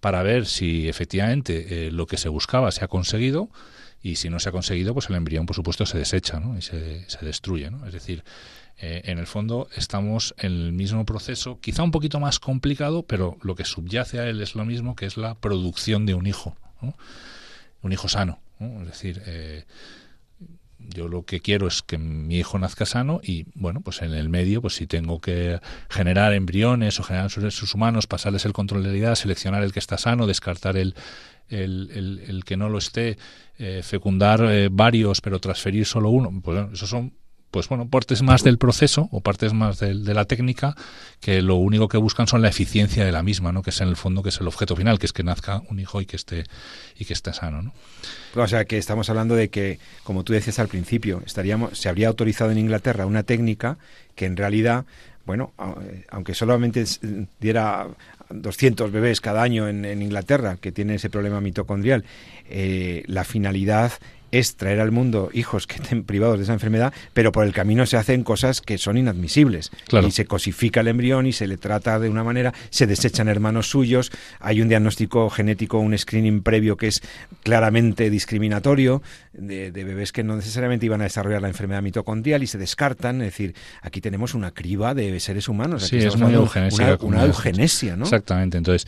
para 0.00 0.24
ver 0.24 0.46
si 0.46 0.88
efectivamente 0.88 1.86
eh, 1.86 1.90
lo 1.92 2.06
que 2.06 2.16
se 2.16 2.28
buscaba 2.28 2.72
se 2.72 2.84
ha 2.84 2.88
conseguido 2.88 3.50
y 4.02 4.16
si 4.16 4.30
no 4.30 4.40
se 4.40 4.48
ha 4.48 4.52
conseguido, 4.52 4.94
pues 4.94 5.08
el 5.10 5.14
embrión, 5.14 5.46
por 5.46 5.54
supuesto, 5.54 5.86
se 5.86 5.96
desecha 5.96 6.40
¿no? 6.40 6.58
y 6.58 6.62
se, 6.62 7.08
se 7.08 7.24
destruye. 7.24 7.70
¿no? 7.70 7.86
Es 7.86 7.92
decir, 7.92 8.24
eh, 8.78 9.02
en 9.04 9.18
el 9.18 9.28
fondo 9.28 9.68
estamos 9.76 10.34
en 10.38 10.50
el 10.50 10.72
mismo 10.72 11.04
proceso, 11.04 11.60
quizá 11.60 11.84
un 11.84 11.92
poquito 11.92 12.18
más 12.18 12.40
complicado, 12.40 13.04
pero 13.04 13.38
lo 13.42 13.54
que 13.54 13.64
subyace 13.64 14.18
a 14.18 14.28
él 14.28 14.40
es 14.40 14.56
lo 14.56 14.64
mismo, 14.64 14.96
que 14.96 15.06
es 15.06 15.16
la 15.16 15.36
producción 15.36 16.04
de 16.04 16.14
un 16.14 16.26
hijo, 16.26 16.56
un 17.82 17.92
hijo 17.92 18.08
sano. 18.08 18.40
Es 18.80 18.86
decir, 18.88 19.22
yo 20.88 21.08
lo 21.08 21.24
que 21.24 21.40
quiero 21.40 21.66
es 21.66 21.82
que 21.82 21.98
mi 21.98 22.38
hijo 22.38 22.58
nazca 22.58 22.86
sano 22.86 23.20
y 23.22 23.46
bueno 23.54 23.80
pues 23.80 24.02
en 24.02 24.14
el 24.14 24.28
medio 24.28 24.62
pues 24.62 24.74
si 24.74 24.86
tengo 24.86 25.20
que 25.20 25.60
generar 25.88 26.32
embriones 26.32 26.98
o 26.98 27.02
generar 27.02 27.30
sus 27.30 27.74
humanos 27.74 28.06
pasarles 28.06 28.44
el 28.44 28.52
control 28.52 28.82
de 28.82 28.92
la 28.92 28.98
edad 28.98 29.14
seleccionar 29.14 29.62
el 29.62 29.72
que 29.72 29.78
está 29.78 29.98
sano 29.98 30.26
descartar 30.26 30.76
el 30.76 30.94
el, 31.48 32.20
el, 32.28 32.44
que 32.44 32.58
no 32.58 32.68
lo 32.68 32.76
esté 32.76 33.16
eh, 33.58 33.80
fecundar 33.82 34.42
eh, 34.44 34.68
varios 34.70 35.20
pero 35.20 35.38
transferir 35.40 35.86
solo 35.86 36.10
uno 36.10 36.30
pues 36.42 36.72
esos 36.72 36.88
son 36.88 37.14
pues 37.50 37.68
bueno, 37.68 37.88
partes 37.88 38.22
más 38.22 38.42
del 38.44 38.58
proceso 38.58 39.08
o 39.10 39.20
partes 39.20 39.52
más 39.52 39.78
de, 39.78 39.94
la 39.94 40.24
técnica 40.26 40.74
que 41.20 41.40
lo 41.42 41.56
único 41.56 41.88
que 41.88 41.96
buscan 41.96 42.26
son 42.26 42.42
la 42.42 42.48
eficiencia 42.48 43.04
de 43.04 43.12
la 43.12 43.22
misma, 43.22 43.52
¿no? 43.52 43.62
Que 43.62 43.70
es 43.70 43.80
en 43.80 43.88
el 43.88 43.96
fondo 43.96 44.22
que 44.22 44.28
es 44.28 44.40
el 44.40 44.48
objeto 44.48 44.76
final, 44.76 44.98
que 44.98 45.06
es 45.06 45.12
que 45.12 45.22
nazca 45.22 45.62
un 45.70 45.80
hijo 45.80 46.00
y 46.00 46.06
que 46.06 46.16
esté 46.16 46.44
y 46.96 47.04
que 47.04 47.14
esté 47.14 47.32
sano, 47.32 47.62
¿no? 47.62 47.72
O 48.34 48.46
sea, 48.46 48.64
que 48.66 48.78
estamos 48.78 49.08
hablando 49.08 49.34
de 49.34 49.48
que, 49.48 49.78
como 50.04 50.24
tú 50.24 50.32
decías 50.32 50.58
al 50.58 50.68
principio, 50.68 51.22
estaríamos 51.24 51.78
se 51.78 51.88
habría 51.88 52.08
autorizado 52.08 52.50
en 52.50 52.58
Inglaterra 52.58 53.06
una 53.06 53.22
técnica 53.22 53.78
que 54.14 54.26
en 54.26 54.36
realidad 54.36 54.84
bueno, 55.28 55.52
aunque 56.08 56.32
solamente 56.32 56.82
diera 57.38 57.86
200 58.30 58.90
bebés 58.90 59.20
cada 59.20 59.42
año 59.42 59.68
en, 59.68 59.84
Inglaterra 60.00 60.56
que 60.58 60.72
tienen 60.72 60.96
ese 60.96 61.10
problema 61.10 61.42
mitocondrial, 61.42 62.02
eh, 62.48 63.04
la 63.06 63.24
finalidad 63.24 63.92
es 64.30 64.56
traer 64.56 64.80
al 64.80 64.92
mundo 64.92 65.30
hijos 65.32 65.66
que 65.66 65.76
estén 65.76 66.04
privados 66.04 66.38
de 66.38 66.44
esa 66.44 66.52
enfermedad, 66.52 66.92
pero 67.12 67.32
por 67.32 67.44
el 67.44 67.52
camino 67.52 67.86
se 67.86 67.96
hacen 67.96 68.24
cosas 68.24 68.60
que 68.60 68.78
son 68.78 68.98
inadmisibles. 68.98 69.70
Y 70.06 70.10
se 70.10 70.26
cosifica 70.26 70.80
el 70.80 70.88
embrión 70.88 71.26
y 71.26 71.32
se 71.32 71.46
le 71.46 71.56
trata 71.56 71.98
de 71.98 72.08
una 72.08 72.24
manera, 72.24 72.52
se 72.70 72.86
desechan 72.86 73.28
hermanos 73.28 73.68
suyos, 73.68 74.10
hay 74.40 74.60
un 74.60 74.68
diagnóstico 74.68 75.30
genético, 75.30 75.78
un 75.78 75.96
screening 75.96 76.42
previo 76.42 76.76
que 76.76 76.88
es 76.88 77.02
claramente 77.42 78.10
discriminatorio 78.10 79.02
de, 79.32 79.70
bebés 79.70 80.12
que 80.12 80.24
no 80.24 80.36
necesariamente 80.36 80.86
iban 80.86 81.00
a 81.00 81.04
desarrollar 81.04 81.42
la 81.42 81.48
enfermedad 81.48 81.82
mitocondrial 81.82 82.42
y 82.42 82.46
se 82.46 82.58
descartan. 82.58 83.20
Es 83.22 83.28
decir, 83.28 83.54
aquí 83.82 84.00
tenemos 84.00 84.34
una 84.34 84.52
criba 84.52 84.94
de 84.94 85.18
seres 85.20 85.48
humanos. 85.48 85.86
sí, 85.86 85.98
es 85.98 86.14
una 86.14 86.30
eugenesia. 86.32 86.98
Una, 87.00 87.24
eugenesia, 87.24 87.96
¿no? 87.96 88.04
Exactamente. 88.04 88.58
Entonces, 88.58 88.86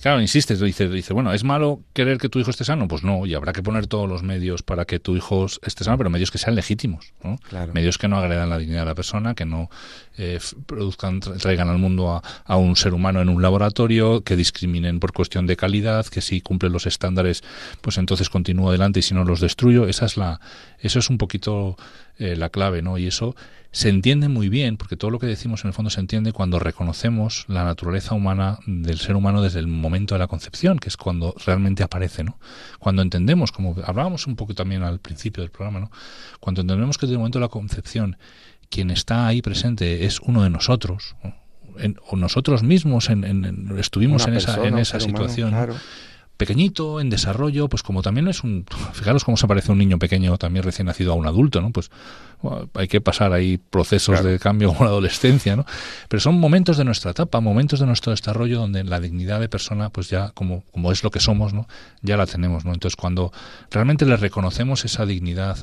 Claro, 0.00 0.20
insistes, 0.20 0.60
dice, 0.60 0.88
dice, 0.88 1.12
bueno, 1.12 1.32
¿es 1.32 1.42
malo 1.42 1.82
querer 1.92 2.18
que 2.18 2.28
tu 2.28 2.38
hijo 2.38 2.50
esté 2.50 2.64
sano? 2.64 2.86
Pues 2.86 3.02
no, 3.02 3.26
y 3.26 3.34
habrá 3.34 3.52
que 3.52 3.64
poner 3.64 3.88
todos 3.88 4.08
los 4.08 4.22
medios 4.22 4.62
para 4.62 4.84
que 4.84 5.00
tu 5.00 5.16
hijo 5.16 5.46
esté 5.46 5.82
sano, 5.82 5.98
pero 5.98 6.08
medios 6.08 6.30
que 6.30 6.38
sean 6.38 6.54
legítimos, 6.54 7.12
¿no? 7.24 7.36
Medios 7.72 7.98
que 7.98 8.06
no 8.06 8.16
agredan 8.16 8.48
la 8.48 8.58
dignidad 8.58 8.82
de 8.82 8.86
la 8.86 8.94
persona, 8.94 9.34
que 9.34 9.44
no 9.44 9.70
eh, 10.16 10.38
produzcan, 10.66 11.18
traigan 11.18 11.68
al 11.68 11.78
mundo 11.78 12.12
a, 12.12 12.22
a, 12.44 12.56
un 12.56 12.76
ser 12.76 12.94
humano 12.94 13.20
en 13.20 13.28
un 13.28 13.42
laboratorio, 13.42 14.22
que 14.22 14.36
discriminen 14.36 15.00
por 15.00 15.12
cuestión 15.12 15.48
de 15.48 15.56
calidad, 15.56 16.06
que 16.06 16.20
si 16.20 16.40
cumplen 16.42 16.72
los 16.72 16.86
estándares, 16.86 17.42
pues 17.80 17.98
entonces 17.98 18.30
continúo 18.30 18.68
adelante 18.68 19.00
y 19.00 19.02
si 19.02 19.14
no 19.14 19.24
los 19.24 19.40
destruyo. 19.40 19.88
Esa 19.88 20.06
es 20.06 20.16
la, 20.16 20.40
eso 20.78 21.00
es 21.00 21.10
un 21.10 21.18
poquito 21.18 21.76
eh, 22.18 22.36
la 22.36 22.50
clave, 22.50 22.82
¿no? 22.82 22.98
Y 22.98 23.06
eso 23.06 23.34
se 23.70 23.88
entiende 23.88 24.28
muy 24.28 24.48
bien, 24.48 24.76
porque 24.76 24.96
todo 24.96 25.10
lo 25.10 25.18
que 25.18 25.26
decimos 25.26 25.62
en 25.62 25.68
el 25.68 25.74
fondo 25.74 25.90
se 25.90 26.00
entiende 26.00 26.32
cuando 26.32 26.58
reconocemos 26.58 27.44
la 27.48 27.64
naturaleza 27.64 28.14
humana 28.14 28.58
del 28.66 28.98
ser 28.98 29.14
humano 29.14 29.42
desde 29.42 29.60
el 29.60 29.66
momento 29.66 30.14
de 30.14 30.18
la 30.18 30.26
concepción, 30.26 30.78
que 30.78 30.88
es 30.88 30.96
cuando 30.96 31.34
realmente 31.46 31.82
aparece, 31.82 32.24
¿no? 32.24 32.38
Cuando 32.78 33.02
entendemos, 33.02 33.52
como 33.52 33.76
hablábamos 33.84 34.26
un 34.26 34.36
poco 34.36 34.54
también 34.54 34.82
al 34.82 34.98
principio 35.00 35.42
del 35.42 35.50
programa, 35.50 35.80
¿no? 35.80 35.90
Cuando 36.40 36.62
entendemos 36.62 36.98
que 36.98 37.06
desde 37.06 37.14
el 37.14 37.18
momento 37.18 37.38
de 37.38 37.44
la 37.44 37.50
concepción 37.50 38.16
quien 38.70 38.90
está 38.90 39.26
ahí 39.26 39.42
presente 39.42 40.04
es 40.04 40.20
uno 40.20 40.42
de 40.42 40.50
nosotros, 40.50 41.16
o 42.10 42.16
nosotros 42.16 42.62
mismos 42.62 43.08
en, 43.08 43.76
estuvimos 43.78 44.26
en 44.26 44.34
esa, 44.34 44.66
en 44.66 44.78
esa 44.78 44.98
situación 45.00 45.54
pequeñito, 46.38 47.00
en 47.00 47.10
desarrollo, 47.10 47.68
pues 47.68 47.82
como 47.82 48.00
también 48.00 48.28
es 48.28 48.42
un... 48.42 48.64
Fijaros 48.94 49.24
cómo 49.24 49.36
se 49.36 49.46
parece 49.46 49.72
un 49.72 49.78
niño 49.78 49.98
pequeño 49.98 50.38
también 50.38 50.64
recién 50.64 50.86
nacido 50.86 51.12
a 51.12 51.16
un 51.16 51.26
adulto, 51.26 51.60
¿no? 51.60 51.70
Pues 51.70 51.90
hay 52.74 52.86
que 52.86 53.00
pasar 53.00 53.32
ahí 53.32 53.58
procesos 53.58 54.22
de 54.22 54.38
cambio 54.38 54.68
como 54.68 54.84
la 54.84 54.90
adolescencia, 54.90 55.56
¿no? 55.56 55.66
Pero 56.08 56.20
son 56.20 56.38
momentos 56.38 56.76
de 56.76 56.84
nuestra 56.84 57.10
etapa, 57.10 57.40
momentos 57.40 57.80
de 57.80 57.86
nuestro 57.86 58.12
desarrollo 58.12 58.60
donde 58.60 58.84
la 58.84 59.00
dignidad 59.00 59.40
de 59.40 59.48
persona, 59.48 59.90
pues 59.90 60.08
ya 60.08 60.30
como, 60.30 60.62
como 60.70 60.92
es 60.92 61.02
lo 61.02 61.10
que 61.10 61.18
somos, 61.18 61.52
¿no? 61.52 61.66
Ya 62.00 62.16
la 62.16 62.26
tenemos, 62.26 62.64
¿no? 62.64 62.72
Entonces 62.72 62.96
cuando 62.96 63.32
realmente 63.70 64.06
le 64.06 64.16
reconocemos 64.16 64.84
esa 64.84 65.04
dignidad 65.04 65.58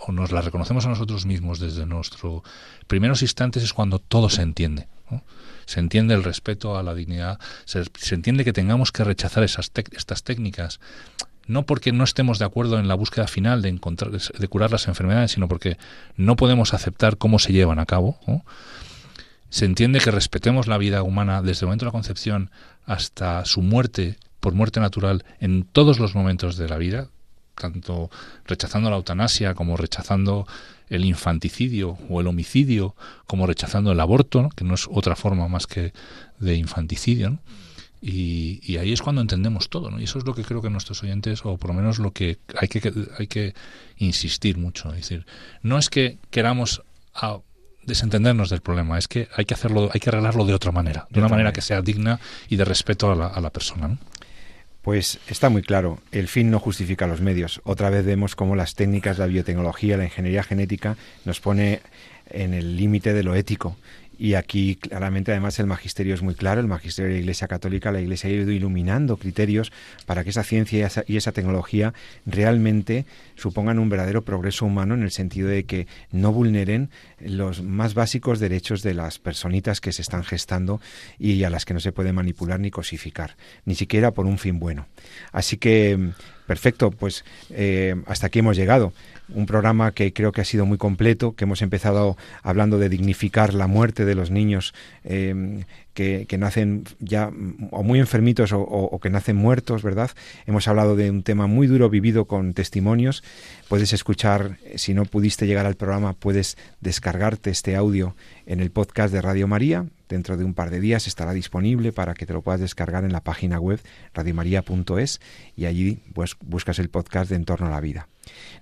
o 0.00 0.10
nos 0.10 0.32
la 0.32 0.42
reconocemos 0.42 0.84
a 0.86 0.88
nosotros 0.88 1.24
mismos 1.24 1.60
desde 1.60 1.86
nuestros 1.86 2.42
primeros 2.88 3.22
instantes 3.22 3.62
es 3.62 3.72
cuando 3.72 4.00
todo 4.00 4.28
se 4.28 4.42
entiende, 4.42 4.88
¿no? 5.08 5.22
Se 5.66 5.80
entiende 5.80 6.14
el 6.14 6.24
respeto 6.24 6.78
a 6.78 6.82
la 6.82 6.94
dignidad, 6.94 7.38
se, 7.64 7.84
entiende 8.14 8.44
que 8.44 8.52
tengamos 8.52 8.92
que 8.92 9.04
rechazar 9.04 9.44
estas 9.44 10.22
técnicas 10.24 10.80
no 11.46 11.64
porque 11.64 11.92
no 11.92 12.04
estemos 12.04 12.38
de 12.38 12.44
acuerdo 12.44 12.78
en 12.78 12.88
la 12.88 12.94
búsqueda 12.94 13.26
final 13.26 13.62
de 13.62 13.68
encontrar 13.68 14.10
de 14.10 14.48
curar 14.48 14.72
las 14.72 14.88
enfermedades, 14.88 15.32
sino 15.32 15.48
porque 15.48 15.78
no 16.16 16.36
podemos 16.36 16.74
aceptar 16.74 17.18
cómo 17.18 17.38
se 17.38 17.52
llevan 17.52 17.78
a 17.78 17.86
cabo. 17.86 18.18
Se 19.48 19.64
entiende 19.64 20.00
que 20.00 20.10
respetemos 20.10 20.66
la 20.66 20.78
vida 20.78 21.02
humana 21.02 21.42
desde 21.42 21.60
el 21.60 21.68
momento 21.68 21.84
de 21.84 21.90
la 21.90 21.92
concepción 21.92 22.50
hasta 22.84 23.44
su 23.44 23.62
muerte 23.62 24.16
por 24.40 24.54
muerte 24.54 24.80
natural 24.80 25.24
en 25.40 25.64
todos 25.64 25.98
los 25.98 26.14
momentos 26.14 26.56
de 26.56 26.68
la 26.68 26.78
vida, 26.78 27.08
tanto 27.56 28.10
rechazando 28.44 28.90
la 28.90 28.96
eutanasia 28.96 29.54
como 29.54 29.76
rechazando 29.76 30.46
el 30.88 31.04
infanticidio 31.04 31.98
o 32.08 32.20
el 32.20 32.26
homicidio, 32.26 32.94
como 33.26 33.46
rechazando 33.46 33.92
el 33.92 34.00
aborto, 34.00 34.50
que 34.54 34.64
no 34.64 34.74
es 34.74 34.86
otra 34.90 35.16
forma 35.16 35.48
más 35.48 35.66
que 35.66 35.92
de 36.38 36.54
infanticidio. 36.54 37.38
Y, 38.00 38.76
ahí 38.76 38.92
es 38.92 39.02
cuando 39.02 39.20
entendemos 39.20 39.68
todo, 39.68 39.90
¿no? 39.90 39.98
Y 39.98 40.04
eso 40.04 40.18
es 40.18 40.26
lo 40.26 40.34
que 40.34 40.44
creo 40.44 40.62
que 40.62 40.70
nuestros 40.70 41.02
oyentes, 41.02 41.40
o 41.44 41.56
por 41.56 41.70
lo 41.70 41.74
menos 41.74 41.98
lo 41.98 42.12
que 42.12 42.38
hay 42.56 42.68
que, 42.68 42.92
hay 43.18 43.26
que 43.26 43.54
insistir 43.96 44.58
mucho. 44.58 44.90
Es 44.90 45.08
decir, 45.08 45.26
no 45.62 45.78
es 45.78 45.90
que 45.90 46.18
queramos 46.30 46.82
desentendernos 47.84 48.50
del 48.50 48.60
problema, 48.60 48.98
es 48.98 49.08
que 49.08 49.28
hay 49.34 49.44
que 49.44 49.54
hacerlo, 49.54 49.90
hay 49.92 49.98
que 49.98 50.10
arreglarlo 50.10 50.44
de 50.44 50.54
otra 50.54 50.70
manera, 50.70 51.08
de, 51.10 51.18
una 51.18 51.28
manera, 51.28 51.52
que 51.52 51.62
sea 51.62 51.80
digna 51.82 52.20
y 52.48 52.56
de 52.56 52.64
respeto 52.64 53.10
a 53.10 53.16
la, 53.16 53.26
a 53.26 53.40
la 53.40 53.50
persona. 53.50 53.88
¿no? 53.88 53.98
Pues 54.86 55.18
está 55.26 55.48
muy 55.48 55.62
claro, 55.62 55.98
el 56.12 56.28
fin 56.28 56.48
no 56.48 56.60
justifica 56.60 57.08
los 57.08 57.20
medios. 57.20 57.60
Otra 57.64 57.90
vez 57.90 58.06
vemos 58.06 58.36
cómo 58.36 58.54
las 58.54 58.76
técnicas, 58.76 59.18
la 59.18 59.26
biotecnología, 59.26 59.96
la 59.96 60.04
ingeniería 60.04 60.44
genética 60.44 60.96
nos 61.24 61.40
pone 61.40 61.80
en 62.30 62.54
el 62.54 62.76
límite 62.76 63.12
de 63.12 63.24
lo 63.24 63.34
ético 63.34 63.76
Y 64.18 64.34
aquí 64.34 64.76
claramente 64.76 65.30
además 65.30 65.58
el 65.58 65.66
magisterio 65.66 66.14
es 66.14 66.22
muy 66.22 66.34
claro, 66.34 66.60
el 66.60 66.66
magisterio 66.66 67.08
de 67.08 67.14
la 67.16 67.20
Iglesia 67.20 67.48
Católica, 67.48 67.92
la 67.92 68.00
Iglesia 68.00 68.30
ha 68.30 68.32
ido 68.32 68.50
iluminando 68.50 69.16
criterios 69.16 69.72
para 70.06 70.24
que 70.24 70.30
esa 70.30 70.42
ciencia 70.42 70.78
y 70.78 70.82
esa, 70.82 71.04
y 71.06 71.16
esa 71.16 71.32
tecnología 71.32 71.92
realmente 72.24 73.04
supongan 73.34 73.78
un 73.78 73.88
verdadero 73.88 74.22
progreso 74.22 74.64
humano 74.64 74.94
en 74.94 75.02
el 75.02 75.10
sentido 75.10 75.48
de 75.48 75.64
que 75.64 75.86
no 76.12 76.32
vulneren 76.32 76.90
los 77.20 77.62
más 77.62 77.94
básicos 77.94 78.40
derechos 78.40 78.82
de 78.82 78.94
las 78.94 79.18
personitas 79.18 79.80
que 79.80 79.92
se 79.92 80.02
están 80.02 80.24
gestando 80.24 80.80
y 81.18 81.44
a 81.44 81.50
las 81.50 81.64
que 81.64 81.74
no 81.74 81.80
se 81.80 81.92
puede 81.92 82.12
manipular 82.12 82.60
ni 82.60 82.70
cosificar, 82.70 83.36
ni 83.64 83.74
siquiera 83.74 84.12
por 84.12 84.26
un 84.26 84.38
fin 84.38 84.58
bueno. 84.58 84.86
Así 85.32 85.56
que, 85.58 86.12
perfecto, 86.46 86.90
pues 86.90 87.24
eh, 87.50 87.94
hasta 88.06 88.28
aquí 88.28 88.38
hemos 88.38 88.56
llegado 88.56 88.92
un 89.28 89.46
programa 89.46 89.92
que 89.92 90.12
creo 90.12 90.32
que 90.32 90.40
ha 90.40 90.44
sido 90.44 90.66
muy 90.66 90.78
completo, 90.78 91.34
que 91.34 91.44
hemos 91.44 91.62
empezado 91.62 92.16
hablando 92.42 92.78
de 92.78 92.88
dignificar 92.88 93.54
la 93.54 93.66
muerte 93.66 94.04
de 94.04 94.14
los 94.14 94.30
niños 94.30 94.72
eh, 95.04 95.64
que, 95.94 96.38
nacen 96.38 96.84
ya 97.00 97.30
o 97.70 97.82
muy 97.82 97.98
enfermitos 97.98 98.52
o, 98.52 98.98
que 99.02 99.10
nacen 99.10 99.36
muertos, 99.36 99.82
¿verdad? 99.82 100.10
Hemos 100.46 100.68
hablado 100.68 100.94
de 100.94 101.10
un 101.10 101.22
tema 101.22 101.46
muy 101.46 101.66
duro 101.66 101.88
vivido 101.88 102.26
con 102.26 102.52
testimonios. 102.52 103.24
Puedes 103.68 103.92
escuchar, 103.92 104.58
si 104.76 104.92
no 104.92 105.06
pudiste 105.06 105.46
llegar 105.46 105.66
al 105.66 105.74
programa, 105.74 106.12
puedes 106.12 106.56
descargarte 106.80 107.50
este 107.50 107.76
audio 107.76 108.14
en 108.44 108.60
el 108.60 108.70
podcast 108.70 109.12
de 109.12 109.22
Radio 109.22 109.48
María. 109.48 109.86
Dentro 110.08 110.36
de 110.36 110.44
un 110.44 110.54
par 110.54 110.70
de 110.70 110.80
días 110.80 111.06
estará 111.06 111.32
disponible 111.32 111.92
para 111.92 112.14
que 112.14 112.26
te 112.26 112.32
lo 112.32 112.42
puedas 112.42 112.60
descargar 112.60 113.04
en 113.04 113.12
la 113.12 113.22
página 113.22 113.58
web 113.58 113.80
radiomaria.es 114.14 115.20
y 115.56 115.66
allí 115.66 115.98
pues, 116.14 116.36
buscas 116.40 116.78
el 116.78 116.88
podcast 116.88 117.30
de 117.30 117.36
Entorno 117.36 117.66
a 117.66 117.70
la 117.70 117.80
Vida. 117.80 118.08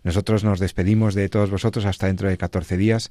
Nosotros 0.02 0.44
nos 0.44 0.60
despedimos 0.60 1.14
de 1.14 1.28
todos 1.28 1.50
vosotros 1.50 1.84
hasta 1.84 2.06
dentro 2.06 2.28
de 2.28 2.36
14 2.36 2.76
días. 2.76 3.10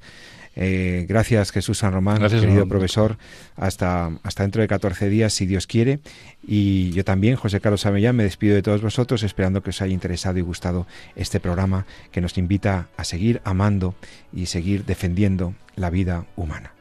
Eh, 0.56 1.06
gracias 1.08 1.50
Jesús 1.50 1.78
San 1.78 1.92
Román, 1.92 2.18
querido 2.28 2.68
profesor. 2.68 3.18
Hasta, 3.56 4.12
hasta 4.22 4.42
dentro 4.42 4.62
de 4.62 4.68
14 4.68 5.08
días, 5.08 5.32
si 5.32 5.46
Dios 5.46 5.66
quiere. 5.66 6.00
Y 6.46 6.90
yo 6.92 7.04
también, 7.04 7.36
José 7.36 7.60
Carlos 7.60 7.86
Avellán, 7.86 8.16
me 8.16 8.22
despido 8.24 8.54
de 8.54 8.62
todos 8.62 8.82
vosotros, 8.82 9.22
esperando 9.22 9.62
que 9.62 9.70
os 9.70 9.82
haya 9.82 9.92
interesado 9.92 10.38
y 10.38 10.42
gustado 10.42 10.86
este 11.16 11.40
programa 11.40 11.86
que 12.12 12.20
nos 12.20 12.38
invita 12.38 12.88
a 12.96 13.04
seguir 13.04 13.40
amando 13.44 13.94
y 14.32 14.46
seguir 14.46 14.84
defendiendo 14.84 15.54
la 15.76 15.90
vida 15.90 16.26
humana. 16.36 16.72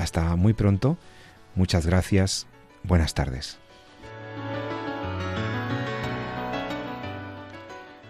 Hasta 0.00 0.34
muy 0.34 0.54
pronto. 0.54 0.96
Muchas 1.54 1.84
gracias. 1.84 2.46
Buenas 2.82 3.12
tardes. 3.12 3.58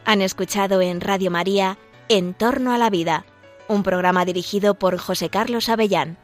Han 0.04 0.22
escuchado 0.22 0.80
en 0.82 1.00
Radio 1.00 1.32
María 1.32 1.78
En 2.08 2.32
torno 2.34 2.72
a 2.72 2.78
la 2.78 2.90
vida, 2.90 3.24
un 3.66 3.82
programa 3.82 4.24
dirigido 4.24 4.74
por 4.74 4.98
José 4.98 5.30
Carlos 5.30 5.68
Avellán. 5.68 6.16